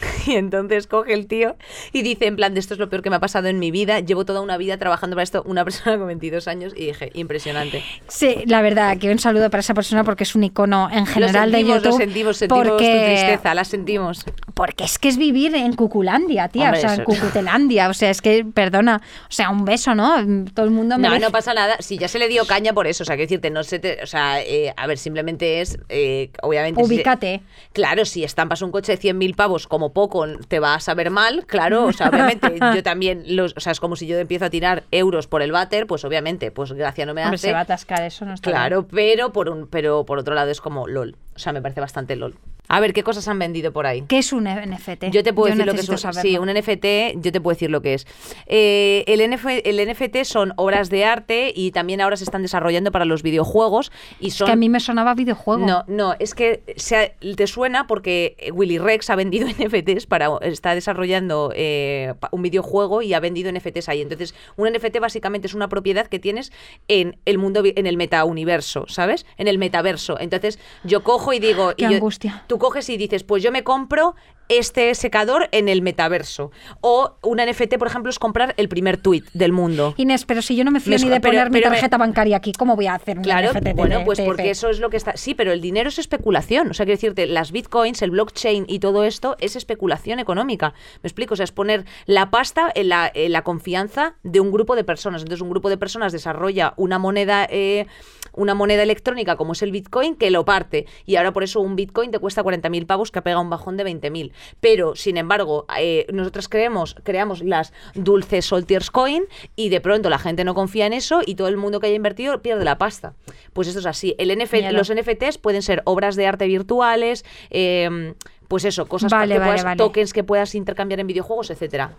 Y 0.26 0.34
entonces 0.34 0.86
coge 0.86 1.14
el 1.14 1.26
tío 1.26 1.56
y 1.92 2.02
dice, 2.02 2.26
en 2.26 2.36
plan, 2.36 2.54
de 2.54 2.60
esto 2.60 2.74
es 2.74 2.80
lo 2.80 2.88
peor 2.90 3.02
que 3.02 3.10
me 3.10 3.16
ha 3.16 3.20
pasado 3.20 3.48
en 3.48 3.58
mi 3.58 3.70
vida, 3.70 4.00
llevo 4.00 4.24
toda 4.24 4.40
una 4.42 4.56
vida 4.58 4.76
trabajando 4.78 5.16
para 5.16 5.22
esto, 5.24 5.42
una 5.46 5.64
persona 5.64 5.96
con 5.98 6.06
22 6.06 6.46
años, 6.48 6.72
y 6.76 6.86
dije, 6.86 7.10
impresionante. 7.14 7.82
Sí, 8.08 8.36
la 8.46 8.62
verdad, 8.62 8.98
que 8.98 9.10
un 9.10 9.18
saludo 9.18 9.50
para 9.50 9.60
esa 9.60 9.74
persona 9.74 10.04
porque 10.04 10.24
es 10.24 10.34
un 10.34 10.44
icono 10.44 10.88
en 10.92 11.06
general 11.06 11.50
sentimos, 11.50 11.52
de 11.52 11.74
YouTube. 11.74 11.84
Lo 11.92 12.04
sentimos, 12.04 12.36
sentimos 12.36 12.68
porque, 12.68 12.84
tu 12.92 13.04
tristeza, 13.06 13.54
la 13.54 13.64
sentimos. 13.64 14.24
Porque 14.54 14.84
es 14.84 14.98
que 14.98 15.08
es 15.08 15.16
vivir 15.16 15.54
en 15.54 15.74
Cuculandia, 15.74 16.48
tía, 16.48 16.66
Hombre, 16.66 16.78
o 16.78 16.82
sea, 16.82 16.94
en 16.94 17.04
Cucutelandia, 17.04 17.88
o 17.88 17.94
sea, 17.94 18.10
es 18.10 18.20
que, 18.20 18.44
perdona, 18.44 19.00
o 19.28 19.32
sea, 19.32 19.50
un 19.50 19.64
beso, 19.64 19.94
¿no? 19.94 20.14
Todo 20.54 20.66
el 20.66 20.70
mundo 20.70 20.98
No, 20.98 21.08
merece- 21.08 21.20
no 21.20 21.30
pasa 21.30 21.54
nada. 21.54 21.76
Si 21.80 21.96
ya 21.98 22.08
se 22.08 22.18
le 22.18 22.28
dio 22.28 22.44
caña 22.46 22.72
por 22.72 22.86
eso, 22.86 23.02
o 23.02 23.06
sea, 23.06 23.16
que 23.16 23.22
decirte, 23.22 23.50
no 23.50 23.64
se 23.64 23.78
te. 23.78 24.02
O 24.02 24.06
sea, 24.06 24.42
eh, 24.42 24.72
a 24.76 24.86
ver, 24.86 24.98
simplemente 24.98 25.60
es. 25.60 25.78
eh, 25.88 26.30
obviamente. 26.42 26.82
si 26.84 26.86
Ubícate. 26.94 27.42
claro, 27.72 28.04
si 28.04 28.24
estampas 28.24 28.62
un 28.62 28.70
coche 28.70 28.92
de 28.96 28.98
100.000 28.98 29.34
pavos 29.34 29.66
como 29.66 29.89
poco, 29.92 30.26
te 30.48 30.58
va 30.60 30.74
a 30.74 30.80
saber 30.80 31.10
mal, 31.10 31.46
claro. 31.46 31.84
O 31.86 31.92
sea, 31.92 32.08
obviamente, 32.08 32.58
yo 32.74 32.82
también. 32.82 33.24
Los, 33.26 33.54
o 33.56 33.60
sea, 33.60 33.72
es 33.72 33.80
como 33.80 33.96
si 33.96 34.06
yo 34.06 34.18
empiezo 34.18 34.44
a 34.46 34.50
tirar 34.50 34.84
euros 34.90 35.26
por 35.26 35.42
el 35.42 35.52
váter, 35.52 35.86
pues 35.86 36.04
obviamente, 36.04 36.50
pues 36.50 36.72
gracia 36.72 37.06
no 37.06 37.14
me 37.14 37.22
Hombre, 37.22 37.34
hace. 37.36 37.48
se 37.48 37.52
va 37.52 37.60
a 37.60 37.62
atascar 37.62 38.02
eso, 38.02 38.24
no 38.24 38.34
está 38.34 38.50
Claro, 38.50 38.86
pero 38.86 39.32
por 39.32 39.48
un, 39.48 39.66
pero 39.66 40.04
por 40.04 40.18
otro 40.18 40.34
lado 40.34 40.50
es 40.50 40.60
como 40.60 40.86
LOL. 40.86 41.16
O 41.34 41.38
sea, 41.38 41.52
me 41.52 41.62
parece 41.62 41.80
bastante 41.80 42.16
LOL. 42.16 42.36
A 42.72 42.78
ver, 42.80 42.92
¿qué 42.92 43.02
cosas 43.02 43.26
han 43.28 43.38
vendido 43.38 43.72
por 43.72 43.86
ahí? 43.86 44.02
¿Qué 44.08 44.18
es 44.18 44.32
un 44.32 44.44
NFT? 44.44 45.06
Yo 45.10 45.22
te 45.24 45.32
puedo 45.32 45.46
decir 45.52 45.66
lo 45.66 45.72
que 45.74 45.80
es. 45.80 45.88
necesito 45.88 45.92
un- 45.92 45.98
saberlo. 46.14 46.22
Sí, 46.22 46.38
un 46.38 46.48
NFT, 46.48 47.20
yo 47.20 47.32
te 47.32 47.40
puedo 47.40 47.54
decir 47.54 47.70
lo 47.70 47.82
que 47.82 47.94
es. 47.94 48.06
Eh, 48.46 49.04
el, 49.08 49.20
NF 49.28 49.46
el 49.64 49.80
NFT 49.88 50.24
son 50.24 50.52
obras 50.56 50.88
de 50.88 51.04
arte 51.04 51.52
y 51.54 51.72
también 51.72 52.00
ahora 52.00 52.16
se 52.16 52.24
están 52.24 52.42
desarrollando 52.42 52.92
para 52.92 53.04
los 53.04 53.22
videojuegos 53.22 53.90
y 54.20 54.28
Es 54.28 54.34
son. 54.34 54.46
que 54.46 54.52
a 54.52 54.56
mí 54.56 54.68
me 54.68 54.78
sonaba 54.80 55.14
videojuego. 55.14 55.66
No, 55.66 55.84
no, 55.88 56.14
es 56.20 56.34
que 56.34 56.62
se 56.76 57.14
te 57.36 57.46
suena 57.48 57.88
porque 57.88 58.36
Willy 58.52 58.78
Rex 58.78 59.10
ha 59.10 59.16
vendido 59.16 59.48
NFTs 59.58 60.06
para. 60.06 60.28
Está 60.42 60.74
desarrollando 60.76 61.52
eh, 61.56 62.14
un 62.30 62.42
videojuego 62.42 63.02
y 63.02 63.14
ha 63.14 63.20
vendido 63.20 63.50
NFTs 63.52 63.88
ahí. 63.88 64.00
Entonces, 64.00 64.34
un 64.56 64.68
NFT 64.72 65.00
básicamente 65.00 65.48
es 65.48 65.54
una 65.54 65.68
propiedad 65.68 66.06
que 66.06 66.20
tienes 66.20 66.52
en 66.86 67.16
el 67.24 67.38
mundo, 67.38 67.62
en 67.64 67.86
el 67.86 67.96
metauniverso, 67.96 68.84
¿sabes? 68.88 69.26
En 69.38 69.48
el 69.48 69.58
metaverso. 69.58 70.20
Entonces, 70.20 70.58
yo 70.84 71.02
cojo 71.02 71.32
y 71.32 71.40
digo. 71.40 71.74
Qué 71.76 71.86
y 71.86 71.88
yo- 71.88 71.94
angustia. 71.96 72.44
Tú 72.46 72.59
coges 72.60 72.88
y 72.88 72.96
dices, 72.96 73.24
pues 73.24 73.42
yo 73.42 73.50
me 73.50 73.64
compro 73.64 74.14
este 74.50 74.94
secador 74.94 75.48
en 75.52 75.68
el 75.68 75.80
metaverso. 75.82 76.50
O 76.80 77.16
una 77.22 77.46
NFT, 77.46 77.78
por 77.78 77.88
ejemplo, 77.88 78.10
es 78.10 78.18
comprar 78.18 78.54
el 78.58 78.68
primer 78.68 78.96
tuit 78.98 79.24
del 79.32 79.52
mundo. 79.52 79.94
Inés, 79.96 80.24
pero 80.26 80.42
si 80.42 80.56
yo 80.56 80.64
no 80.64 80.70
me 80.70 80.80
fío 80.80 80.90
Me 80.98 81.04
ni 81.04 81.08
de 81.08 81.20
pero- 81.20 81.32
poner 81.32 81.50
mi 81.50 81.58
pero 81.60 81.70
me- 81.70 81.76
tarjeta 81.76 81.96
bancaria 81.98 82.36
aquí, 82.36 82.52
¿cómo 82.52 82.76
voy 82.76 82.86
a 82.86 82.94
hacer 82.94 83.16
un 83.18 83.24
Claro, 83.24 83.52
NFT 83.52 83.72
bueno, 83.74 84.02
pues 84.04 84.20
porque 84.20 84.50
eso 84.50 84.68
es 84.68 84.80
lo 84.80 84.90
que 84.90 84.96
está. 84.96 85.16
Sí, 85.16 85.34
pero 85.34 85.52
el 85.52 85.60
dinero 85.60 85.88
es 85.88 85.98
especulación. 85.98 86.70
O 86.70 86.74
sea, 86.74 86.84
quiero 86.84 86.96
decirte, 86.96 87.26
las 87.26 87.52
bitcoins, 87.52 88.02
el 88.02 88.10
blockchain 88.10 88.64
y 88.68 88.80
todo 88.80 89.04
esto 89.04 89.36
es 89.40 89.56
especulación 89.56 90.18
económica. 90.18 90.74
¿Me 91.02 91.08
explico? 91.08 91.34
O 91.34 91.36
sea, 91.36 91.44
es 91.44 91.52
poner 91.52 91.84
la 92.06 92.30
pasta 92.30 92.70
en 92.74 92.88
la, 92.88 93.10
en 93.14 93.32
la 93.32 93.42
confianza 93.42 94.14
de 94.22 94.40
un 94.40 94.50
grupo 94.50 94.74
de 94.76 94.84
personas. 94.84 95.22
Entonces, 95.22 95.42
un 95.42 95.50
grupo 95.50 95.68
de 95.68 95.76
personas 95.78 96.12
desarrolla 96.12 96.74
una 96.76 96.98
moneda. 96.98 97.46
eh, 97.50 97.86
una 98.32 98.54
moneda 98.54 98.84
electrónica 98.84 99.34
como 99.34 99.54
es 99.54 99.62
el 99.62 99.72
Bitcoin 99.72 100.14
que 100.14 100.30
lo 100.30 100.44
parte 100.44 100.86
y 101.04 101.16
ahora 101.16 101.32
por 101.32 101.42
eso 101.42 101.60
un 101.60 101.74
Bitcoin 101.74 102.12
te 102.12 102.20
cuesta 102.20 102.44
40.000 102.44 102.86
pavos 102.86 103.10
que 103.10 103.18
ha 103.18 103.22
pegado 103.22 103.42
un 103.42 103.50
bajón 103.50 103.76
de 103.76 103.84
20.000 103.84 104.30
pero 104.60 104.96
sin 104.96 105.16
embargo 105.16 105.66
eh, 105.78 106.06
nosotros 106.12 106.48
creemos 106.48 106.96
creamos 107.02 107.42
las 107.42 107.72
dulces 107.94 108.44
Soltiers 108.44 108.90
Coin 108.90 109.24
y 109.56 109.68
de 109.68 109.80
pronto 109.80 110.10
la 110.10 110.18
gente 110.18 110.44
no 110.44 110.54
confía 110.54 110.86
en 110.86 110.92
eso 110.92 111.20
y 111.24 111.34
todo 111.34 111.48
el 111.48 111.56
mundo 111.56 111.80
que 111.80 111.86
haya 111.86 111.96
invertido 111.96 112.40
pierde 112.42 112.64
la 112.64 112.78
pasta. 112.78 113.14
Pues 113.52 113.68
esto 113.68 113.80
es 113.80 113.86
así. 113.86 114.14
El 114.18 114.36
NF 114.36 114.54
los 114.72 114.92
NFTs 114.92 115.38
pueden 115.38 115.62
ser 115.62 115.82
obras 115.84 116.16
de 116.16 116.26
arte 116.26 116.46
virtuales 116.46 117.24
eh, 117.50 118.14
pues 118.48 118.64
eso 118.64 118.86
cosas 118.86 119.12
Vale, 119.12 119.34
que 119.34 119.38
vale, 119.38 119.50
puedas, 119.52 119.64
vale. 119.64 119.76
tokens 119.76 120.12
que 120.12 120.24
puedas 120.24 120.54
intercambiar 120.56 120.98
en 121.00 121.06
videojuegos 121.06 121.50
etcétera 121.50 121.92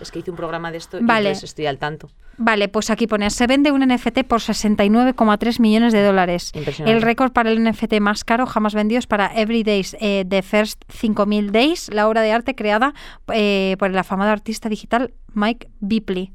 es 0.00 0.10
que 0.10 0.18
hice 0.18 0.30
un 0.30 0.36
programa 0.36 0.70
de 0.70 0.78
esto 0.78 0.98
Vale. 1.00 1.24
y 1.24 1.26
entonces 1.28 1.50
estoy 1.50 1.66
al 1.66 1.78
tanto 1.78 2.10
Vale, 2.36 2.68
pues 2.68 2.90
aquí 2.90 3.06
pone, 3.06 3.30
se 3.30 3.46
vende 3.46 3.70
un 3.70 3.86
NFT 3.86 4.24
por 4.26 4.40
69,3 4.40 5.60
millones 5.60 5.92
de 5.92 6.02
dólares. 6.02 6.52
El 6.84 7.02
récord 7.02 7.32
para 7.32 7.50
el 7.50 7.62
NFT 7.62 8.00
más 8.00 8.24
caro 8.24 8.46
jamás 8.46 8.74
vendido 8.74 8.98
es 8.98 9.06
para 9.06 9.26
Every 9.34 9.62
Days 9.62 9.96
eh, 10.00 10.24
The 10.28 10.42
First 10.42 10.82
5000 10.88 11.52
Days, 11.52 11.90
la 11.92 12.08
obra 12.08 12.22
de 12.22 12.32
arte 12.32 12.54
creada 12.54 12.92
eh, 13.32 13.76
por 13.78 13.90
el 13.90 13.98
afamado 13.98 14.30
artista 14.32 14.68
digital 14.68 15.14
Mike 15.32 15.68
Bipley. 15.80 16.32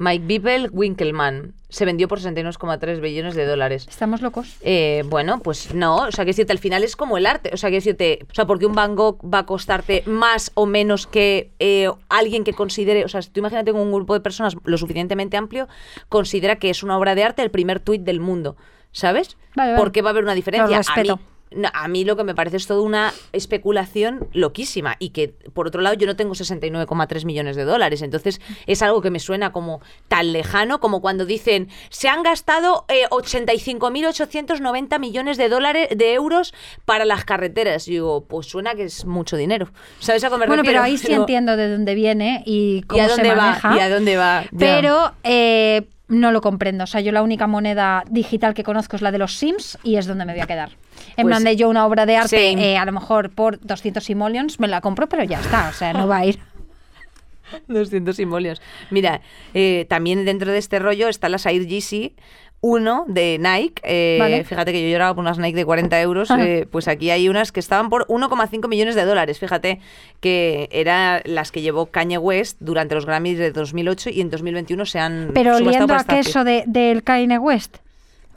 Mike 0.00 0.24
Bibel 0.26 0.70
Winkelmann 0.72 1.52
se 1.68 1.84
vendió 1.84 2.08
por 2.08 2.20
61,3 2.20 3.00
billones 3.00 3.34
de 3.34 3.44
dólares 3.44 3.86
¿Estamos 3.86 4.22
locos? 4.22 4.56
Eh, 4.62 5.04
bueno, 5.06 5.40
pues 5.40 5.74
no, 5.74 5.96
o 5.96 6.10
sea, 6.10 6.24
que 6.24 6.30
decirte, 6.30 6.52
al 6.52 6.58
final 6.58 6.82
es 6.82 6.96
como 6.96 7.18
el 7.18 7.26
arte, 7.26 7.50
o 7.52 7.58
sea, 7.58 7.68
que 7.68 7.76
decirte, 7.76 8.26
o 8.30 8.34
sea, 8.34 8.46
porque 8.46 8.64
un 8.64 8.74
Van 8.74 8.96
Gogh 8.96 9.18
va 9.22 9.40
a 9.40 9.46
costarte 9.46 10.02
más 10.06 10.52
o 10.54 10.64
menos 10.64 11.06
que 11.06 11.52
eh, 11.58 11.90
alguien 12.08 12.44
que 12.44 12.54
considere, 12.54 13.04
o 13.04 13.08
sea, 13.08 13.20
tú 13.20 13.40
imagínate 13.40 13.72
con 13.72 13.82
un 13.82 13.92
grupo 13.92 14.14
de 14.14 14.20
personas 14.20 14.56
lo 14.64 14.78
suficientemente 14.78 15.36
amplio, 15.36 15.68
considera 16.08 16.56
que 16.56 16.70
es 16.70 16.82
una 16.82 16.96
obra 16.96 17.14
de 17.14 17.24
arte 17.24 17.42
el 17.42 17.50
primer 17.50 17.78
tuit 17.78 18.00
del 18.00 18.20
mundo, 18.20 18.56
¿sabes? 18.92 19.36
Vale, 19.54 19.72
vale. 19.72 19.82
Porque 19.82 20.00
va 20.00 20.08
a 20.08 20.12
haber 20.12 20.24
una 20.24 20.34
diferencia. 20.34 20.78
A 20.78 21.02
mí, 21.02 21.10
no, 21.52 21.68
a 21.72 21.88
mí 21.88 22.04
lo 22.04 22.16
que 22.16 22.24
me 22.24 22.34
parece 22.34 22.56
es 22.56 22.66
toda 22.66 22.82
una 22.82 23.12
especulación 23.32 24.28
loquísima 24.32 24.96
y 24.98 25.10
que, 25.10 25.28
por 25.52 25.66
otro 25.66 25.80
lado, 25.80 25.94
yo 25.94 26.06
no 26.06 26.16
tengo 26.16 26.34
69,3 26.34 27.24
millones 27.24 27.56
de 27.56 27.64
dólares. 27.64 28.02
Entonces, 28.02 28.40
es 28.66 28.82
algo 28.82 29.00
que 29.02 29.10
me 29.10 29.18
suena 29.20 29.52
como 29.52 29.80
tan 30.08 30.32
lejano 30.32 30.80
como 30.80 31.00
cuando 31.00 31.26
dicen 31.26 31.68
se 31.88 32.08
han 32.08 32.22
gastado 32.22 32.84
eh, 32.88 33.06
85.890 33.10 34.98
millones 34.98 35.36
de 35.36 35.48
dólares 35.48 35.88
de 35.96 36.14
euros 36.14 36.54
para 36.84 37.04
las 37.04 37.24
carreteras. 37.24 37.88
Y 37.88 37.92
digo, 37.92 38.24
pues 38.26 38.46
suena 38.46 38.74
que 38.74 38.84
es 38.84 39.04
mucho 39.04 39.36
dinero. 39.36 39.70
¿Sabes 39.98 40.24
a 40.24 40.30
me 40.30 40.46
Bueno, 40.46 40.62
pero 40.64 40.82
ahí 40.82 40.98
sí 40.98 41.12
entiendo 41.12 41.56
de 41.56 41.70
dónde 41.70 41.94
viene 41.94 42.42
y 42.46 42.60
¿Y 42.78 42.82
cómo 42.82 43.02
a 43.02 43.08
se 43.08 43.10
dónde 43.12 43.28
va? 43.30 43.36
maneja. 43.36 43.76
¿Y 43.76 43.80
a 43.80 43.88
dónde 43.90 44.16
va? 44.16 44.44
Pero 44.58 45.12
eh, 45.24 45.88
no 46.10 46.32
lo 46.32 46.40
comprendo. 46.42 46.84
O 46.84 46.86
sea, 46.86 47.00
yo 47.00 47.12
la 47.12 47.22
única 47.22 47.46
moneda 47.46 48.04
digital 48.10 48.52
que 48.52 48.62
conozco 48.62 48.96
es 48.96 49.02
la 49.02 49.10
de 49.12 49.18
los 49.18 49.34
Sims 49.38 49.78
y 49.82 49.96
es 49.96 50.06
donde 50.06 50.26
me 50.26 50.32
voy 50.32 50.42
a 50.42 50.46
quedar. 50.46 50.70
En 51.16 51.22
Pues, 51.24 51.26
plan 51.26 51.44
de 51.44 51.56
yo 51.56 51.68
una 51.68 51.86
obra 51.86 52.04
de 52.04 52.16
arte, 52.16 52.50
eh, 52.52 52.76
a 52.76 52.84
lo 52.84 52.92
mejor 52.92 53.30
por 53.30 53.58
200 53.60 54.04
simoleons, 54.04 54.60
me 54.60 54.68
la 54.68 54.80
compro, 54.82 55.08
pero 55.08 55.24
ya 55.24 55.40
está. 55.40 55.68
O 55.70 55.72
sea, 55.72 55.92
no 55.94 56.06
va 56.06 56.18
a 56.18 56.26
ir. 56.26 56.38
200 57.68 58.14
simbolios. 58.14 58.60
Mira, 58.90 59.20
eh, 59.54 59.86
también 59.88 60.24
dentro 60.24 60.52
de 60.52 60.58
este 60.58 60.78
rollo 60.78 61.08
está 61.08 61.28
la 61.28 61.38
Air 61.44 61.66
Yeezy 61.66 62.14
1 62.62 63.04
de 63.08 63.38
Nike. 63.38 63.80
eh, 63.84 64.16
Vale. 64.20 64.44
Fíjate 64.44 64.72
que 64.72 64.82
yo 64.82 64.88
lloraba 64.92 65.14
por 65.14 65.22
unas 65.22 65.38
Nike 65.38 65.56
de 65.56 65.64
40 65.64 66.00
euros. 66.00 66.28
eh, 66.38 66.66
pues 66.70 66.88
aquí 66.88 67.10
hay 67.10 67.28
unas 67.28 67.52
que 67.52 67.60
estaban 67.60 67.88
por 67.88 68.06
1,5 68.08 68.68
millones 68.68 68.94
de 68.94 69.04
dólares. 69.04 69.38
Fíjate 69.38 69.80
que 70.20 70.68
eran 70.72 71.22
las 71.24 71.52
que 71.52 71.62
llevó 71.62 71.86
Kanye 71.86 72.18
West 72.18 72.58
durante 72.60 72.94
los 72.94 73.06
Grammys 73.06 73.38
de 73.38 73.50
2008 73.52 74.10
y 74.10 74.20
en 74.20 74.30
2021 74.30 74.84
se 74.86 74.98
han 74.98 75.30
Pero 75.34 75.56
oliendo 75.56 75.94
a 75.94 76.04
queso 76.04 76.44
de, 76.44 76.64
del 76.66 77.02
Kanye 77.02 77.38
West. 77.38 77.78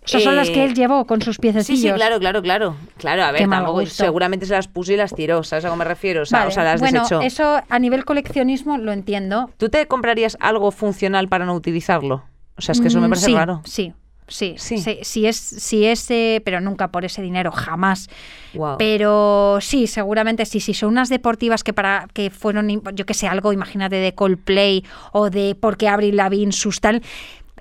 O 0.06 0.08
sea, 0.08 0.20
son 0.20 0.36
las 0.36 0.50
que 0.50 0.60
Eh, 0.62 0.66
él 0.66 0.74
llevó 0.74 1.06
con 1.06 1.22
sus 1.22 1.36
Sí, 1.38 1.42
piececillos. 1.44 1.92
sí, 1.94 1.96
claro, 1.96 2.20
claro, 2.20 2.42
claro. 2.42 2.76
Claro, 2.98 3.24
a 3.24 3.32
ver, 3.32 3.44
Qué 3.44 3.48
tampoco, 3.48 3.86
seguramente 3.86 4.46
se 4.46 4.52
las 4.52 4.68
puso 4.68 4.92
y 4.92 4.98
las 4.98 5.16
tiró, 5.16 5.44
¿sabes 5.44 5.64
a 5.64 5.70
cómo 5.70 5.78
me 5.80 5.86
refiero? 5.86 6.24
O 6.24 6.26
sea, 6.26 6.40
Vale, 6.40 6.50
o 6.50 6.52
sea, 6.52 6.64
las 6.66 6.82
bueno, 6.82 7.04
desechó. 7.04 7.22
eso 7.22 7.62
a 7.70 7.80
nivel 7.80 8.04
coleccionismo 8.04 8.78
lo 8.78 8.92
entiendo. 8.92 9.50
¿Tú 9.56 9.70
te 9.70 9.86
comprarías 9.88 10.36
algo 10.42 10.72
funcional 10.72 11.30
para 11.30 11.46
no 11.46 11.54
utilizarlo? 11.54 12.24
O 12.58 12.62
sea, 12.62 12.74
es 12.74 12.82
que 12.82 12.90
eso 12.90 13.00
me 13.00 13.08
Mm, 13.08 13.12
parece 13.12 13.26
sí, 13.28 13.34
raro. 13.34 13.62
Sí, 13.64 13.94
sí, 14.28 14.56
Sí. 14.58 14.78
sí. 14.78 15.00
Si 15.04 15.26
es, 15.26 15.38
si 15.38 15.86
es 15.86 16.10
eh, 16.12 16.42
pero 16.46 16.62
nunca 16.62 16.90
por 16.90 17.06
ese 17.06 17.22
dinero, 17.22 17.52
jamás. 17.52 18.10
Guau. 18.54 18.78
Pero 18.78 19.60
sí, 19.62 19.88
seguramente 19.88 20.46
sí. 20.46 20.60
Si 20.60 20.74
son 20.74 20.90
unas 20.90 21.10
deportivas 21.10 21.64
que 21.64 21.74
para 21.74 22.08
que 22.14 22.30
fueron, 22.30 22.70
yo 22.94 23.06
que 23.06 23.14
sé, 23.14 23.28
algo, 23.28 23.54
imagínate, 23.54 23.96
de 23.98 24.14
Coldplay 24.14 24.84
o 25.12 25.30
de 25.30 25.56
porque 25.60 25.88
Avril 25.88 26.18
Lavigne 26.18 26.52
sus 26.52 26.82
tal. 26.82 27.02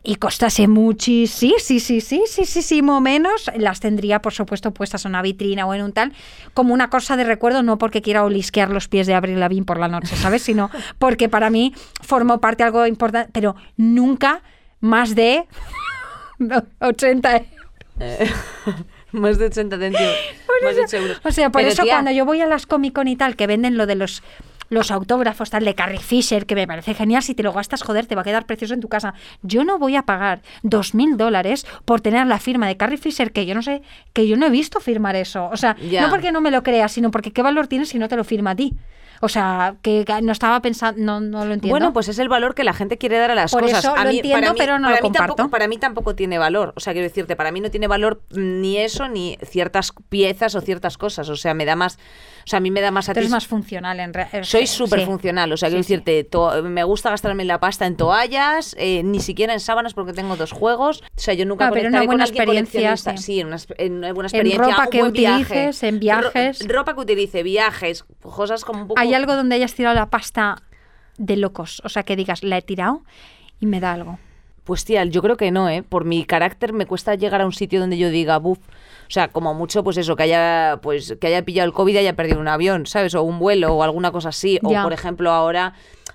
Y 0.05 0.17
costase 0.17 0.67
muchísimo, 0.67 1.55
sí, 1.61 1.79
sí, 1.79 2.01
sí, 2.01 2.01
sí, 2.01 2.23
sí, 2.27 2.45
sí, 2.45 2.63
sí, 2.63 2.83
menos, 2.83 3.49
las 3.57 3.79
tendría, 3.79 4.21
por 4.21 4.33
supuesto, 4.33 4.73
puestas 4.73 5.05
en 5.05 5.11
una 5.11 5.23
vitrina 5.23 5.65
o 5.65 5.75
en 5.75 5.83
un 5.83 5.93
tal, 5.93 6.13
como 6.55 6.75
una 6.75 6.91
cosa 6.91 7.17
de 7.17 7.23
recuerdo, 7.23 7.63
no 7.63 7.79
porque 7.79 8.03
quiera 8.03 8.25
olisquear 8.25 8.71
los 8.71 8.89
pies 8.89 9.07
de 9.07 9.15
Avril 9.15 9.39
Lavigne 9.39 9.65
por 9.65 9.79
la 9.79 9.87
noche, 9.87 10.17
¿sabes? 10.17 10.43
Sino 10.43 10.71
porque 10.99 11.29
para 11.29 11.51
mí 11.51 11.73
formó 12.01 12.41
parte 12.41 12.65
de 12.65 12.67
algo 12.67 12.85
importante, 12.89 13.31
pero 13.33 13.55
nunca 13.77 14.43
más 14.81 15.15
de 15.15 15.47
80 16.81 17.43
Eh, 18.01 18.31
más 19.13 19.39
de 19.39 19.47
80 19.47 19.79
céntimos. 19.79 20.15
más 20.65 20.77
de 20.77 20.83
8 20.83 20.97
euros. 20.97 21.21
O 21.25 21.31
sea, 21.31 21.51
por 21.51 21.61
Pero, 21.61 21.73
eso 21.73 21.83
tía, 21.83 21.95
cuando 21.95 22.11
yo 22.11 22.25
voy 22.25 22.41
a 22.41 22.47
las 22.47 22.67
Comic 22.67 22.95
Con 22.95 23.09
y 23.09 23.17
tal, 23.17 23.37
que 23.37 23.47
venden 23.47 23.77
lo 23.77 23.87
de 23.87 23.95
los 23.95 24.23
los 24.73 24.91
autógrafos 24.91 25.51
tal 25.51 25.67
de 25.67 25.75
Carrie 25.75 25.99
Fisher, 26.01 26.47
que 26.47 26.55
me 26.55 26.67
parece 26.67 26.95
genial, 26.95 27.23
si 27.23 27.35
te 27.35 27.43
lo 27.43 27.53
gastas, 27.53 27.83
joder, 27.83 28.07
te 28.07 28.15
va 28.15 28.23
a 28.23 28.25
quedar 28.25 28.47
precioso 28.47 28.73
en 28.73 28.81
tu 28.81 28.89
casa. 28.89 29.13
Yo 29.43 29.65
no 29.65 29.79
voy 29.79 29.97
a 29.97 30.03
pagar 30.05 30.41
dos 30.63 30.95
mil 30.95 31.19
dólares 31.19 31.67
por 31.85 32.01
tener 32.01 32.27
la 32.27 32.39
firma 32.39 32.67
de 32.67 32.79
Carrie 32.79 32.97
Fisher, 32.97 33.33
que 33.33 33.45
yo 33.45 33.55
no 33.55 33.61
sé, 33.61 33.83
que 34.15 34.27
yo 34.27 34.39
no 34.39 34.47
he 34.47 34.51
visto 34.51 34.81
firmar 34.81 35.15
eso. 35.15 35.51
O 35.53 35.59
sea, 35.59 35.77
no 36.01 36.09
porque 36.09 36.33
no 36.33 36.41
me 36.41 36.51
lo 36.51 36.63
creas, 36.63 36.93
sino 36.93 37.11
porque 37.11 37.33
qué 37.33 37.43
valor 37.43 37.67
tiene 37.67 37.85
si 37.85 37.99
no 37.99 38.09
te 38.09 38.17
lo 38.17 38.25
firma 38.25 38.53
a 38.53 38.57
ti. 38.57 38.75
O 39.25 39.29
sea, 39.29 39.77
que 39.83 40.05
no 40.21 40.33
estaba 40.33 40.61
pensando, 40.61 41.01
no, 41.01 41.21
no 41.21 41.45
lo 41.45 41.55
entiendo. 41.55 41.73
Bueno, 41.73 41.93
pues 41.93 42.09
es 42.09 42.19
el 42.19 42.29
valor 42.29 42.57
que 42.57 42.65
la 42.65 42.73
gente 42.73 42.99
quiere 42.99 43.19
dar 43.19 43.31
a 43.31 43.35
las 43.37 43.53
Por 43.53 43.63
cosas. 43.63 43.79
eso 43.79 43.95
a 43.95 44.05
lo 44.05 44.11
mí, 44.11 44.17
entiendo, 44.17 44.41
para 44.41 44.53
mí- 44.53 44.59
pero 44.59 44.79
no 44.81 44.89
para 44.89 44.97
lo 44.97 44.97
mí 44.97 45.03
comparto. 45.03 45.35
Tampoco, 45.37 45.51
para 45.51 45.69
mí 45.69 45.79
tampoco 45.79 46.15
tiene 46.17 46.39
valor. 46.39 46.73
O 46.77 46.81
sea, 46.81 46.93
quiero 46.93 47.07
decirte, 47.07 47.37
para 47.37 47.53
mí 47.53 47.61
no 47.61 47.71
tiene 47.71 47.87
valor 47.87 48.21
ni 48.31 48.79
eso 48.79 49.07
ni 49.09 49.39
ciertas 49.45 49.93
piezas 50.09 50.55
o 50.57 50.61
ciertas 50.61 50.99
cosas. 50.99 51.29
O 51.29 51.37
sea, 51.37 51.55
me 51.55 51.65
da 51.65 51.77
más. 51.77 51.99
O 52.45 52.49
sea, 52.49 52.57
a 52.57 52.61
mí 52.61 52.73
me 52.73 52.81
da 52.81 52.91
más 52.91 53.07
Tú 53.07 53.13
eres 53.13 53.27
satis- 53.27 53.31
más 53.31 53.47
funcional 53.47 54.01
en 54.01 54.13
realidad. 54.13 54.43
Soy 54.43 54.67
súper 54.67 55.03
funcional, 55.07 55.53
o 55.53 55.57
sea, 55.57 55.69
quiero 55.69 55.85
Sí, 55.85 55.87
sí. 55.87 55.93
decirte, 55.95 56.25
to- 56.25 56.61
me 56.65 56.83
gusta 56.83 57.11
gastarme 57.11 57.45
la 57.45 57.61
pasta 57.61 57.87
en 57.87 57.97
toallas, 57.97 58.75
eh, 58.77 59.03
ni 59.05 59.21
siquiera 59.21 59.53
en 59.53 59.61
sábanas 59.61 59.95
porque 59.95 60.13
tengo 60.13 60.35
dos 60.35 60.51
juegos. 60.51 61.01
O 61.17 61.21
sea, 61.21 61.35
yo 61.35 61.47
nunca 61.47 61.69
Ah, 61.69 61.71
pero 61.73 61.89
una 61.91 62.03
buena 62.03 62.25
experiencia, 62.25 62.97
sí. 62.97 63.11
Sí, 63.19 63.41
en 63.41 63.47
una, 63.47 63.57
en 63.79 63.93
una 63.99 64.13
buena 64.13 64.27
experiencia. 64.27 64.65
ropa 64.75 64.87
que 64.89 64.99
buen 64.99 65.13
viaje. 65.13 65.43
utilices, 65.45 65.83
en 65.85 66.01
viajes. 66.01 66.67
Ro- 66.67 66.79
ropa 66.79 66.95
que 66.95 67.01
utilice, 67.03 67.45
viajes, 67.45 68.05
cosas 68.21 68.65
como 68.65 68.83
un 68.83 68.89
poco... 68.89 69.01
¿Hay 69.01 69.12
algo 69.15 69.37
donde 69.37 69.57
hayas 69.57 69.75
tirado 69.75 69.95
la 69.95 70.07
pasta 70.07 70.63
de 71.19 71.37
locos? 71.37 71.83
O 71.85 71.89
sea, 71.89 72.03
que 72.03 72.17
digas, 72.17 72.43
la 72.43 72.59
he 72.59 72.63
tirado 72.63 73.03
y 73.61 73.67
me 73.67 73.81
da 73.81 73.93
algo. 73.93 74.19
Pues 74.65 74.85
tía, 74.85 75.05
yo 75.05 75.23
creo 75.23 75.37
que 75.37 75.51
no, 75.51 75.69
¿eh? 75.69 75.83
Por 75.83 76.05
mi 76.05 76.25
carácter 76.25 76.73
me 76.73 76.87
cuesta 76.87 77.17
llegar 77.17 77.41
a 77.41 77.47
un 77.47 77.53
sitio 77.53 77.81
donde 77.81 77.99
yo 77.99 78.11
diga, 78.11 78.39
buf, 78.39 78.59
o 78.59 79.11
sea, 79.11 79.29
como 79.29 79.55
mucho, 79.55 79.83
pues 79.83 79.97
eso, 79.97 80.15
que 80.15 80.23
haya, 80.23 80.79
pues, 80.83 81.17
que 81.21 81.27
haya 81.27 81.45
pillado 81.45 81.67
el 81.67 81.73
COVID 81.73 81.95
y 81.95 81.99
haya 81.99 82.15
perdido 82.15 82.41
un 82.41 82.47
avión, 82.47 82.87
¿sabes? 82.87 83.15
O 83.17 83.23
un 83.23 83.41
vuelo 83.41 83.75
o 83.75 83.83
alguna 83.83 84.13
cosa 84.13 84.29
así. 84.29 84.61
O, 84.63 84.71
por 84.83 84.93
ejemplo, 84.93 85.33
ahora 85.33 85.75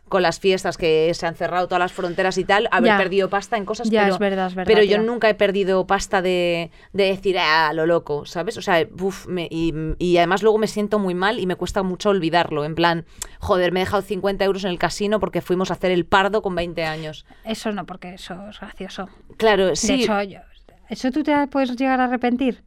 con 0.10 0.22
las 0.22 0.39
fiestas 0.39 0.78
que 0.78 1.13
se 1.13 1.26
han 1.28 1.36
cerrado 1.36 1.67
todas 1.67 1.80
las 1.80 1.91
fronteras 1.93 2.38
y 2.38 2.43
tal, 2.46 2.67
haber 2.72 2.91
Ya. 2.91 2.98
perdido 2.98 3.30
pasta 3.30 3.58
en 3.58 3.65
cosas, 3.65 3.89
Ya, 3.89 4.04
pero, 4.04 4.13
es 4.13 4.20
verdad, 4.20 4.48
es 4.48 4.56
verdad, 4.56 4.72
pero 4.74 4.84
yo 4.84 5.00
nunca 5.00 5.30
he 5.30 5.34
perdido 5.34 5.86
pasta 5.88 6.22
de, 6.22 6.72
de 6.93 7.04
decir, 7.06 7.38
ah, 7.39 7.72
lo 7.74 7.86
loco, 7.86 8.26
¿sabes? 8.26 8.58
O 8.58 8.62
sea, 8.62 8.86
buf, 8.91 9.28
me- 9.28 9.48
y, 9.52 9.74
y 10.00 10.17
además 10.17 10.43
luego 10.43 10.58
me 10.58 10.67
siento 10.67 11.00
muy 11.00 11.13
mal 11.13 11.39
y 11.39 11.46
me 11.46 11.56
cuesta 11.56 11.84
mucho 11.84 12.10
olvidarlo, 12.10 12.65
en 12.65 12.76
plan, 12.76 13.06
joder, 13.39 13.72
me 13.72 13.82
he 13.82 13.84
dejado 13.84 14.02
50 14.02 14.46
euros 14.46 14.63
en 14.63 14.72
el 14.72 14.80
casino 14.80 15.20
porque 15.20 15.41
fuimos 15.41 15.72
a 15.72 15.74
hacer 15.74 15.91
el 15.91 16.06
pardo 16.06 16.41
con 16.41 16.56
20 16.56 16.84
años. 16.86 17.26
Eso 17.43 17.72
no, 17.72 17.86
porque 17.86 18.13
eso 18.13 18.36
es 18.50 18.60
gracioso. 18.60 19.10
Claro, 19.38 19.76
sí. 19.76 19.98
De 19.98 20.04
hecho, 20.04 20.22
yo- 20.24 20.39
¿eso 20.89 21.12
tú 21.12 21.24
te 21.24 21.48
puedes 21.48 21.76
llegar 21.76 22.00
a 22.00 22.06
arrepentir? 22.06 22.63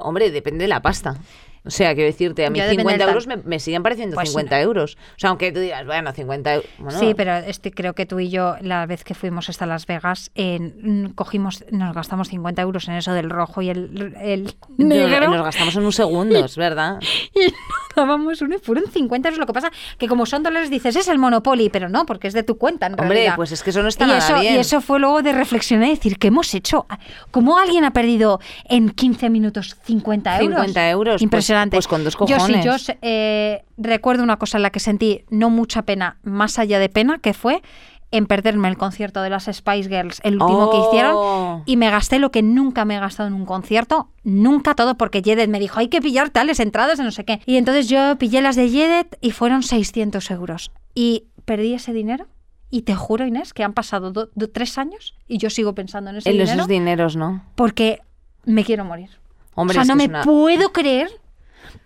Hombre, 0.00 0.30
depende 0.30 0.64
de 0.64 0.68
la 0.68 0.80
pasta. 0.80 1.16
O 1.64 1.70
sea, 1.70 1.94
quiero 1.94 2.08
decirte, 2.10 2.44
a 2.44 2.50
mí 2.50 2.58
Yo 2.58 2.64
depende 2.64 2.82
50 2.82 3.04
del 3.04 3.08
euros 3.14 3.26
me, 3.28 3.36
me 3.36 3.60
siguen 3.60 3.82
pareciendo 3.84 4.14
Pues 4.16 4.30
50 4.30 4.60
euros. 4.62 4.96
O 4.96 5.18
sea, 5.18 5.30
aunque 5.30 5.52
tú 5.52 5.60
digas, 5.60 5.86
bueno, 5.86 6.12
50 6.12 6.54
euros. 6.54 6.70
bueno, 6.78 6.98
Sí, 6.98 7.14
pero 7.16 7.36
este, 7.36 7.70
creo 7.70 7.94
que 7.94 8.04
tú 8.04 8.18
y 8.18 8.30
yo, 8.30 8.56
la 8.60 8.84
vez 8.86 9.04
que 9.04 9.14
fuimos 9.14 9.48
hasta 9.48 9.64
Las 9.64 9.86
Vegas, 9.86 10.32
eh, 10.34 10.58
mm, 10.58 11.10
cogimos, 11.14 11.64
nos 11.70 11.94
gastamos 11.94 12.28
50 12.30 12.60
euros 12.62 12.88
en 12.88 12.94
eso 12.94 13.12
del 13.12 13.30
rojo 13.30 13.62
y 13.62 13.70
el, 13.70 14.14
el 14.20 14.44
nos- 14.76 14.88
negro. 14.88 15.28
Nos 15.28 15.44
gastamos 15.44 15.76
en 15.76 15.84
un 15.84 15.92
segundo, 15.92 16.44
es 16.44 16.56
verdad. 16.56 16.98
y 17.34 17.52
dábamos 17.94 18.40
uno 18.42 18.56
y 18.56 18.58
fueron 18.58 18.90
50 18.90 19.28
euros. 19.28 19.38
Lo 19.38 19.46
que 19.46 19.52
pasa 19.52 19.70
que 19.98 20.08
como 20.08 20.26
son 20.26 20.42
dólares 20.42 20.68
dices, 20.68 20.96
es 20.96 21.06
el 21.06 21.18
Monopoly, 21.18 21.68
pero 21.68 21.88
no, 21.88 22.06
porque 22.06 22.26
es 22.26 22.34
de 22.34 22.42
tu 22.42 22.58
cuenta 22.58 22.86
en 22.86 22.94
Hombre, 22.94 23.08
realidad. 23.08 23.36
pues 23.36 23.52
es 23.52 23.62
que 23.62 23.70
eso 23.70 23.82
no 23.82 23.88
está 23.88 24.04
y 24.06 24.08
nada 24.08 24.18
eso, 24.18 24.40
bien. 24.40 24.54
Y 24.54 24.58
eso 24.58 24.80
fue 24.80 24.98
luego 24.98 25.22
de 25.22 25.32
reflexionar 25.32 25.86
y 25.86 25.90
decir, 25.90 26.18
¿qué 26.18 26.26
hemos 26.26 26.52
hecho? 26.54 26.86
¿Cómo 27.30 27.56
alguien 27.58 27.84
ha 27.84 27.92
perdido 27.92 28.40
en 28.68 28.90
15 28.90 29.30
minutos 29.30 29.76
50 29.84 30.40
euros? 30.40 30.56
50 30.58 30.90
euros, 30.90 31.12
pues- 31.12 31.20
Impresionante. 31.52 31.76
pues 31.76 31.86
con 31.88 32.04
dos 32.04 32.14
Yo 32.18 32.26
sí, 32.26 32.52
cojones. 32.52 32.64
yo 32.64 32.94
eh, 33.02 33.64
recuerdo 33.76 34.22
una 34.22 34.38
cosa 34.38 34.58
en 34.58 34.62
la 34.62 34.70
que 34.70 34.80
sentí 34.80 35.24
no 35.30 35.50
mucha 35.50 35.82
pena, 35.82 36.18
más 36.22 36.58
allá 36.58 36.78
de 36.78 36.88
pena, 36.88 37.18
que 37.18 37.32
fue 37.34 37.62
en 38.10 38.26
perderme 38.26 38.68
el 38.68 38.76
concierto 38.76 39.22
de 39.22 39.30
las 39.30 39.44
Spice 39.44 39.88
Girls, 39.88 40.20
el 40.22 40.34
último 40.34 40.70
que 40.70 40.76
Oh. 40.76 40.88
hicieron, 40.88 41.62
y 41.64 41.76
me 41.78 41.88
gasté 41.90 42.18
lo 42.18 42.30
que 42.30 42.42
nunca 42.42 42.84
me 42.84 42.96
he 42.96 43.00
gastado 43.00 43.26
en 43.26 43.32
un 43.34 43.46
concierto, 43.46 44.10
nunca 44.22 44.74
todo, 44.74 44.96
porque 44.96 45.22
Yedet 45.22 45.48
me 45.48 45.58
dijo, 45.58 45.78
hay 45.80 45.88
que 45.88 46.02
pillar 46.02 46.28
tales 46.28 46.60
entradas 46.60 46.98
de 46.98 47.04
no 47.04 47.10
sé 47.10 47.24
qué. 47.24 47.40
Y 47.46 47.56
entonces 47.56 47.88
yo 47.88 48.16
pillé 48.18 48.42
las 48.42 48.54
de 48.56 48.68
Yedet 48.68 49.16
y 49.22 49.30
fueron 49.30 49.62
600 49.62 50.30
euros. 50.30 50.72
Y 50.94 51.24
perdí 51.46 51.72
ese 51.72 51.94
dinero. 51.94 52.26
Y 52.68 52.82
te 52.82 52.94
juro, 52.94 53.26
Inés, 53.26 53.52
que 53.54 53.64
han 53.64 53.72
pasado 53.74 54.12
do- 54.12 54.30
do- 54.34 54.48
tres 54.50 54.76
años 54.78 55.14
y 55.28 55.38
yo 55.38 55.48
sigo 55.50 55.74
pensando 55.74 56.10
en 56.10 56.16
ese 56.16 56.28
En 56.28 56.34
dinero 56.36 56.52
esos 56.52 56.68
dineros, 56.68 57.16
¿no? 57.16 57.42
porque 57.54 58.00
me 58.44 58.62
quiero 58.64 58.84
morir. 58.84 59.08
Hombre, 59.54 59.78
o 59.78 59.84
sea, 59.84 59.94
no 59.94 59.98
que 60.00 60.08
me 60.08 60.14
una- 60.14 60.22
puedo 60.24 60.72
creer 60.72 61.10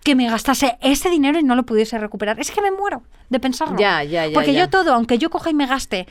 que 0.07 0.15
me 0.15 0.29
gastase 0.29 0.77
ese 0.81 1.09
dinero 1.09 1.37
y 1.37 1.43
no 1.43 1.53
lo 1.55 1.63
pudiese 1.65 1.97
recuperar. 1.99 2.39
Es 2.39 2.49
que 2.51 2.61
me 2.61 2.71
muero 2.71 3.03
de 3.29 3.39
pensarlo. 3.41 3.77
Ya, 3.77 4.03
ya, 4.03 4.25
ya, 4.25 4.33
Porque 4.33 4.53
ya. 4.53 4.61
yo 4.61 4.69
todo, 4.69 4.93
aunque 4.93 5.17
yo 5.17 5.29
coja 5.29 5.49
y 5.49 5.53
me 5.53 5.67
gaste 5.67 6.07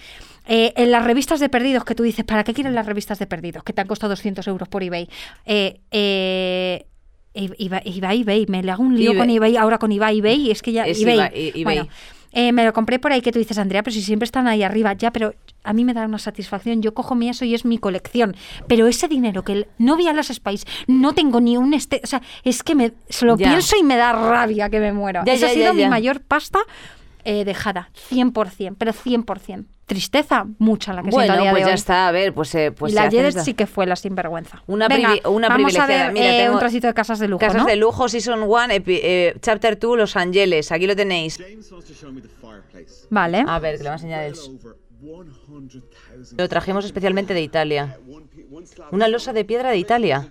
eh, 0.46 0.74
en 0.76 0.90
las 0.90 1.02
revistas 1.02 1.40
de 1.40 1.48
perdidos, 1.48 1.84
que 1.84 1.94
tú 1.94 2.02
dices, 2.02 2.24
¿para 2.26 2.44
qué 2.44 2.52
quieres 2.52 2.74
las 2.74 2.84
revistas 2.84 3.18
de 3.18 3.26
perdidos? 3.26 3.64
Que 3.64 3.72
te 3.72 3.80
han 3.80 3.86
costado 3.88 4.10
200 4.10 4.46
euros 4.48 4.68
por 4.68 4.82
eBay. 4.82 5.08
Eh, 5.46 5.80
eh, 5.90 6.86
Iba, 7.58 7.82
iba 7.84 8.14
eBay, 8.14 8.46
me 8.48 8.62
le 8.62 8.70
hago 8.72 8.82
un 8.82 8.96
lío 8.96 9.10
eBay. 9.12 9.18
con 9.20 9.30
eBay, 9.30 9.56
ahora 9.58 9.76
con 9.76 9.92
eBay, 9.92 10.20
eBay, 10.20 10.50
es 10.50 10.62
que 10.62 10.72
ya 10.72 10.86
Es 10.86 11.02
eBay. 11.02 11.16
Iba- 11.16 11.26
eBay. 11.34 11.64
Bueno, 11.64 11.88
eh, 12.38 12.52
me 12.52 12.64
lo 12.66 12.72
compré 12.74 12.98
por 12.98 13.12
ahí 13.12 13.22
que 13.22 13.32
tú 13.32 13.38
dices, 13.38 13.56
Andrea, 13.56 13.82
pero 13.82 13.94
si 13.94 14.02
siempre 14.02 14.24
están 14.24 14.46
ahí 14.46 14.62
arriba, 14.62 14.92
ya, 14.92 15.10
pero 15.10 15.34
a 15.64 15.72
mí 15.72 15.84
me 15.84 15.94
da 15.94 16.04
una 16.04 16.18
satisfacción. 16.18 16.82
Yo 16.82 16.92
cojo 16.92 17.14
mi 17.14 17.30
eso 17.30 17.44
y 17.46 17.54
es 17.54 17.64
mi 17.64 17.78
colección. 17.78 18.36
Pero 18.68 18.86
ese 18.86 19.08
dinero 19.08 19.42
que 19.42 19.52
el- 19.52 19.66
no 19.78 19.96
vi 19.96 20.06
a 20.06 20.12
las 20.12 20.26
Spice, 20.28 20.66
no 20.86 21.14
tengo 21.14 21.40
ni 21.40 21.56
un 21.56 21.72
este, 21.72 22.00
o 22.04 22.06
sea, 22.06 22.20
es 22.44 22.62
que 22.62 22.74
me 22.74 22.92
se 23.08 23.24
lo 23.24 23.36
Ya. 23.38 23.48
pienso 23.48 23.74
y 23.76 23.82
me 23.82 23.96
da 23.96 24.12
rabia 24.12 24.68
que 24.68 24.78
me 24.80 24.92
muero. 24.92 25.22
Ya, 25.24 25.32
Esa 25.32 25.46
ya, 25.46 25.52
ha 25.52 25.54
sido 25.54 25.74
mi 25.74 25.86
mayor 25.88 26.20
pasta 26.20 26.58
eh, 27.26 27.44
dejada, 27.44 27.90
100%, 28.10 28.76
pero 28.78 28.92
100%. 28.92 29.64
Tristeza, 29.84 30.46
mucha 30.58 30.92
la 30.92 31.02
que 31.02 31.10
Bueno, 31.10 31.26
siento 31.26 31.40
a 31.40 31.42
día 31.42 31.50
pues 31.52 31.62
de 31.62 31.66
ya 31.68 31.72
hoy. 31.72 31.74
está, 31.74 32.08
a 32.08 32.12
ver, 32.12 32.34
pues, 32.34 32.52
eh, 32.56 32.72
pues 32.72 32.92
y 32.92 32.96
la 32.96 33.02
esta- 33.28 33.44
sí 33.44 33.54
que 33.54 33.66
fue 33.68 33.86
la 33.86 33.94
sinvergüenza. 33.94 34.62
Una 34.66 34.88
Venga, 34.88 35.10
privi- 35.14 35.28
una 35.30 35.48
vamos 35.48 35.76
a 35.76 35.86
privilegiada. 35.86 36.04
ver 36.06 36.12
Mira, 36.12 36.34
eh, 36.34 36.38
tengo- 36.42 36.54
un 36.54 36.58
trocito 36.58 36.86
de 36.88 36.94
casas 36.94 37.18
de 37.20 37.28
lujo, 37.28 37.38
Casas 37.40 37.62
¿no? 37.62 37.68
de 37.68 37.76
lujo, 37.76 38.08
Season 38.08 38.42
1, 38.42 39.38
Chapter 39.40 39.78
2, 39.78 39.96
Los 39.96 40.16
Ángeles. 40.16 40.72
Aquí 40.72 40.88
lo 40.88 40.96
tenéis. 40.96 41.38
Vale. 43.10 43.44
A 43.46 43.58
ver, 43.60 43.76
que 43.76 43.84
le 43.84 43.90
voy 43.90 43.92
a 43.92 43.94
enseñar 43.94 44.24
el... 44.24 44.34
Well 45.02 45.28
over 45.48 45.68
100,000. 45.68 46.36
Lo 46.38 46.48
trajimos 46.48 46.84
especialmente 46.84 47.32
de 47.34 47.42
Italia. 47.42 47.96
Una 48.90 49.06
losa 49.08 49.32
de 49.32 49.44
piedra 49.44 49.70
de 49.70 49.76
Italia. 49.78 50.18
a. 50.18 50.28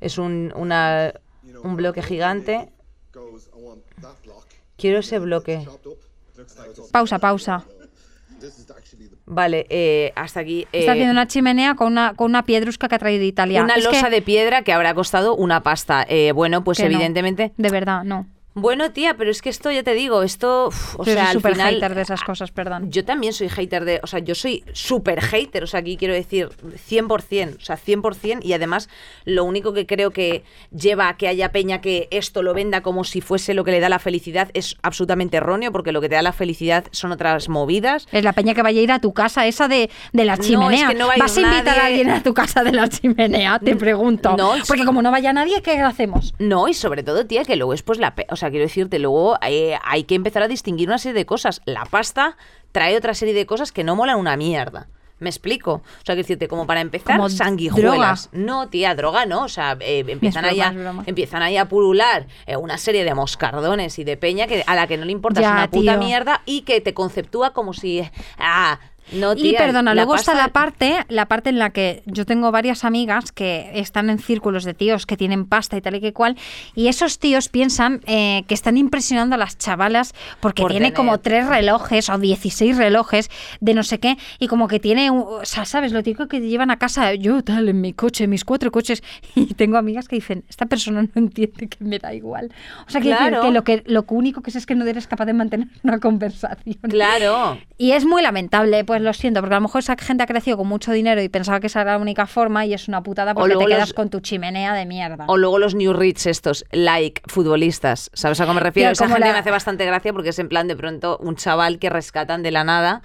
Es 0.00 0.18
un, 0.18 0.52
una, 0.56 1.12
un 1.62 1.76
bloque 1.76 2.02
gigante. 2.02 2.70
Quiero 4.76 4.98
ese 5.00 5.18
bloque. 5.18 5.66
Pausa, 6.92 7.18
pausa. 7.18 7.64
Vale, 9.26 9.66
eh, 9.68 10.12
hasta 10.14 10.40
aquí. 10.40 10.62
Está 10.72 10.78
eh, 10.78 10.90
haciendo 10.92 11.12
una 11.12 11.26
chimenea 11.26 11.74
con 11.74 11.88
una, 11.88 12.14
con 12.14 12.30
una 12.30 12.44
piedrusca 12.44 12.88
que 12.88 12.94
ha 12.94 12.98
traído 12.98 13.20
de 13.20 13.26
Italia. 13.26 13.62
una 13.62 13.74
Es 13.74 13.84
losa 13.84 14.04
que- 14.08 14.14
de 14.16 14.22
piedra 14.22 14.62
que 14.62 14.72
habrá 14.72 14.94
costado 14.94 15.34
una 15.34 15.62
pasta. 15.62 16.06
Eh, 16.08 16.32
bueno, 16.32 16.64
pues 16.64 16.78
que 16.78 16.84
no. 16.84 16.90
evidentemente. 16.94 17.52
De 17.56 17.70
verdad, 17.70 18.04
no. 18.04 18.26
Bueno, 18.60 18.90
tía, 18.92 19.14
pero 19.16 19.30
es 19.30 19.42
que 19.42 19.48
esto, 19.50 19.70
ya 19.70 19.82
te 19.82 19.94
digo, 19.94 20.22
esto. 20.22 20.68
uf, 20.68 20.98
o 21.00 21.04
Yo 21.04 21.12
sea, 21.12 21.32
soy 21.32 21.42
al 21.44 21.52
final. 21.54 21.74
hater 21.74 21.94
de 21.94 22.02
esas 22.02 22.22
cosas, 22.22 22.50
perdón. 22.50 22.90
Yo 22.90 23.04
también 23.04 23.32
soy 23.32 23.48
hater 23.48 23.84
de, 23.84 24.00
o 24.02 24.06
sea, 24.06 24.18
yo 24.20 24.34
soy 24.34 24.64
súper 24.72 25.20
hater, 25.22 25.64
o 25.64 25.66
sea, 25.66 25.80
aquí 25.80 25.96
quiero 25.96 26.14
decir 26.14 26.48
100%, 26.88 27.56
o 27.56 27.60
sea, 27.60 27.76
100%, 27.76 28.40
y 28.42 28.52
además 28.52 28.88
lo 29.24 29.44
único 29.44 29.72
que 29.72 29.86
creo 29.86 30.10
que 30.10 30.44
lleva 30.76 31.08
a 31.08 31.16
que 31.16 31.28
haya 31.28 31.52
peña 31.52 31.80
que 31.80 32.08
esto 32.10 32.42
lo 32.42 32.54
venda 32.54 32.80
como 32.82 33.04
si 33.04 33.20
fuese 33.20 33.54
lo 33.54 33.64
que 33.64 33.70
le 33.70 33.80
da 33.80 33.88
la 33.88 33.98
felicidad 33.98 34.50
es 34.54 34.76
absolutamente 34.82 35.36
erróneo, 35.36 35.72
porque 35.72 35.92
lo 35.92 36.00
que 36.00 36.08
te 36.08 36.14
da 36.14 36.22
la 36.22 36.32
felicidad 36.32 36.84
son 36.90 37.12
otras 37.12 37.48
movidas. 37.48 38.06
Es 38.12 38.24
la 38.24 38.32
peña 38.32 38.54
que 38.54 38.62
vaya 38.62 38.80
a 38.80 38.82
ir 38.82 38.92
a 38.92 39.00
tu 39.00 39.12
casa, 39.12 39.46
esa 39.46 39.68
de, 39.68 39.90
de 40.12 40.24
la 40.24 40.36
No, 40.36 40.42
chimenea. 40.42 40.82
es 40.88 40.88
que 40.92 40.94
no 40.98 41.06
va 41.06 41.12
a 41.14 41.16
ir 41.16 41.22
¿Vas 41.22 41.36
a 41.36 41.40
invitar 41.40 41.64
nadie. 41.64 41.80
a 41.80 41.86
alguien 41.86 42.10
a 42.10 42.22
tu 42.22 42.34
casa 42.34 42.64
de 42.64 42.72
la 42.72 42.88
chimenea? 42.88 43.58
Te 43.58 43.76
pregunto. 43.76 44.36
No, 44.36 44.54
es- 44.54 44.66
Porque 44.66 44.84
como 44.84 45.02
no 45.02 45.10
vaya 45.10 45.32
nadie, 45.32 45.62
¿qué 45.62 45.78
hacemos? 45.80 46.34
No, 46.38 46.68
y 46.68 46.74
sobre 46.74 47.02
todo, 47.02 47.26
tía, 47.26 47.44
que 47.44 47.56
luego 47.56 47.72
es 47.74 47.82
pues 47.82 47.98
la... 47.98 48.14
O 48.30 48.36
sea, 48.36 48.47
quiero 48.50 48.64
decirte, 48.64 48.98
luego 48.98 49.38
eh, 49.42 49.78
hay 49.84 50.04
que 50.04 50.14
empezar 50.14 50.42
a 50.42 50.48
distinguir 50.48 50.88
una 50.88 50.98
serie 50.98 51.14
de 51.14 51.26
cosas. 51.26 51.62
La 51.64 51.84
pasta 51.84 52.36
trae 52.72 52.96
otra 52.96 53.14
serie 53.14 53.34
de 53.34 53.46
cosas 53.46 53.72
que 53.72 53.84
no 53.84 53.96
molan 53.96 54.18
una 54.18 54.36
mierda. 54.36 54.88
¿Me 55.20 55.30
explico? 55.30 55.72
O 55.72 55.82
sea, 56.04 56.14
quiero 56.14 56.22
decirte, 56.22 56.46
como 56.46 56.66
para 56.66 56.80
empezar, 56.80 57.16
Como 57.16 57.28
sanguijuelas. 57.28 58.28
No, 58.32 58.68
tía, 58.68 58.94
droga 58.94 59.26
no. 59.26 59.44
O 59.44 59.48
sea, 59.48 59.76
eh, 59.80 60.04
empiezan, 60.06 60.44
ahí 60.44 60.60
a, 60.60 60.72
empiezan 61.06 61.42
ahí 61.42 61.56
a 61.56 61.64
pulular 61.64 62.26
eh, 62.46 62.56
una 62.56 62.78
serie 62.78 63.04
de 63.04 63.14
moscardones 63.14 63.98
y 63.98 64.04
de 64.04 64.16
peña 64.16 64.46
que, 64.46 64.62
a 64.64 64.76
la 64.76 64.86
que 64.86 64.96
no 64.96 65.04
le 65.04 65.12
importa 65.12 65.40
una 65.40 65.68
puta 65.68 65.96
mierda 65.96 66.42
y 66.46 66.62
que 66.62 66.80
te 66.80 66.94
conceptúa 66.94 67.52
como 67.52 67.74
si... 67.74 68.02
Ah, 68.38 68.78
no, 69.12 69.34
Y 69.36 69.54
perdona, 69.54 69.94
luego 69.94 70.14
está 70.14 70.34
la 70.34 70.48
parte, 70.48 71.04
la 71.08 71.26
parte 71.26 71.50
en 71.50 71.58
la 71.58 71.70
que 71.70 72.02
yo 72.06 72.26
tengo 72.26 72.50
varias 72.52 72.84
amigas 72.84 73.32
que 73.32 73.70
están 73.74 74.10
en 74.10 74.18
círculos 74.18 74.64
de 74.64 74.74
tíos 74.74 75.06
que 75.06 75.16
tienen 75.16 75.46
pasta 75.46 75.76
y 75.76 75.80
tal 75.80 75.94
y 75.96 76.00
que 76.00 76.12
cual, 76.12 76.36
y 76.74 76.88
esos 76.88 77.18
tíos 77.18 77.48
piensan 77.48 78.00
eh, 78.06 78.44
que 78.46 78.54
están 78.54 78.76
impresionando 78.76 79.34
a 79.34 79.38
las 79.38 79.56
chavalas 79.58 80.14
porque 80.40 80.62
Por 80.62 80.70
tiene 80.70 80.86
tener. 80.86 80.96
como 80.96 81.18
tres 81.18 81.46
relojes 81.46 82.08
o 82.10 82.18
16 82.18 82.76
relojes 82.76 83.30
de 83.60 83.74
no 83.74 83.82
sé 83.82 83.98
qué, 84.00 84.16
y 84.38 84.46
como 84.48 84.68
que 84.68 84.80
tiene, 84.80 85.10
un- 85.10 85.24
o 85.26 85.44
sea, 85.44 85.64
¿sabes? 85.64 85.92
Lo 85.92 86.02
típico 86.02 86.28
que 86.28 86.40
llevan 86.40 86.70
a 86.70 86.78
casa, 86.78 87.14
yo 87.14 87.42
tal, 87.42 87.68
en 87.68 87.80
mi 87.80 87.92
coche, 87.92 88.26
mis 88.26 88.44
cuatro 88.44 88.70
coches, 88.70 89.02
y 89.34 89.54
tengo 89.54 89.76
amigas 89.78 90.08
que 90.08 90.16
dicen, 90.16 90.44
esta 90.48 90.66
persona 90.66 91.02
no 91.02 91.08
entiende 91.14 91.68
que 91.68 91.84
me 91.84 91.98
da 91.98 92.14
igual. 92.14 92.52
O 92.86 92.90
sea, 92.90 93.00
Claro. 93.00 93.42
que 93.42 93.50
lo, 93.52 93.64
que 93.64 93.82
lo 93.86 94.04
único 94.08 94.42
que 94.42 94.50
es 94.50 94.56
es 94.56 94.66
que 94.66 94.74
no 94.74 94.84
eres 94.84 95.06
capaz 95.06 95.24
de 95.26 95.32
mantener 95.32 95.68
una 95.82 95.98
conversación. 96.00 96.76
Claro. 96.82 97.58
Y 97.76 97.92
es 97.92 98.04
muy 98.04 98.22
lamentable, 98.22 98.84
pues 98.84 98.97
lo 99.02 99.12
siento, 99.12 99.40
porque 99.40 99.54
a 99.54 99.58
lo 99.58 99.62
mejor 99.62 99.80
esa 99.80 99.96
gente 99.96 100.22
ha 100.22 100.26
crecido 100.26 100.56
con 100.56 100.66
mucho 100.68 100.92
dinero 100.92 101.22
y 101.22 101.28
pensaba 101.28 101.60
que 101.60 101.66
esa 101.68 101.82
era 101.82 101.92
la 101.92 101.98
única 101.98 102.26
forma 102.26 102.64
y 102.66 102.74
es 102.74 102.88
una 102.88 103.02
putada 103.02 103.34
porque 103.34 103.56
te 103.56 103.66
quedas 103.66 103.80
los- 103.88 103.92
con 103.94 104.10
tu 104.10 104.20
chimenea 104.20 104.74
de 104.74 104.86
mierda. 104.86 105.24
O 105.28 105.36
luego 105.36 105.58
los 105.58 105.74
New 105.74 105.92
Rich 105.92 106.26
estos, 106.26 106.64
like 106.72 107.22
futbolistas. 107.26 108.10
¿Sabes 108.14 108.40
a 108.40 108.44
cómo 108.44 108.54
me 108.54 108.60
refiero? 108.60 108.88
Tío, 108.88 108.92
Esa 108.92 109.06
gente 109.08 109.20
la- 109.26 109.32
me 109.32 109.38
hace 109.38 109.50
bastante 109.50 109.84
gracia 109.86 110.12
porque 110.12 110.30
es 110.30 110.38
en 110.38 110.48
plan 110.48 110.68
de 110.68 110.76
pronto 110.76 111.18
un 111.18 111.36
chaval 111.36 111.78
que 111.78 111.90
rescatan 111.90 112.42
de 112.42 112.50
la 112.50 112.64
nada 112.64 113.02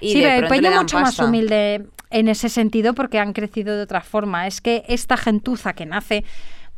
y 0.00 0.12
sí, 0.12 0.20
de 0.20 0.28
pero 0.28 0.42
le 0.42 0.48
peña 0.48 0.70
dan 0.70 0.80
mucho 0.80 0.98
más 1.00 1.18
humilde 1.18 1.86
en 2.10 2.28
ese 2.28 2.48
sentido 2.48 2.94
porque 2.94 3.18
han 3.18 3.32
crecido 3.32 3.76
de 3.76 3.82
otra 3.82 4.00
forma. 4.00 4.46
Es 4.46 4.60
que 4.60 4.84
esta 4.88 5.16
gentuza 5.16 5.72
que 5.72 5.86
nace, 5.86 6.24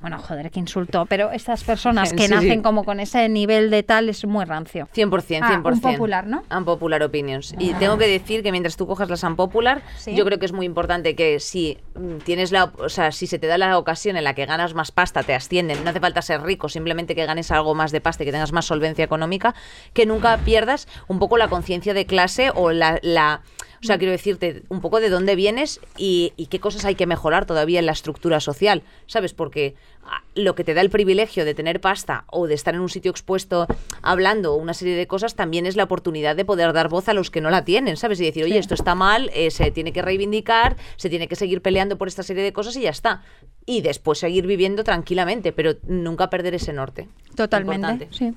bueno, 0.08 0.22
joder, 0.22 0.52
que 0.52 0.60
insultó, 0.60 1.04
pero 1.06 1.32
estas 1.32 1.64
personas 1.64 2.12
que 2.14 2.28
Sí, 2.28 2.32
nacen 2.32 2.50
sí. 2.58 2.62
como 2.62 2.84
con 2.84 3.00
ese 3.00 3.28
nivel 3.28 3.70
de 3.70 3.82
tal 3.82 4.08
es 4.08 4.24
muy 4.24 4.44
rancio. 4.44 4.88
100%, 4.94 5.08
100%. 5.10 5.40
Ah, 5.42 5.60
un 5.64 5.80
popular, 5.80 6.26
¿no? 6.28 6.44
Unpopular 6.56 7.02
opinions. 7.02 7.54
Y 7.58 7.72
tengo 7.74 7.98
que 7.98 8.06
decir 8.06 8.44
que 8.44 8.52
mientras 8.52 8.76
tú 8.76 8.86
cojas 8.86 9.10
las 9.10 9.24
unpopular, 9.24 9.82
Sí. 9.96 10.14
yo 10.14 10.24
creo 10.24 10.38
que 10.38 10.46
es 10.46 10.52
muy 10.52 10.64
importante 10.64 11.16
que 11.16 11.40
si 11.40 11.78
mm, 11.96 12.18
tienes 12.18 12.52
la, 12.52 12.72
o 12.78 12.88
sea, 12.88 13.10
si 13.10 13.26
se 13.26 13.40
te 13.40 13.48
da 13.48 13.58
la 13.58 13.76
ocasión 13.78 14.16
en 14.16 14.22
la 14.22 14.34
que 14.34 14.46
ganas 14.46 14.74
más 14.74 14.92
pasta, 14.92 15.24
te 15.24 15.34
ascienden, 15.34 15.82
no 15.82 15.90
hace 15.90 15.98
falta 15.98 16.22
ser 16.22 16.40
rico, 16.42 16.68
simplemente 16.68 17.16
que 17.16 17.26
ganes 17.26 17.50
algo 17.50 17.74
más 17.74 17.90
de 17.90 18.00
pasta 18.00 18.22
y 18.22 18.26
que 18.26 18.32
tengas 18.32 18.52
más 18.52 18.64
solvencia 18.66 19.04
económica, 19.04 19.56
que 19.92 20.06
nunca 20.06 20.36
pierdas 20.38 20.86
un 21.08 21.18
poco 21.18 21.36
la 21.36 21.48
conciencia 21.48 21.94
de 21.94 22.06
clase 22.06 22.52
o 22.54 22.70
la, 22.70 23.00
la- 23.02 23.40
o 23.82 23.86
sea, 23.86 23.98
quiero 23.98 24.12
decirte 24.12 24.62
un 24.68 24.80
poco 24.80 25.00
de 25.00 25.10
dónde 25.10 25.36
vienes 25.36 25.80
y, 25.96 26.32
y 26.36 26.46
qué 26.46 26.60
cosas 26.60 26.84
hay 26.84 26.94
que 26.94 27.06
mejorar 27.06 27.46
todavía 27.46 27.78
en 27.78 27.86
la 27.86 27.92
estructura 27.92 28.40
social, 28.40 28.82
¿sabes? 29.06 29.34
Porque 29.34 29.74
ah, 30.04 30.22
lo 30.34 30.54
que 30.54 30.64
te 30.64 30.74
da 30.74 30.80
el 30.80 30.90
privilegio 30.90 31.44
de 31.44 31.54
tener 31.54 31.80
pasta 31.80 32.24
o 32.28 32.46
de 32.46 32.54
estar 32.54 32.74
en 32.74 32.80
un 32.80 32.88
sitio 32.88 33.10
expuesto 33.10 33.66
hablando 34.02 34.54
una 34.54 34.74
serie 34.74 34.96
de 34.96 35.06
cosas 35.06 35.34
también 35.34 35.66
es 35.66 35.76
la 35.76 35.84
oportunidad 35.84 36.36
de 36.36 36.44
poder 36.44 36.72
dar 36.72 36.88
voz 36.88 37.08
a 37.08 37.14
los 37.14 37.30
que 37.30 37.40
no 37.40 37.50
la 37.50 37.64
tienen, 37.64 37.96
¿sabes? 37.96 38.20
Y 38.20 38.24
decir, 38.24 38.44
oye, 38.44 38.58
esto 38.58 38.74
está 38.74 38.94
mal, 38.94 39.30
eh, 39.34 39.50
se 39.50 39.70
tiene 39.70 39.92
que 39.92 40.02
reivindicar, 40.02 40.76
se 40.96 41.10
tiene 41.10 41.28
que 41.28 41.36
seguir 41.36 41.62
peleando 41.62 41.98
por 41.98 42.08
esta 42.08 42.22
serie 42.22 42.42
de 42.42 42.52
cosas 42.52 42.76
y 42.76 42.82
ya 42.82 42.90
está. 42.90 43.22
Y 43.64 43.80
después 43.80 44.18
seguir 44.18 44.46
viviendo 44.46 44.84
tranquilamente, 44.84 45.52
pero 45.52 45.74
nunca 45.86 46.30
perder 46.30 46.54
ese 46.54 46.72
norte. 46.72 47.08
Totalmente, 47.34 47.86
Importante. 47.86 48.08
sí. 48.16 48.32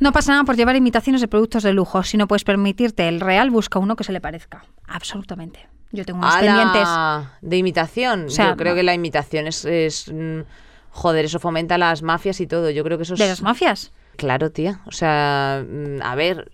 No 0.00 0.12
pasa 0.12 0.32
nada 0.32 0.44
por 0.44 0.56
llevar 0.56 0.76
imitaciones 0.76 1.20
de 1.20 1.28
productos 1.28 1.62
de 1.62 1.72
lujo. 1.72 2.02
Si 2.02 2.16
no 2.16 2.26
puedes 2.28 2.44
permitirte 2.44 3.08
el 3.08 3.20
real, 3.20 3.50
busca 3.50 3.78
uno 3.78 3.96
que 3.96 4.04
se 4.04 4.12
le 4.12 4.20
parezca. 4.20 4.64
Absolutamente. 4.86 5.68
Yo 5.92 6.04
tengo 6.04 6.18
unos 6.18 6.36
pendientes. 6.36 6.88
De 7.40 7.56
imitación. 7.56 8.26
O 8.26 8.30
sea, 8.30 8.50
Yo 8.50 8.56
creo 8.56 8.72
no. 8.72 8.76
que 8.76 8.82
la 8.82 8.94
imitación 8.94 9.46
es, 9.46 9.64
es, 9.64 10.12
mm, 10.12 10.40
Joder, 10.90 11.26
eso 11.26 11.38
fomenta 11.38 11.78
las 11.78 12.02
mafias 12.02 12.40
y 12.40 12.46
todo. 12.46 12.70
Yo 12.70 12.82
creo 12.84 12.98
que 12.98 13.04
eso 13.04 13.14
es. 13.14 13.20
¿De 13.20 13.28
las 13.28 13.42
mafias? 13.42 13.92
Claro, 14.16 14.50
tía. 14.50 14.80
O 14.86 14.92
sea, 14.92 15.64
mm, 15.64 16.02
a 16.02 16.14
ver. 16.14 16.50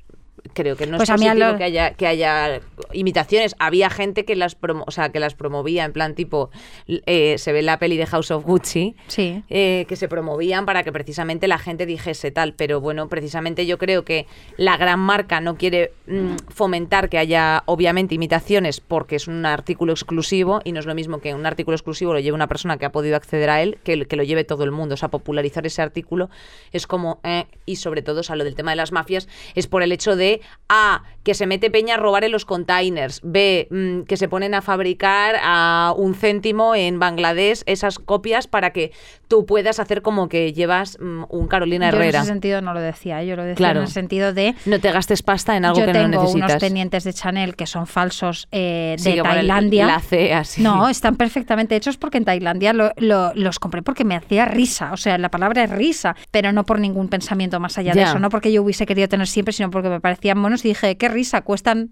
Creo 0.53 0.77
que 0.77 0.87
no 0.87 0.99
Pues 0.99 1.09
es 1.09 1.11
a 1.11 1.15
positivo 1.17 1.53
lo- 1.53 1.57
que, 1.57 1.65
haya, 1.65 1.95
que 1.95 2.07
haya 2.07 2.61
imitaciones. 2.93 3.57
Había 3.59 3.89
gente 3.91 4.25
que 4.25 4.37
las, 4.37 4.61
promo- 4.61 4.85
o 4.87 4.91
sea, 4.91 5.09
que 5.11 5.19
las 5.19 5.35
promovía, 5.35 5.85
en 5.85 5.93
plan 5.93 6.15
tipo, 6.15 6.51
eh, 6.87 7.37
se 7.39 7.53
ve 7.53 7.63
la 7.63 7.79
peli 7.79 7.97
de 7.97 8.07
House 8.07 8.31
of 8.31 8.45
Gucci, 8.45 8.95
Sí. 9.09 9.43
eh, 9.49 9.87
que 9.89 9.97
se 9.97 10.07
promovían 10.09 10.67
para 10.67 10.83
que 10.83 10.93
precisamente 10.93 11.49
la 11.49 11.59
gente 11.59 11.87
dijese 11.87 12.31
tal. 12.31 12.53
Pero 12.55 12.81
bueno, 12.81 13.09
precisamente 13.09 13.65
yo 13.67 13.79
creo 13.79 14.05
que 14.05 14.27
la 14.59 14.77
gran 14.77 15.01
marca 15.01 15.41
no 15.41 15.57
quiere 15.57 15.93
mm, 16.07 16.37
fomentar 16.49 17.09
que 17.09 17.19
haya, 17.19 17.63
obviamente, 17.67 18.15
imitaciones 18.15 18.81
porque 18.81 19.17
es 19.17 19.27
un 19.27 19.47
artículo 19.47 19.93
exclusivo 19.93 20.61
y 20.65 20.73
no 20.73 20.81
es 20.81 20.87
lo 20.87 20.95
mismo 20.95 21.19
que 21.21 21.35
un 21.35 21.47
artículo 21.47 21.75
exclusivo 21.75 22.13
lo 22.13 22.21
lleve 22.21 22.35
una 22.35 22.49
persona 22.49 22.77
que 22.77 22.85
ha 22.85 22.93
podido 22.93 23.17
acceder 23.17 23.49
a 23.51 23.63
él 23.63 23.79
que, 23.83 24.05
que 24.07 24.17
lo 24.17 24.23
lleve 24.23 24.45
todo 24.45 24.65
el 24.65 24.71
mundo. 24.71 24.95
O 24.95 24.99
sea, 24.99 25.09
popularizar 25.09 25.67
ese 25.67 25.81
artículo 25.81 26.29
es 26.73 26.87
como, 26.87 27.19
eh, 27.25 27.47
y 27.65 27.77
sobre 27.77 28.03
todo, 28.03 28.21
o 28.21 28.23
sea, 28.23 28.37
lo 28.37 28.45
del 28.45 28.55
tema 28.55 28.73
de 28.73 28.77
las 28.77 28.93
mafias 28.93 29.27
es 29.55 29.67
por 29.67 29.83
el 29.83 29.91
hecho 29.91 30.17
de, 30.17 30.34
A, 30.69 31.03
que 31.23 31.35
se 31.35 31.47
mete 31.47 31.71
peña 31.71 31.95
a 31.95 31.97
robar 31.99 32.25
en 32.25 32.33
los 32.33 32.45
containers, 32.45 33.21
B, 33.23 33.69
mm, 33.71 34.03
que 34.03 34.17
se 34.17 34.29
ponen 34.29 34.55
a 34.55 34.63
fabricar 34.63 35.37
a 35.43 35.95
un 35.97 36.15
céntimo 36.15 36.75
en 36.75 36.99
Bangladesh 36.99 37.63
esas 37.67 37.99
copias 37.99 38.47
para 38.47 38.71
que 38.71 38.93
tú 39.29 39.47
puedas 39.47 39.79
hacer 39.79 40.03
como 40.03 40.29
que 40.29 40.53
llevas 40.53 40.99
mm, 41.01 41.25
un 41.29 41.47
Carolina 41.49 41.91
Yo 41.91 41.97
en 41.97 42.03
Herrera. 42.03 42.19
ese 42.21 42.29
sentido 42.29 42.61
no 42.61 42.75
lo 42.75 42.81
decía, 42.81 43.23
yo 43.25 43.37
lo 43.37 43.43
decía 43.43 43.57
Claro. 43.57 43.81
en 43.81 43.87
el 43.87 43.91
sentido 43.93 44.33
de 44.35 44.55
No 44.67 44.81
te 44.81 44.91
gastes 44.93 45.23
pasta 45.23 45.57
en 45.57 45.65
algo 45.65 45.81
yo 45.81 45.87
que 45.87 45.93
no 45.93 45.99
tengo 46.01 46.21
unos 46.23 46.35
necesitas. 46.35 46.61
pendientes 46.61 47.05
de 47.05 47.13
Chanel 47.13 47.57
que 47.57 47.67
son 47.67 47.87
falsos 47.87 48.49
eh, 48.53 48.97
de 49.03 49.23
Tailandia. 49.23 49.87
La 49.87 50.01
C 50.01 50.35
así. 50.35 50.63
No, 50.63 50.89
están 50.89 51.17
perfectamente 51.17 51.77
hechos 51.77 51.97
porque 51.97 52.19
en 52.19 52.25
Tailandia 52.25 52.73
lo- 52.73 52.93
lo- 52.97 53.33
los 53.35 53.59
compré 53.59 53.83
porque 53.83 54.05
me 54.05 54.15
hacía 54.17 54.45
risa. 54.45 54.93
O 54.93 54.97
sea, 54.97 55.17
la 55.19 55.31
palabra 55.31 55.65
es 55.65 55.71
risa, 55.71 56.17
pero 56.31 56.53
no 56.53 56.65
por 56.65 56.79
ningún 56.81 57.09
pensamiento 57.09 57.61
más 57.61 57.79
allá 57.79 57.93
de 57.95 58.03
eso. 58.03 58.19
No 58.19 58.29
porque 58.31 58.53
yo 58.53 58.63
hubiese 58.63 58.85
querido 58.87 59.09
tener 59.09 59.27
siempre, 59.27 59.53
sino 59.53 59.71
porque 59.71 59.89
me 59.89 60.01
parecían 60.25 60.39
monos 60.39 60.65
y 60.65 60.69
dije, 60.69 60.97
qué 60.97 61.09
risa, 61.09 61.43
cuestan 61.43 61.91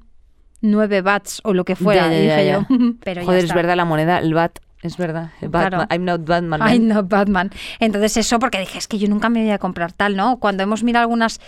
nueve 0.62 1.02
bats 1.02 1.40
o 1.44 1.52
lo 1.52 1.64
que 1.64 1.76
fuera. 1.76 2.06
Ya, 2.06 2.12
ya, 2.12 2.18
dije 2.20 2.46
ya. 2.46 2.52
yo, 2.52 2.66
pero 3.04 3.20
ya 3.20 3.26
Joder, 3.26 3.44
es 3.44 3.54
verdad, 3.54 3.76
la 3.76 3.84
moneda, 3.84 4.18
el 4.20 4.32
bat, 4.32 4.58
es 4.82 4.96
verdad. 4.96 5.30
El 5.42 5.50
Batman, 5.50 5.86
Claro. 5.86 5.86
I'm 5.92 6.04
not 6.04 6.20
Batman. 6.26 6.60
man. 6.60 6.62
Ay, 6.62 6.78
no, 6.78 7.02
Batman. 7.02 7.50
Entonces 7.78 8.16
eso 8.16 8.38
porque 8.38 8.58
dije, 8.58 8.78
es 8.78 8.88
que 8.88 8.98
yo 8.98 9.08
nunca 9.08 9.28
me 9.28 9.42
voy 9.42 9.50
a 9.50 9.58
comprar 9.58 9.92
tal, 9.92 10.16
¿no? 10.16 10.38
Cuando 10.38 10.62
hemos 10.62 10.82
mirado 10.82 11.02
algunas... 11.02 11.40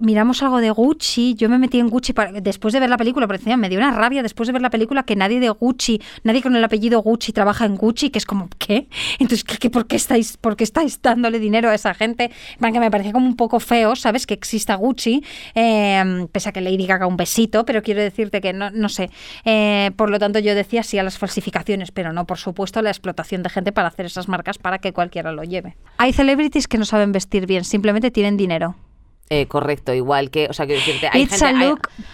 Miramos 0.00 0.42
algo 0.42 0.58
de 0.58 0.70
Gucci, 0.70 1.34
yo 1.34 1.48
me 1.48 1.58
metí 1.58 1.78
en 1.78 1.88
Gucci 1.88 2.12
para- 2.12 2.32
después 2.32 2.74
de 2.74 2.80
ver 2.80 2.90
la 2.90 2.96
película, 2.96 3.26
pero 3.26 3.38
encima 3.38 3.56
me 3.56 3.68
dio 3.68 3.78
una 3.78 3.90
rabia 3.92 4.22
después 4.22 4.46
de 4.46 4.52
ver 4.52 4.62
la 4.62 4.70
película 4.70 5.04
que 5.04 5.16
nadie 5.16 5.40
de 5.40 5.48
Gucci, 5.50 6.00
nadie 6.24 6.42
con 6.42 6.54
el 6.56 6.62
apellido 6.64 7.00
Gucci 7.00 7.32
trabaja 7.32 7.64
en 7.64 7.76
Gucci, 7.76 8.10
que 8.10 8.18
es 8.18 8.26
como, 8.26 8.48
¿qué? 8.58 8.88
Entonces, 9.18 9.44
¿qué, 9.44 9.56
qué- 9.58 9.70
por, 9.70 9.86
qué 9.86 9.96
estáis, 9.96 10.36
¿por 10.36 10.56
qué 10.56 10.64
estáis 10.64 11.00
dándole 11.00 11.38
dinero 11.38 11.70
a 11.70 11.74
esa 11.74 11.94
gente? 11.94 12.30
Que 12.60 12.80
me 12.80 12.90
parecía 12.90 13.12
como 13.12 13.26
un 13.26 13.36
poco 13.36 13.60
feo, 13.60 13.96
¿sabes? 13.96 14.26
Que 14.26 14.34
exista 14.34 14.74
Gucci, 14.74 15.22
eh, 15.54 16.26
pese 16.32 16.48
a 16.48 16.52
que 16.52 16.60
Lady 16.60 16.86
Gaga 16.86 17.06
un 17.06 17.16
besito, 17.16 17.64
pero 17.64 17.82
quiero 17.82 18.02
decirte 18.02 18.40
que 18.40 18.52
no, 18.52 18.70
no 18.70 18.88
sé. 18.88 19.10
Eh, 19.44 19.92
por 19.96 20.10
lo 20.10 20.18
tanto, 20.18 20.38
yo 20.40 20.54
decía 20.54 20.82
sí 20.82 20.98
a 20.98 21.02
las 21.02 21.16
falsificaciones, 21.16 21.92
pero 21.92 22.12
no, 22.12 22.26
por 22.26 22.38
supuesto, 22.38 22.80
a 22.80 22.82
la 22.82 22.90
explotación 22.90 23.42
de 23.42 23.48
gente 23.50 23.72
para 23.72 23.88
hacer 23.88 24.06
esas 24.06 24.28
marcas 24.28 24.58
para 24.58 24.78
que 24.78 24.92
cualquiera 24.92 25.32
lo 25.32 25.42
lleve. 25.44 25.76
Hay 25.98 26.12
celebrities 26.12 26.68
que 26.68 26.76
no 26.76 26.84
saben 26.84 27.12
vestir 27.12 27.46
bien, 27.46 27.64
simplemente 27.64 28.10
tienen 28.10 28.36
dinero. 28.36 28.74
Eh, 29.28 29.46
correcto, 29.48 29.92
igual 29.92 30.30
que, 30.30 30.46
o 30.48 30.52
sea, 30.52 30.66
quiero 30.66 30.80
decirte, 30.80 31.08
hay 31.12 31.22
gente, 31.26 31.34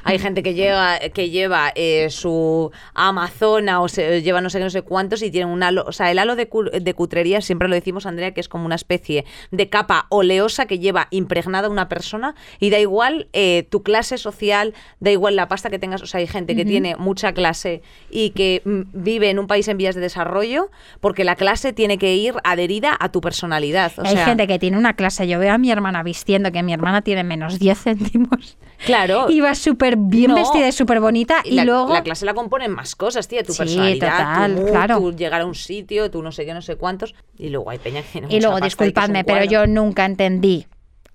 hay- 0.04 0.18
gente 0.18 0.42
que 0.42 0.54
lleva, 0.54 0.98
que 1.12 1.28
lleva 1.28 1.70
eh, 1.74 2.08
su 2.08 2.70
Amazona 2.94 3.80
o 3.82 3.88
se 3.88 4.22
lleva 4.22 4.40
no 4.40 4.48
sé 4.48 4.58
qué, 4.58 4.64
no 4.64 4.70
sé 4.70 4.80
cuántos 4.80 5.22
y 5.22 5.30
tienen 5.30 5.52
un 5.52 5.62
halo, 5.62 5.84
o 5.86 5.92
sea, 5.92 6.10
el 6.10 6.18
halo 6.18 6.36
de, 6.36 6.48
de 6.80 6.94
cutrería, 6.94 7.42
siempre 7.42 7.68
lo 7.68 7.74
decimos, 7.74 8.06
Andrea, 8.06 8.32
que 8.32 8.40
es 8.40 8.48
como 8.48 8.64
una 8.64 8.76
especie 8.76 9.26
de 9.50 9.68
capa 9.68 10.06
oleosa 10.08 10.64
que 10.66 10.78
lleva 10.78 11.08
impregnada 11.10 11.68
una 11.68 11.88
persona 11.88 12.34
y 12.60 12.70
da 12.70 12.78
igual 12.78 13.28
eh, 13.34 13.66
tu 13.70 13.82
clase 13.82 14.16
social, 14.16 14.72
da 15.00 15.10
igual 15.10 15.36
la 15.36 15.48
pasta 15.48 15.68
que 15.68 15.78
tengas, 15.78 16.00
o 16.02 16.06
sea, 16.06 16.20
hay 16.20 16.26
gente 16.26 16.56
que 16.56 16.64
tiene 16.64 16.96
mucha 16.96 17.34
clase 17.34 17.82
y 18.10 18.30
que 18.30 18.62
mm, 18.64 18.80
vive 18.94 19.28
en 19.28 19.38
un 19.38 19.46
país 19.48 19.68
en 19.68 19.76
vías 19.76 19.94
de 19.94 20.00
desarrollo 20.00 20.70
porque 21.00 21.24
la 21.24 21.36
clase 21.36 21.74
tiene 21.74 21.98
que 21.98 22.14
ir 22.14 22.34
adherida 22.44 22.96
a 22.98 23.10
tu 23.10 23.20
personalidad. 23.20 23.92
O 23.98 24.02
Hay 24.06 24.14
sea, 24.14 24.24
gente 24.24 24.46
que 24.46 24.58
tiene 24.58 24.78
una 24.78 24.94
clase, 24.96 25.28
yo 25.28 25.38
veo 25.38 25.52
a 25.52 25.58
mi 25.58 25.70
hermana 25.70 26.02
vistiendo, 26.02 26.50
que 26.52 26.62
mi 26.62 26.72
hermana 26.72 27.01
tiene 27.02 27.24
menos 27.24 27.58
10 27.58 27.78
céntimos. 27.78 28.56
Claro. 28.86 29.26
Y 29.30 29.40
va 29.40 29.54
súper 29.54 29.96
bien 29.96 30.30
No. 30.30 30.36
vestida 30.36 30.68
y 30.68 30.72
súper 30.72 31.00
bonita. 31.00 31.40
Y, 31.44 31.52
la, 31.54 31.64
luego... 31.64 31.92
la 31.92 32.02
clase 32.02 32.24
la 32.24 32.34
componen 32.34 32.70
más 32.72 32.96
cosas, 32.96 33.28
tía, 33.28 33.42
tu 33.42 33.52
Sí, 33.52 33.58
personalidad, 33.58 34.18
total, 34.18 34.54
tu 34.56 34.66
claro. 34.66 34.98
tu 34.98 35.12
llegar 35.12 35.40
a 35.42 35.46
un 35.46 35.54
sitio, 35.54 36.10
tú 36.10 36.22
no 36.22 36.32
sé 36.32 36.44
qué, 36.44 36.54
no 36.54 36.62
sé 36.62 36.76
cuántos, 36.76 37.14
y 37.38 37.48
luego 37.50 37.70
hay 37.70 37.78
peña 37.78 38.02
que 38.02 38.08
tiene 38.08 38.26
Y 38.34 38.40
luego, 38.40 38.60
disculpadme, 38.60 39.24
pero 39.24 39.44
yo 39.44 39.66
nunca 39.66 40.04
entendí 40.04 40.66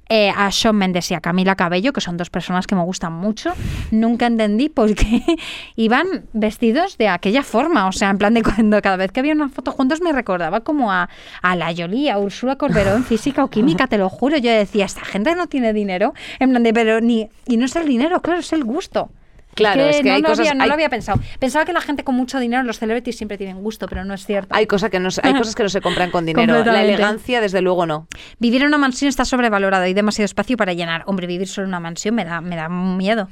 eh, 0.09 0.31
a 0.35 0.49
Shawn 0.49 0.75
Mendes 0.75 1.11
y 1.11 1.13
a 1.13 1.21
Camila 1.21 1.55
Cabello, 1.55 1.93
que 1.93 2.01
son 2.01 2.17
dos 2.17 2.29
personas 2.29 2.67
que 2.67 2.75
me 2.75 2.83
gustan 2.83 3.13
mucho, 3.13 3.53
nunca 3.91 4.27
entendí 4.27 4.69
por 4.69 4.93
qué 4.95 5.23
iban 5.75 6.07
vestidos 6.33 6.97
de 6.97 7.07
aquella 7.07 7.43
forma. 7.43 7.87
O 7.87 7.91
sea, 7.91 8.09
en 8.09 8.17
plan 8.17 8.33
de 8.33 8.43
cuando 8.43 8.81
cada 8.81 8.97
vez 8.97 9.11
que 9.11 9.19
había 9.19 9.33
una 9.33 9.49
foto 9.49 9.71
juntos 9.71 10.01
me 10.01 10.11
recordaba 10.11 10.61
como 10.61 10.91
a, 10.91 11.09
a 11.41 11.55
la 11.55 11.73
Jolie, 11.75 12.09
a 12.09 12.17
Úrsula 12.17 12.55
Corberó 12.55 12.95
en 12.95 13.03
física 13.05 13.43
o 13.43 13.49
química, 13.49 13.87
te 13.87 13.97
lo 13.97 14.09
juro. 14.09 14.37
Yo 14.37 14.51
decía, 14.51 14.85
esta 14.85 15.05
gente 15.05 15.35
no 15.35 15.47
tiene 15.47 15.73
dinero. 15.73 16.13
En 16.39 16.51
plan 16.51 16.63
de, 16.63 16.73
pero 16.73 17.01
ni. 17.01 17.29
Y 17.47 17.57
no 17.57 17.65
es 17.65 17.75
el 17.75 17.87
dinero, 17.87 18.21
claro, 18.21 18.39
es 18.39 18.53
el 18.53 18.63
gusto. 18.63 19.09
Claro, 19.57 19.81
es 19.83 19.97
que 19.97 20.03
no, 20.09 20.15
hay 20.15 20.21
lo 20.21 20.27
cosas- 20.29 20.39
había, 20.47 20.53
no 20.53 20.63
hay- 20.63 20.67
lo 20.69 20.73
había 20.73 20.89
pensado. 20.89 21.19
Pensaba 21.39 21.65
que 21.65 21.73
la 21.73 21.81
gente 21.81 22.03
con 22.03 22.15
mucho 22.15 22.39
dinero, 22.39 22.63
los 22.63 22.79
celebrities 22.79 23.17
siempre 23.17 23.37
tienen 23.37 23.61
gusto, 23.61 23.87
pero 23.87 24.05
no 24.05 24.13
es 24.13 24.25
cierto. 24.25 24.55
Hay, 24.55 24.65
cosa 24.67 24.89
que 24.89 24.99
no, 24.99 25.11
se- 25.11 25.21
hay 25.23 25.33
cosas 25.33 25.55
que 25.55 25.63
no 25.63 25.69
se 25.69 25.81
compran 25.81 26.11
con 26.11 26.25
dinero. 26.25 26.53
La 26.71 26.83
elegancia, 26.83 27.41
desde 27.41 27.61
luego, 27.61 27.85
no. 27.85 28.07
Vivir 28.39 28.61
en 28.61 28.67
una 28.67 28.77
mansión 28.77 29.09
está 29.09 29.25
sobrevalorado, 29.25 29.83
hay 29.83 29.93
demasiado 29.93 30.25
espacio 30.25 30.57
para 30.57 30.73
llenar. 30.73 31.03
Hombre, 31.07 31.27
vivir 31.27 31.47
solo 31.47 31.65
en 31.65 31.69
una 31.69 31.79
mansión 31.79 32.15
me 32.15 32.25
da, 32.25 32.41
me 32.41 32.55
da 32.55 32.69
miedo. 32.69 33.27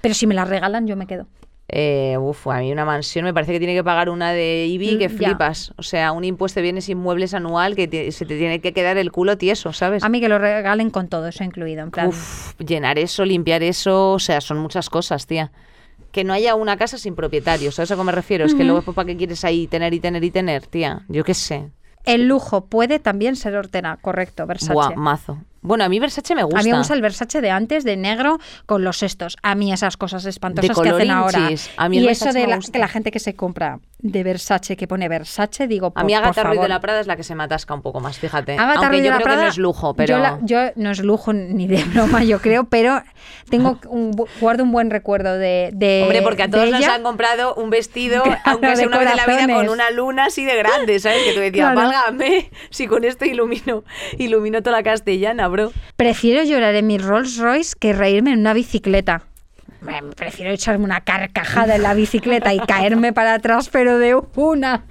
Pero 0.00 0.14
si 0.14 0.26
me 0.26 0.34
la 0.34 0.44
regalan, 0.44 0.86
yo 0.86 0.96
me 0.96 1.06
quedo. 1.06 1.26
Eh, 1.68 2.16
uf, 2.20 2.46
a 2.48 2.58
mí 2.58 2.70
una 2.70 2.84
mansión 2.84 3.24
me 3.24 3.32
parece 3.32 3.52
que 3.52 3.58
tiene 3.58 3.74
que 3.74 3.82
pagar 3.82 4.10
una 4.10 4.32
de 4.32 4.66
IBI 4.66 4.98
que 4.98 5.08
Mm, 5.08 5.12
ya. 5.12 5.16
flipas. 5.16 5.72
O 5.78 5.82
sea, 5.82 6.12
un 6.12 6.22
impuesto 6.24 6.60
de 6.60 6.62
bienes 6.64 6.88
inmuebles 6.90 7.32
anual 7.32 7.74
que 7.74 7.88
te- 7.88 8.12
se 8.12 8.26
te 8.26 8.36
tiene 8.36 8.60
que 8.60 8.72
quedar 8.74 8.98
el 8.98 9.10
culo 9.10 9.38
tieso, 9.38 9.72
¿sabes? 9.72 10.04
A 10.04 10.08
mí 10.10 10.20
que 10.20 10.28
lo 10.28 10.38
regalen 10.38 10.90
con 10.90 11.08
todo 11.08 11.26
eso 11.26 11.42
incluido. 11.42 11.82
En 11.82 11.90
plan, 11.90 12.08
Uf, 12.08 12.52
llenar 12.60 12.98
eso, 12.98 13.24
limpiar 13.24 13.62
eso, 13.62 14.12
o 14.12 14.18
sea, 14.18 14.40
son 14.42 14.58
muchas 14.58 14.90
cosas, 14.90 15.26
tía. 15.26 15.52
Que 16.12 16.22
no 16.22 16.32
haya 16.34 16.54
una 16.54 16.76
casa 16.76 16.98
sin 16.98 17.14
propietario, 17.16 17.72
¿sabes 17.72 17.90
a 17.90 17.96
qué 17.96 18.04
me 18.04 18.12
refiero? 18.12 18.44
Es 18.44 18.54
que 18.54 18.62
luego, 18.64 18.92
¿para 18.92 19.06
qué 19.06 19.16
quieres 19.16 19.44
ahí 19.44 19.66
tener 19.66 19.94
y 19.94 20.00
tener 20.00 20.22
y 20.22 20.30
tener, 20.30 20.66
tía? 20.66 21.02
Yo 21.08 21.24
qué 21.24 21.34
sé. 21.34 21.70
el 22.04 22.28
lujo 22.28 22.66
puede 22.66 22.98
también 22.98 23.34
ser 23.34 23.56
Ortena, 23.56 23.96
correcto, 23.96 24.46
Versace. 24.46 24.74
Buah, 24.74 24.94
mazo. 24.96 25.38
Bueno, 25.64 25.84
a 25.84 25.88
mí 25.88 25.98
Versace 25.98 26.34
me 26.34 26.42
gusta. 26.44 26.60
A 26.60 26.62
mí 26.62 26.70
me 26.70 26.76
gusta 26.76 26.92
el 26.92 27.00
Versace 27.00 27.40
de 27.40 27.50
antes, 27.50 27.84
de 27.84 27.96
negro, 27.96 28.38
con 28.66 28.84
los 28.84 29.02
estos. 29.02 29.38
A 29.42 29.54
mí 29.54 29.72
esas 29.72 29.96
cosas 29.96 30.26
espantosas 30.26 30.78
que 30.78 30.90
hacen 30.90 31.10
ahora. 31.10 31.48
A 31.78 31.88
mí 31.88 31.98
el 31.98 32.04
y 32.04 32.08
eso 32.08 32.26
de 32.26 32.42
me 32.42 32.48
la, 32.48 32.56
gusta. 32.56 32.72
que 32.72 32.78
la 32.78 32.88
gente 32.88 33.10
que 33.10 33.18
se 33.18 33.34
compra 33.34 33.80
de 34.06 34.22
Versace, 34.22 34.76
que 34.76 34.86
pone 34.86 35.08
Versace, 35.08 35.66
digo, 35.66 35.90
por, 35.90 36.02
A 36.02 36.04
mí 36.04 36.12
Agatha 36.12 36.42
Ruiz 36.42 36.60
de 36.60 36.68
la 36.68 36.78
Prada 36.78 37.00
es 37.00 37.06
la 37.06 37.16
que 37.16 37.22
se 37.22 37.34
me 37.34 37.42
atasca 37.42 37.72
un 37.72 37.80
poco 37.80 38.00
más, 38.00 38.18
fíjate. 38.18 38.52
Agatha 38.52 38.72
Aunque 38.74 38.88
Ruiz 38.88 39.00
de 39.00 39.06
yo 39.06 39.10
la 39.12 39.16
creo 39.16 39.24
Prada, 39.24 39.40
que 39.40 39.44
no 39.46 39.50
es 39.50 39.58
lujo, 39.58 39.94
pero... 39.94 40.14
Yo, 40.16 40.22
la- 40.22 40.38
yo 40.42 40.58
no 40.76 40.90
es 40.90 40.98
lujo 41.02 41.32
ni 41.32 41.66
de 41.66 41.82
broma, 41.94 42.22
yo 42.22 42.38
creo, 42.38 42.64
pero 42.64 43.02
tengo 43.48 43.78
un, 43.88 44.10
guardo 44.40 44.62
un 44.62 44.72
buen 44.72 44.90
recuerdo 44.90 45.38
de, 45.38 45.70
de 45.72 46.02
Hombre, 46.02 46.20
porque 46.20 46.42
a 46.42 46.46
de 46.48 46.52
todos 46.52 46.70
nos 46.70 46.84
han 46.86 47.02
comprado 47.02 47.54
un 47.54 47.70
vestido, 47.70 48.22
Claro, 48.24 48.40
aunque 48.44 48.66
sea 48.66 48.76
de 48.76 48.86
una 48.88 48.98
vez 48.98 49.10
en 49.10 49.16
la 49.16 49.26
vida, 49.26 49.54
con 49.54 49.68
una 49.70 49.90
luna 49.90 50.26
así 50.26 50.44
de 50.44 50.54
grande, 50.56 51.00
¿sabes? 51.00 51.22
Que 51.24 51.32
tú 51.32 51.40
decías, 51.40 51.72
Claro. 51.72 51.88
válgame, 51.90 52.50
si 52.68 52.86
con 52.86 53.04
esto 53.04 53.24
ilumino, 53.24 53.84
ilumino 54.18 54.62
toda 54.62 54.76
la 54.76 54.82
castellana, 54.82 55.48
bro. 55.48 55.72
Prefiero 55.96 56.44
llorar 56.44 56.74
en 56.74 56.86
mi 56.86 56.98
Rolls 56.98 57.38
Royce 57.38 57.74
que 57.80 57.94
reírme 57.94 58.32
en 58.32 58.40
una 58.40 58.52
bicicleta. 58.52 59.22
Prefiero 60.16 60.50
echarme 60.50 60.84
una 60.84 61.02
carcajada 61.02 61.76
en 61.76 61.82
la 61.82 61.94
bicicleta 61.94 62.54
y 62.54 62.60
caerme 62.60 63.12
para 63.12 63.34
atrás, 63.34 63.68
pero 63.70 63.98
de 63.98 64.14
una. 64.36 64.84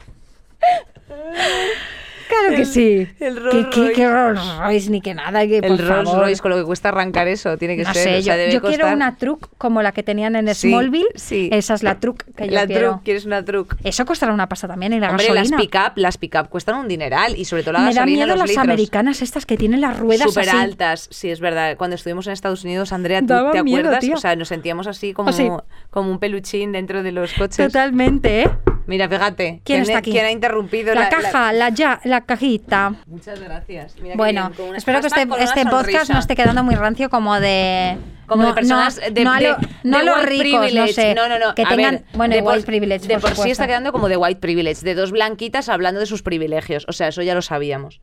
Claro 2.39 2.55
que 2.55 2.65
sí. 2.65 3.07
el 3.19 3.35
¿Qué, 3.35 3.39
Rolls 3.39 3.67
qué- 3.71 3.79
Royce. 3.81 3.93
qué 3.93 4.09
Rolls 4.09 4.57
Royce 4.59 4.89
ni 4.89 5.01
que 5.01 5.13
nada, 5.13 5.45
que 5.47 5.57
El 5.57 5.61
por 5.77 5.79
Rolls 5.87 6.09
favor. 6.09 6.25
Royce, 6.25 6.41
con 6.41 6.51
lo 6.51 6.57
que 6.57 6.63
cuesta 6.63 6.89
arrancar 6.89 7.27
eso, 7.27 7.57
tiene 7.57 7.75
que 7.77 7.83
No 7.83 7.93
ser. 7.93 8.03
sé, 8.03 8.17
o 8.17 8.21
sea, 8.21 8.33
yo, 8.35 8.39
debe 8.39 8.53
yo 8.53 8.61
quiero 8.61 8.87
una 8.91 9.15
truck 9.17 9.49
como 9.57 9.81
la 9.81 9.91
que 9.91 10.03
tenían 10.03 10.35
en 10.35 10.53
Sí, 10.55 10.69
Smallville. 10.69 11.07
sí. 11.15 11.49
Esa 11.51 11.73
es 11.75 11.83
la 11.83 11.99
truck 11.99 12.23
que 12.35 12.47
yo 12.47 12.53
La 12.53 12.65
quiero. 12.67 12.89
truck, 12.91 13.03
¿quieres 13.03 13.25
una 13.25 13.43
truck? 13.45 13.75
Eso 13.83 14.05
costará 14.05 14.33
una 14.33 14.47
pasta 14.49 14.67
también 14.67 14.93
y 14.93 14.99
la 14.99 15.09
Hombre, 15.09 15.25
las 15.29 15.35
gasolina. 15.51 15.57
pick-up, 15.57 15.91
las 15.95 16.17
pick-up 16.17 16.49
cuestan 16.49 16.75
un 16.77 16.87
dineral 16.87 17.37
y 17.37 17.45
sobre 17.45 17.63
todo 17.63 17.73
la 17.73 17.79
Me 17.79 17.85
da 17.85 17.91
gasolina, 18.01 18.17
miedo 18.25 18.27
los 18.29 18.39
las 18.39 18.49
litros. 18.49 18.63
americanas 18.63 19.21
estas 19.21 19.45
que 19.45 19.57
tienen 19.57 19.81
las 19.81 19.99
ruedas 19.99 20.27
Súper 20.33 20.49
así. 20.49 20.57
altas, 20.57 21.07
sí, 21.11 21.29
es 21.29 21.39
verdad. 21.39 21.77
Cuando 21.77 21.95
estuvimos 21.95 22.27
en 22.27 22.33
Estados 22.33 22.63
Unidos, 22.63 22.93
Andrea, 22.93 23.21
¿tú 23.21 23.27
Daba 23.27 23.51
te 23.51 23.63
miedo, 23.63 23.79
acuerdas? 23.79 23.99
tío. 24.01 24.15
O 24.15 24.17
sea, 24.17 24.35
nos 24.35 24.47
sentíamos 24.47 24.87
así 24.87 25.13
como, 25.13 25.29
Así. 25.29 25.47
como 25.89 26.11
un 26.11 26.19
peluchín 26.19 26.71
dentro 26.71 27.03
de 27.03 27.11
los 27.11 27.33
coches. 27.33 27.57
Totalmente, 27.67 28.41
¿eh? 28.43 28.49
Mira, 28.85 29.07
fíjate. 29.07 29.61
¿Quién 29.63 29.81
está 29.83 29.99
aquí? 29.99 30.11
¿Quién 30.11 30.25
ha 30.25 30.31
interrumpido 30.31 30.93
La, 30.93 31.09
caja, 31.09 31.53
la, 31.53 31.69
ya, 31.69 32.01
la 32.03 32.21
cajita. 32.21 32.95
Muchas 33.07 33.39
gracias. 33.39 33.95
Mira 34.01 34.15
Bueno, 34.15 34.51
bien, 34.57 34.75
espero 34.75 34.99
que 35.01 35.07
este, 35.07 35.21
este 35.39 35.65
podcast 35.65 36.11
no 36.11 36.19
esté 36.19 36.35
quedando 36.35 36.63
muy 36.63 36.75
rancio 36.75 37.09
como 37.09 37.39
de... 37.39 37.97
Como 38.27 38.43
No, 38.43 38.49
de 38.49 38.53
personas 38.55 38.99
no, 39.05 39.11
de, 39.13 39.23
no 39.25 39.33
de- 39.35 39.41
lo- 39.41 39.57
no 39.83 39.97
de 39.99 40.03
los 40.05 40.17
white 40.17 40.29
ricos, 40.43 40.73
no 40.73 40.87
sé, 40.87 41.13
No, 41.13 41.27
no, 41.27 41.37
no. 41.39 41.55
que 41.55 41.65
tengan- 41.65 41.95
ver, 41.95 42.03
bueno, 42.13 42.35
de 42.35 42.41
white 42.41 42.59
por- 42.59 42.65
privilege, 42.65 43.07
De 43.07 43.19
por 43.19 43.33
por 43.35 43.43
sí 43.45 43.51
está 43.51 43.67
quedando 43.67 43.91
como 43.91 44.07
de 44.07 44.15
white 44.17 44.39
privilege, 44.39 44.81
de 44.85 44.95
dos 44.95 45.11
blanquitas 45.11 45.67
hablando 45.69 45.99
de 45.99 46.05
sus 46.05 46.23
privilegios. 46.23 46.85
O 46.87 46.93
sea, 46.93 47.09
eso 47.09 47.21
ya 47.21 47.35
lo 47.35 47.41
sabíamos. 47.41 47.99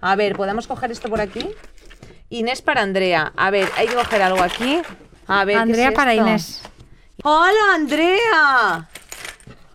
A 0.00 0.14
ver, 0.16 0.36
¿podemos 0.36 0.66
coger 0.68 0.90
esto 0.92 1.08
por 1.10 1.20
aquí? 1.20 1.48
Inés 2.30 2.62
para 2.62 2.82
Andrea. 2.82 3.32
A 3.36 3.50
ver, 3.50 3.68
hay 3.76 3.86
que 3.88 3.94
coger 3.94 4.22
algo 4.22 4.42
aquí. 4.42 4.80
A 5.26 5.44
ver, 5.44 5.56
¿qué 5.56 5.62
Andrea 5.62 5.88
es 5.88 5.94
para 5.94 6.12
esto? 6.14 6.26
Inés. 6.26 6.62
¡Hola, 7.24 7.74
Andrea! 7.74 8.88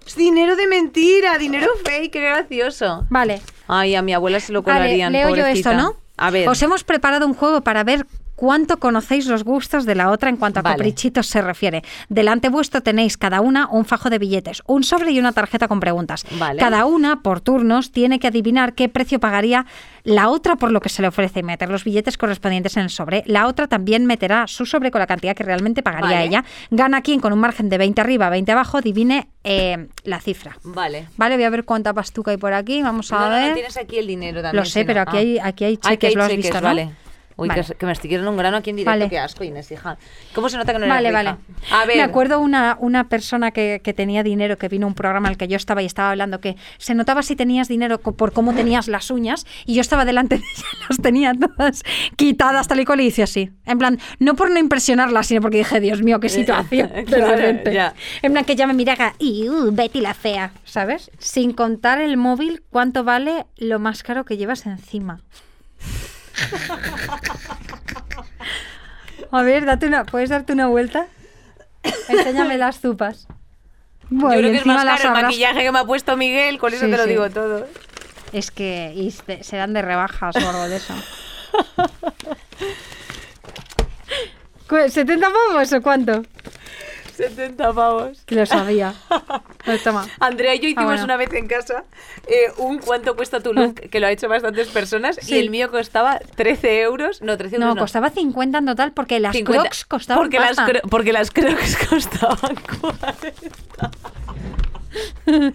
Es 0.10 0.16
dinero 0.16 0.55
de 0.55 0.66
mentira, 0.66 1.38
dinero 1.38 1.68
fake, 1.86 2.10
qué 2.12 2.20
gracioso. 2.22 3.05
Vale. 3.12 3.41
Ay, 3.68 3.93
a 3.93 4.01
mi 4.01 4.12
abuela 4.12 4.39
se 4.39 4.51
lo 4.51 4.64
Vale, 4.64 4.80
colarían, 4.80 5.12
leo 5.14 5.30
yo 5.30 5.36
pobrecita. 5.36 5.74
esto, 5.74 5.84
¿no? 5.84 5.97
A 6.18 6.32
ver. 6.32 6.49
Os 6.49 6.60
hemos 6.64 6.84
preparado 6.84 7.28
un 7.28 7.36
juego 7.36 7.62
para 7.62 7.84
ver 7.84 8.07
cuánto 8.39 8.77
conocéis 8.79 9.25
los 9.27 9.43
gustos 9.43 9.85
de 9.85 9.95
la 9.95 10.11
otra 10.11 10.29
en 10.29 10.37
cuanto 10.37 10.59
a 10.59 10.61
Vale. 10.61 10.77
caprichitos 10.77 11.27
se 11.27 11.41
refiere. 11.41 11.83
Delante 12.07 12.47
vuestro 12.47 12.79
tenéis 12.81 13.17
cada 13.17 13.41
una 13.41 13.67
un 13.67 13.83
fajo 13.83 14.09
de 14.09 14.17
billetes, 14.17 14.63
un 14.65 14.85
sobre 14.85 15.11
y 15.11 15.19
una 15.19 15.33
tarjeta 15.33 15.67
con 15.67 15.81
preguntas. 15.81 16.23
Vale. 16.39 16.57
Cada 16.57 16.85
una, 16.85 17.21
por 17.21 17.41
turnos, 17.41 17.91
tiene 17.91 18.17
que 18.17 18.27
adivinar 18.27 18.75
qué 18.75 18.87
precio 18.87 19.19
pagaría 19.19 19.65
la 20.05 20.29
otra 20.29 20.55
por 20.55 20.71
lo 20.71 20.79
que 20.79 20.87
se 20.87 21.01
le 21.01 21.09
ofrece 21.09 21.41
y 21.41 21.43
meter 21.43 21.69
los 21.69 21.83
billetes 21.83 22.17
correspondientes 22.17 22.77
en 22.77 22.83
el 22.83 22.89
sobre. 22.89 23.23
La 23.25 23.45
otra 23.45 23.67
también 23.67 24.05
meterá 24.05 24.47
su 24.47 24.65
sobre 24.65 24.89
con 24.89 24.99
la 24.99 25.07
cantidad 25.07 25.35
que 25.35 25.43
realmente 25.43 25.83
pagaría 25.83 26.09
Vale. 26.19 26.23
ella. 26.23 26.45
Gana 26.71 27.01
quien 27.01 27.19
con 27.19 27.33
un 27.33 27.39
margen 27.39 27.67
de 27.67 27.77
20 27.77 27.99
arriba, 27.99 28.29
20 28.29 28.53
abajo, 28.53 28.77
adivine 28.77 29.27
eh, 29.43 29.89
la 30.05 30.21
cifra. 30.21 30.57
Vale. 30.63 31.07
Vale, 31.17 31.35
voy 31.35 31.43
a 31.43 31.49
ver 31.49 31.65
cuánta 31.65 31.93
pastuca 31.93 32.31
hay 32.31 32.37
por 32.37 32.53
aquí. 32.53 32.81
Vamos 32.81 33.11
a 33.11 33.19
No, 33.19 33.25
no, 33.25 33.31
ver. 33.35 33.47
no, 33.49 33.53
tienes 33.55 33.75
aquí 33.75 33.97
el 33.97 34.07
dinero 34.07 34.41
también. 34.41 34.63
Lo 34.63 34.65
sé, 34.65 34.79
no- 34.81 34.87
pero 34.87 35.01
aquí 35.01 35.17
ah. 35.17 35.19
hay- 35.19 35.39
aquí 35.39 35.65
hay 35.65 35.75
que 35.77 35.89
cheques, 35.89 36.15
lo 36.15 36.23
has 36.23 36.29
cheques, 36.29 36.45
visto, 36.45 36.61
¿no? 36.61 36.67
Vale. 36.69 36.89
Uy, 37.39 37.47
Vale. 37.47 37.63
que, 37.63 37.73
que 37.75 37.85
me 37.85 37.91
estoy 37.91 38.15
un 38.17 38.37
grano 38.37 38.57
aquí 38.57 38.69
en 38.71 38.75
directo, 38.75 38.91
Vale. 38.91 39.09
qué 39.09 39.17
asco, 39.17 39.43
Inés, 39.43 39.71
hija. 39.71 39.97
¿Cómo 40.35 40.49
se 40.49 40.57
nota 40.57 40.73
que 40.73 40.79
no 40.79 40.85
eres 40.85 40.95
Vale, 40.95 41.11
vale. 41.11 41.35
A 41.71 41.85
ver. 41.85 41.97
Me 41.97 42.03
acuerdo 42.03 42.39
una, 42.39 42.77
una 42.79 43.07
persona 43.07 43.51
que, 43.51 43.81
que 43.83 43.93
tenía 43.93 44.23
dinero, 44.23 44.57
que 44.57 44.67
vino 44.67 44.85
a 44.85 44.89
un 44.89 44.93
programa 44.95 45.29
el 45.29 45.37
que 45.37 45.47
yo 45.47 45.55
estaba 45.55 45.81
y 45.81 45.85
estaba 45.85 46.11
hablando 46.11 46.41
que 46.41 46.57
se 46.77 46.93
notaba 46.95 47.23
si 47.23 47.35
tenías 47.35 47.67
dinero 47.67 47.99
por 47.99 48.33
cómo 48.33 48.53
tenías 48.53 48.87
las 48.87 49.09
uñas 49.09 49.45
y 49.65 49.75
yo 49.75 49.81
estaba 49.81 50.05
delante 50.05 50.35
de 50.39 50.41
ella, 50.43 50.65
las 50.89 50.97
tenía 50.99 51.33
todas 51.33 51.83
quitadas 52.15 52.67
tal 52.67 52.79
y 52.81 52.85
cual 52.85 53.01
y 53.01 53.05
dice 53.05 53.23
así. 53.23 53.51
En 53.65 53.77
plan, 53.77 53.99
no 54.19 54.35
por 54.35 54.51
no 54.51 54.59
impresionarla, 54.59 55.23
sino 55.23 55.41
porque 55.41 55.57
dije, 55.59 55.79
Dios 55.79 56.01
mío, 56.01 56.19
qué 56.19 56.29
situación. 56.39 56.89
de 56.93 57.05
Claro, 57.05 57.35
repente. 57.35 57.73
ya. 57.73 57.93
En 58.21 58.33
plan, 58.33 58.43
que 58.45 58.53
ella 58.53 58.67
me 58.67 58.73
miraba 58.73 59.13
y, 59.19 59.47
uh, 59.49 59.71
Betty 59.71 60.01
la 60.01 60.13
fea, 60.13 60.51
¿sabes? 60.65 61.09
Sin 61.19 61.53
contar 61.53 62.01
el 62.01 62.17
móvil, 62.17 62.63
¿cuánto 62.69 63.03
vale 63.03 63.45
lo 63.57 63.79
más 63.79 64.03
caro 64.03 64.25
que 64.25 64.35
llevas 64.37 64.65
encima? 64.65 65.21
A 69.31 69.43
ver, 69.43 69.65
date 69.65 69.85
una, 69.87 70.05
¿puedes 70.05 70.29
darte 70.29 70.53
una 70.53 70.67
vuelta? 70.67 71.05
Enséñame 72.07 72.57
las 72.57 72.79
zupas. 72.79 73.27
Bueno, 74.09 74.35
Yo 74.35 74.39
creo 74.39 74.51
que 74.53 74.57
es 74.59 74.65
más 74.65 74.83
caro 74.83 75.01
el 75.01 75.07
habrás- 75.09 75.23
maquillaje 75.23 75.61
que 75.61 75.71
me 75.71 75.79
ha 75.79 75.85
puesto 75.85 76.17
Miguel, 76.17 76.57
con 76.57 76.73
eso 76.73 76.85
Sí, 76.85 76.91
te 76.91 76.97
lo 76.97 77.03
sí. 77.03 77.09
digo 77.09 77.29
todo. 77.29 77.67
Es 78.33 78.49
que 78.51 78.91
y 78.95 79.11
se- 79.11 79.43
serán 79.43 79.73
de 79.73 79.81
rebajas 79.83 80.35
o 80.35 80.49
algo 80.49 80.67
de 80.67 80.77
eso. 80.77 80.93
Cu- 84.67 84.75
¿70 84.75 85.19
pavos 85.21 85.73
o 85.73 85.81
cuánto? 85.81 86.23
70 87.28 87.74
pavos. 87.74 88.22
Que 88.26 88.36
lo 88.36 88.45
sabía. 88.45 88.93
Pues 89.65 89.84
toma. 89.84 90.07
Andrea 90.22 90.55
y 90.55 90.59
yo 90.59 90.67
hicimos 90.70 90.86
bueno. 90.86 91.03
una 91.03 91.17
vez 91.17 91.32
en 91.34 91.45
casa 91.47 91.84
eh, 92.28 92.51
un 92.57 92.80
cuánto 92.80 93.15
cuesta 93.15 93.41
tu 93.41 93.53
look, 93.53 93.76
que 93.91 93.99
lo 93.99 94.07
ha 94.07 94.11
hecho 94.11 94.30
bastantes 94.30 94.70
personas, 94.70 95.17
Sí. 95.22 95.36
y 95.36 95.39
el 95.39 95.49
mío 95.49 95.70
costaba 95.70 96.17
13 96.20 96.80
euros. 96.82 97.22
No, 97.22 97.38
13 97.38 97.57
euros 97.57 97.67
No, 97.70 97.76
no. 97.76 97.82
costaba 97.82 98.09
50 98.09 98.57
en 98.57 98.65
total 98.65 98.93
porque 98.93 99.20
las 99.20 99.34
50. 99.36 99.61
crocs 99.63 99.86
costaban 99.86 100.24
porque 100.24 100.39
las, 100.39 100.55
pasta. 100.55 100.65
cro- 100.72 100.89
porque 100.89 101.13
las 101.13 101.30
crocs 101.30 101.78
costaban 101.89 102.55
40. 102.80 103.91
Vale, 105.25 105.53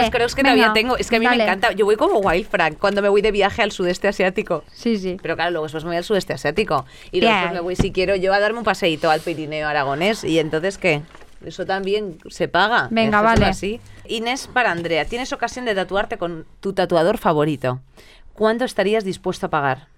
Esas 0.00 0.10
crocs 0.10 0.34
que 0.34 0.42
venga, 0.42 0.54
todavía 0.54 0.72
tengo. 0.72 0.96
Es 0.96 1.08
que 1.08 1.16
a 1.16 1.18
mí 1.18 1.24
dale. 1.24 1.38
me 1.38 1.44
encanta. 1.44 1.72
Yo 1.72 1.84
voy 1.84 1.96
como 1.96 2.18
Wild 2.18 2.46
Frank 2.48 2.78
cuando 2.78 3.02
me 3.02 3.08
voy 3.08 3.22
de 3.22 3.30
viaje 3.30 3.62
al 3.62 3.72
sudeste 3.72 4.08
asiático. 4.08 4.64
Sí, 4.72 4.98
sí. 4.98 5.16
Pero 5.22 5.36
claro, 5.36 5.50
luego 5.52 5.64
después 5.66 5.84
me 5.84 5.90
voy 5.90 5.96
al 5.98 6.04
sudeste 6.04 6.32
asiático. 6.32 6.84
Y 7.10 7.20
luego 7.20 7.32
Bien. 7.34 7.42
después 7.44 7.54
me 7.54 7.60
voy, 7.60 7.76
si 7.76 7.92
quiero, 7.92 8.16
yo 8.16 8.32
a 8.34 8.40
darme 8.40 8.58
un 8.58 8.64
paseíto 8.64 9.10
al 9.10 9.20
Pirineo 9.20 9.68
aragonés. 9.68 10.24
¿Y 10.24 10.38
entonces 10.38 10.78
qué? 10.78 11.02
Eso 11.44 11.66
también 11.66 12.18
se 12.28 12.48
paga. 12.48 12.88
Venga, 12.90 13.20
vale. 13.20 13.46
Así. 13.46 13.80
Inés 14.06 14.48
para 14.52 14.70
Andrea, 14.70 15.04
tienes 15.04 15.32
ocasión 15.32 15.64
de 15.64 15.74
tatuarte 15.74 16.18
con 16.18 16.46
tu 16.60 16.72
tatuador 16.72 17.18
favorito. 17.18 17.80
¿Cuánto 18.34 18.64
estarías 18.64 19.04
dispuesto 19.04 19.46
a 19.46 19.50
pagar? 19.50 19.88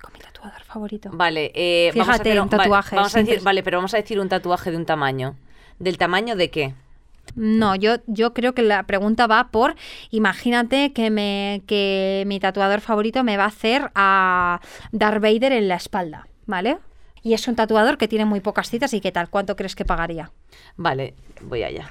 Con 0.00 0.12
mi 0.12 0.18
tatuador 0.20 0.62
favorito. 0.62 1.10
Vale, 1.12 1.52
eh, 1.54 1.90
vamos 1.94 2.08
a 2.08 2.12
Fíjate, 2.12 2.30
hacer 2.30 2.42
un 2.42 2.48
tatuaje, 2.48 2.96
vamos 2.96 3.14
a 3.14 3.18
decir, 3.22 3.40
vale, 3.42 3.62
pero 3.62 3.78
vamos 3.78 3.94
a 3.94 3.96
decir 3.98 4.18
un 4.20 4.28
tatuaje 4.28 4.70
de 4.70 4.76
un 4.76 4.86
tamaño. 4.86 5.36
¿Del 5.78 5.98
tamaño 5.98 6.36
de 6.36 6.50
qué? 6.50 6.74
No, 7.34 7.74
yo, 7.74 7.96
yo 8.06 8.34
creo 8.34 8.54
que 8.54 8.62
la 8.62 8.82
pregunta 8.84 9.26
va 9.26 9.48
por, 9.50 9.74
imagínate 10.10 10.92
que, 10.92 11.10
me, 11.10 11.62
que 11.66 12.24
mi 12.26 12.38
tatuador 12.40 12.80
favorito 12.80 13.24
me 13.24 13.36
va 13.36 13.44
a 13.44 13.48
hacer 13.48 13.90
a 13.94 14.60
Darth 14.92 15.22
Vader 15.22 15.52
en 15.52 15.68
la 15.68 15.76
espalda, 15.76 16.26
¿vale? 16.46 16.78
Y 17.22 17.34
es 17.34 17.46
un 17.48 17.54
tatuador 17.54 17.98
que 17.98 18.08
tiene 18.08 18.24
muy 18.24 18.40
pocas 18.40 18.68
citas 18.68 18.92
y 18.94 19.00
qué 19.00 19.12
tal, 19.12 19.30
¿cuánto 19.30 19.56
crees 19.56 19.76
que 19.76 19.84
pagaría? 19.84 20.30
Vale, 20.76 21.14
voy 21.42 21.62
allá. 21.62 21.90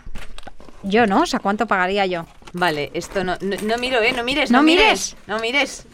Yo 0.84 1.06
no, 1.08 1.22
o 1.22 1.26
sea, 1.26 1.39
¿cuánto 1.39 1.68
pagaría 1.68 2.06
yo? 2.06 2.26
Vale, 2.54 2.92
esto 2.94 3.24
no, 3.24 3.36
no, 3.42 3.56
no 3.64 3.78
miro, 3.78 4.02
¿eh? 4.02 4.14
No 4.14 4.24
mires, 4.24 4.52
No 4.52 4.58
no, 4.60 4.64
mires. 4.64 4.84
mires. 4.84 5.16
No 5.28 5.39
mires. 5.39 5.88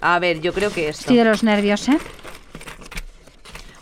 A 0.00 0.18
ver, 0.18 0.40
yo 0.40 0.52
creo 0.52 0.70
que 0.72 0.88
esto. 0.88 1.02
Estoy 1.02 1.16
de 1.18 1.24
los 1.24 1.42
nervios, 1.44 1.88
¿eh? 1.88 1.98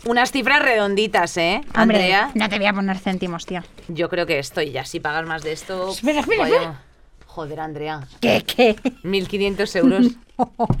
Unas 0.05 0.31
cifras 0.31 0.61
redonditas, 0.61 1.37
¿eh? 1.37 1.61
Hombre, 1.75 1.97
Andrea. 1.97 2.29
no 2.33 2.49
te 2.49 2.57
voy 2.57 2.65
a 2.67 2.73
poner 2.73 2.97
céntimos, 2.99 3.45
tía. 3.45 3.63
Yo 3.87 4.09
creo 4.09 4.25
que 4.25 4.39
esto 4.39 4.61
y 4.61 4.71
ya, 4.71 4.83
si 4.85 4.99
pagas 4.99 5.25
más 5.25 5.43
de 5.43 5.53
esto... 5.53 5.91
Espera, 5.91 6.19
espera, 6.19 6.41
vaya- 6.43 6.55
espera. 6.55 6.79
Joder, 7.27 7.59
Andrea. 7.61 8.01
¿Qué, 8.19 8.43
qué? 8.45 8.75
1.500 9.03 9.75
euros. 9.77 10.07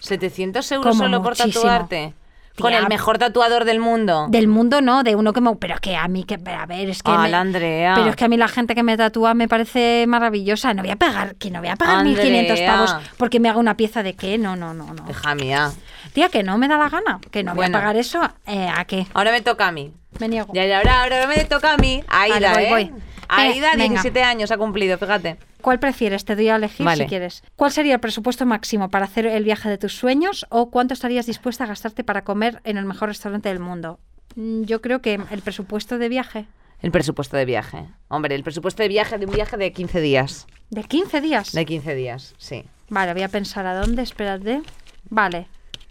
700 0.00 0.72
euros 0.72 0.86
Como 0.86 1.02
solo 1.04 1.22
por 1.22 1.32
muchísimo. 1.38 1.62
tatuarte. 1.62 2.14
Con 2.58 2.74
el 2.74 2.88
mejor 2.88 3.16
tatuador 3.16 3.64
del 3.64 3.80
mundo. 3.80 4.26
Del 4.28 4.46
mundo 4.46 4.82
no, 4.82 5.02
de 5.02 5.14
uno 5.14 5.32
que 5.32 5.40
me... 5.40 5.54
Pero 5.56 5.76
que 5.80 5.96
a 5.96 6.06
mí, 6.08 6.24
que 6.24 6.34
a 6.34 6.66
ver, 6.66 6.90
es 6.90 7.02
que... 7.02 7.10
Ala, 7.10 7.22
me- 7.28 7.34
Andrea. 7.36 7.94
Pero 7.94 8.10
es 8.10 8.16
que 8.16 8.24
a 8.24 8.28
mí 8.28 8.36
la 8.36 8.48
gente 8.48 8.74
que 8.74 8.82
me 8.82 8.96
tatúa 8.98 9.32
me 9.32 9.48
parece 9.48 10.04
maravillosa. 10.06 10.74
No 10.74 10.82
voy 10.82 10.90
a 10.90 10.96
pagar, 10.96 11.36
que 11.36 11.50
no 11.50 11.60
voy 11.60 11.68
a 11.68 11.76
pagar 11.76 12.04
1.500 12.04 12.18
Andrea. 12.50 12.66
pavos 12.72 12.96
porque 13.16 13.40
me 13.40 13.48
haga 13.48 13.58
una 13.58 13.76
pieza 13.78 14.02
de 14.02 14.14
qué. 14.14 14.36
No, 14.36 14.56
no, 14.56 14.74
no, 14.74 14.92
no. 14.92 15.08
Hija 15.10 15.34
mía. 15.36 15.72
Tía, 16.20 16.28
que 16.28 16.42
no 16.42 16.58
me 16.58 16.68
da 16.68 16.76
la 16.76 16.90
gana. 16.90 17.18
Que 17.30 17.42
no 17.42 17.54
voy 17.54 17.64
a 17.64 17.70
pagar 17.72 17.96
eso. 17.96 18.20
Eh, 18.46 18.68
¿A 18.68 18.84
qué? 18.84 19.06
Ahora 19.14 19.32
me 19.32 19.40
toca 19.40 19.66
a 19.68 19.72
mí. 19.72 19.90
Me 20.18 20.28
niego. 20.28 20.52
Ya, 20.52 20.66
ya, 20.66 20.76
ahora, 20.78 21.02
ahora 21.02 21.26
me 21.26 21.42
toca 21.46 21.72
a 21.72 21.76
mí. 21.78 22.04
Aida, 22.08 22.52
Vale, 22.52 22.70
voy, 22.70 22.82
¿eh? 22.82 22.90
voy. 22.92 23.02
Aida, 23.28 23.70
Venga. 23.72 24.02
17 24.02 24.22
años 24.22 24.50
ha 24.50 24.58
cumplido, 24.58 24.98
fíjate. 24.98 25.38
¿Cuál 25.62 25.78
prefieres? 25.78 26.26
Te 26.26 26.36
doy 26.36 26.50
a 26.50 26.56
elegir 26.56 26.84
Vale. 26.84 27.04
si 27.04 27.08
quieres. 27.08 27.42
¿Cuál 27.56 27.72
sería 27.72 27.94
el 27.94 28.00
presupuesto 28.00 28.44
máximo 28.44 28.90
para 28.90 29.06
hacer 29.06 29.24
el 29.24 29.44
viaje 29.44 29.70
de 29.70 29.78
tus 29.78 29.94
sueños 29.96 30.44
o 30.50 30.70
cuánto 30.70 30.92
estarías 30.92 31.24
dispuesta 31.24 31.64
a 31.64 31.68
gastarte 31.68 32.04
para 32.04 32.22
comer 32.22 32.60
en 32.64 32.76
el 32.76 32.84
mejor 32.84 33.08
restaurante 33.08 33.48
del 33.48 33.60
mundo? 33.60 33.98
Mm, 34.36 34.64
Yo 34.64 34.82
creo 34.82 35.00
que 35.00 35.18
el 35.30 35.40
presupuesto 35.40 35.96
de 35.96 36.10
viaje 36.10 36.44
El 36.82 36.90
presupuesto 36.90 37.38
de 37.38 37.46
viaje. 37.46 37.86
Hombre, 38.08 38.34
el 38.34 38.42
presupuesto 38.42 38.82
de 38.82 38.88
viaje 38.90 39.16
de 39.16 39.24
un 39.24 39.32
viaje 39.32 39.56
de 39.56 39.72
15 39.72 40.00
días. 40.02 40.46
de 40.68 40.84
15 40.84 41.20
días. 41.22 41.52
De 41.52 41.64
15 41.64 41.94
días, 41.94 42.34
sí. 42.36 42.64
Vale, 42.90 43.14
voy 43.14 43.22
a 43.22 43.28
pensar 43.28 43.64
a 43.66 43.74
dónde, 43.74 44.02
espérate. 44.02 44.60
Vale. 45.08 45.46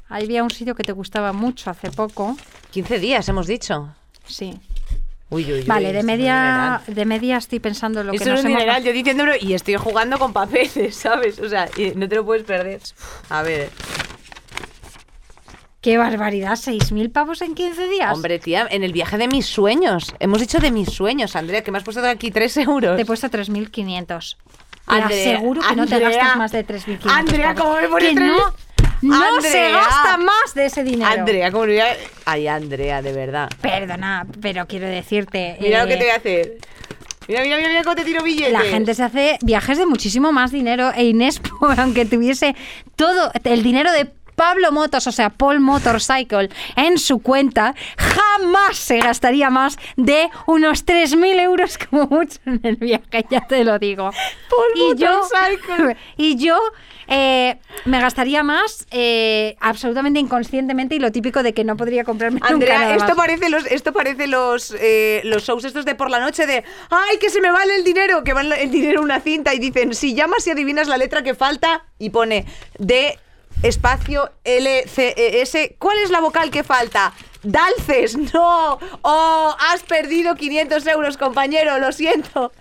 Ahí 0.10 0.24
había 0.26 0.44
un 0.44 0.50
sitio 0.50 0.76
que 0.76 0.84
te 0.84 0.92
gustaba 0.92 1.34
mucho 1.34 1.70
hace 1.70 1.92
poco. 1.92 2.36
15 2.72 3.00
días, 3.00 3.30
hemos 3.30 3.48
dicho. 3.48 3.94
Sí. 4.26 4.60
Uy, 5.30 5.46
uy, 5.46 5.60
uy. 5.60 5.64
Vale, 5.64 5.94
de 5.94 6.02
media, 6.02 6.82
de 6.88 7.06
media 7.06 7.38
estoy 7.38 7.60
pensando 7.60 8.04
lo 8.04 8.12
que 8.12 8.18
Esto 8.18 8.32
nos 8.32 8.40
es 8.40 8.46
un 8.46 8.52
hemos 8.52 8.62
dineral, 8.62 8.84
yo 8.84 8.92
diciéndolo 8.92 9.34
y 9.40 9.54
estoy 9.54 9.76
jugando 9.76 10.18
con 10.18 10.34
papeles, 10.34 10.96
¿sabes? 10.96 11.40
O 11.40 11.48
sea, 11.48 11.70
no 11.96 12.10
te 12.10 12.16
lo 12.16 12.26
puedes 12.26 12.44
perder. 12.44 12.82
A 13.30 13.44
ver, 13.44 13.70
¡Qué 15.82 15.98
barbaridad! 15.98 16.54
¿6.000 16.54 17.10
pavos 17.10 17.42
en 17.42 17.56
15 17.56 17.88
días? 17.88 18.14
hombre, 18.14 18.38
tía, 18.38 18.68
en 18.70 18.84
el 18.84 18.92
viaje 18.92 19.18
de 19.18 19.30
mis 19.30 19.46
sueños. 19.46 20.14
Hemos 20.20 20.42
dicho 20.42 20.60
de 20.60 20.72
mis 20.72 20.90
sueños, 20.90 21.38
Andrea, 21.38 21.64
que 21.64 21.72
me 21.72 21.78
has 21.78 21.86
puesto 21.86 22.06
aquí 22.06 22.32
3 22.32 22.58
euros. 22.58 22.96
Te 22.98 23.04
he 23.04 23.06
puesto 23.06 23.30
3.500. 23.30 24.36
Te 24.86 24.94
aseguro 24.96 25.62
que 25.62 25.76
no 25.76 25.88
te 25.88 26.00
gastas 26.00 26.36
más 26.36 26.52
de 26.52 26.66
3.500. 26.66 27.00
Andrea. 27.06 27.56
¿cómo 27.56 27.76
me 27.76 27.88
pones 27.88 28.10
Que 28.10 28.16
no, 29.02 29.42
se 29.42 29.72
gasta 29.72 30.18
más 30.18 30.54
de 30.54 30.66
ese 30.66 30.84
dinero. 30.84 31.10
Andrea, 31.10 31.52
¿cómo 31.52 31.66
me 31.66 31.74
voy 31.74 31.80
a... 31.80 31.98
Ay, 32.26 32.48
Andrea, 32.48 33.02
de 33.02 33.14
verdad. 33.14 33.50
Perdona, 33.62 34.26
pero 34.42 34.68
quiero 34.68 34.88
decirte... 34.88 35.58
Mira 35.60 35.84
lo 35.84 35.88
que 35.88 35.94
eh, 35.94 35.98
te 35.98 36.04
voy 36.04 36.12
a 36.12 36.16
hacer. 36.16 36.58
Mira, 37.30 37.44
mira, 37.44 37.58
mira, 37.58 37.84
cómo 37.84 37.96
te 37.96 38.04
tiro 38.04 38.24
billetes. 38.24 38.52
La 38.52 38.62
gente 38.62 38.96
se 38.96 39.04
hace 39.04 39.38
viajes 39.44 39.78
de 39.78 39.86
muchísimo 39.86 40.32
más 40.32 40.52
dinero 40.52 40.92
e 40.96 41.04
Inés, 41.04 41.40
aunque 41.78 42.06
tuviese 42.06 42.56
todo 42.96 43.32
el 43.44 43.62
dinero 43.62 43.92
de 43.92 44.06
Pablo 44.40 44.72
Motos, 44.72 45.06
o 45.06 45.12
sea, 45.12 45.32
Paul 45.32 45.60
Motorcycle, 45.60 46.50
en 46.78 46.98
su 46.98 47.20
cuenta, 47.20 47.76
jamás 47.98 48.78
se 48.78 49.00
gastaría 49.00 49.50
más 49.50 49.78
de 49.98 50.30
unos 50.46 50.86
3.000 50.86 51.42
euros 51.42 51.78
como 51.78 52.08
mucho 52.08 52.40
en 52.46 52.62
el 52.64 52.78
viaje, 52.78 53.26
ya 53.30 53.46
te 53.46 53.66
lo 53.66 53.78
digo. 53.80 54.12
Paul 54.50 54.96
y 54.96 54.98
yo, 54.98 55.24
Motorcycle. 55.24 55.98
y 56.16 56.38
yo 56.38 56.58
eh, 57.10 57.58
me 57.84 58.00
gastaría 58.00 58.42
más 58.42 58.88
eh, 58.92 59.58
absolutamente 59.60 60.22
inconscientemente 60.22 60.96
y 60.96 61.00
lo 61.00 61.12
típico 61.12 61.44
de 61.44 61.54
que 61.54 61.66
no 61.66 61.76
podría 61.76 62.06
comprarme 62.06 62.40
nunca 62.40 62.54
Andrea, 62.54 62.80
nada 62.80 62.96
esto 62.96 63.08
más. 63.08 63.18
parece 63.18 63.50
los, 63.50 63.66
esto 63.66 63.92
parece 63.92 64.28
los, 64.28 64.74
eh, 64.80 65.20
los 65.26 65.44
shows 65.44 65.66
estos 65.66 65.84
de 65.84 65.96
por 65.96 66.10
la 66.10 66.22
noche 66.22 66.48
de 66.48 66.64
¡Ay, 66.90 67.18
que 67.20 67.30
se 67.30 67.42
me 67.42 67.52
vale 67.52 67.76
el 67.76 67.84
dinero! 67.84 68.24
Que 68.24 68.32
van 68.32 68.54
el 68.54 68.72
dinero 68.72 69.00
en 69.00 69.04
una 69.04 69.20
cinta 69.20 69.54
y 69.54 69.60
dicen, 69.60 69.94
si 69.94 70.16
llamas 70.16 70.48
y 70.48 70.52
adivinas 70.52 70.88
la 70.88 70.96
letra 70.96 71.24
que 71.24 71.36
falta, 71.36 71.84
y 71.98 72.12
pone 72.12 72.46
D 72.78 73.20
espacio 73.64 74.32
L 74.44 74.86
C 74.88 75.14
E 75.18 75.42
S. 75.42 75.76
¿Cuál 75.80 75.98
es 76.00 76.10
la 76.10 76.22
vocal 76.22 76.52
que 76.52 76.64
falta? 76.64 77.14
Dalces, 77.44 78.18
no. 78.34 78.80
Oh, 79.02 79.56
has 79.72 79.82
perdido 79.84 80.36
500 80.36 80.86
euros, 80.88 81.18
compañero, 81.18 81.80
lo 81.80 81.92
siento. 81.92 82.52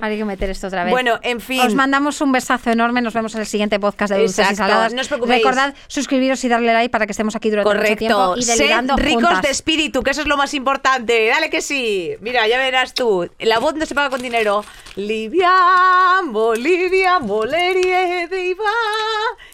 Hay 0.00 0.18
que 0.18 0.24
meter 0.24 0.50
esto 0.50 0.66
otra 0.66 0.84
vez. 0.84 0.92
Bueno, 0.92 1.18
en 1.22 1.40
fin. 1.40 1.60
Os 1.62 1.74
mandamos 1.74 2.20
un 2.20 2.32
besazo 2.32 2.70
enorme. 2.70 3.00
Nos 3.00 3.14
vemos 3.14 3.34
en 3.34 3.40
el 3.40 3.46
siguiente 3.46 3.80
podcast 3.80 4.12
de 4.12 4.18
Dulces 4.20 4.50
y 4.52 4.56
Saladas. 4.56 4.92
no 4.92 5.00
os 5.00 5.08
preocupéis. 5.08 5.42
Recordad 5.42 5.74
suscribiros 5.86 6.44
y 6.44 6.48
darle 6.48 6.72
like 6.74 6.90
para 6.90 7.06
que 7.06 7.12
estemos 7.12 7.34
aquí 7.34 7.50
durante 7.50 7.72
mucho 7.74 7.96
tiempo 7.96 8.16
Correcto. 8.16 8.38
y 8.38 8.42
Sed 8.42 8.90
ricos 8.96 9.24
juntas. 9.24 9.42
de 9.42 9.50
espíritu, 9.50 10.02
que 10.02 10.10
eso 10.10 10.20
es 10.20 10.26
lo 10.26 10.36
más 10.36 10.52
importante. 10.54 11.28
Dale 11.28 11.48
que 11.48 11.62
sí. 11.62 12.14
Mira, 12.20 12.46
ya 12.46 12.58
verás 12.58 12.94
tú. 12.94 13.28
La 13.38 13.58
voz 13.58 13.74
no 13.74 13.86
se 13.86 13.94
paga 13.94 14.10
con 14.10 14.20
dinero. 14.20 14.64
Liviam, 14.96 16.32
Bolivia, 16.32 17.18
Molerie, 17.20 18.26
Deiva, 18.28 18.64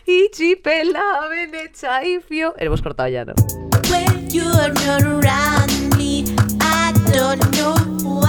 y 0.07 0.29
Chipela, 0.31 1.29
Venecia 1.31 2.05
y 2.05 2.21
Fio. 2.21 2.55
Hemos 2.59 2.83
cortado 2.83 3.09
ya, 3.09 3.25
¿no? 3.25 3.35
You're 4.29 4.73
not 4.73 5.03
around 5.03 5.97
me, 5.97 6.25
I 6.61 6.93
don't 7.13 7.41
know 7.57 7.75
who 7.75 8.21
I 8.23 8.26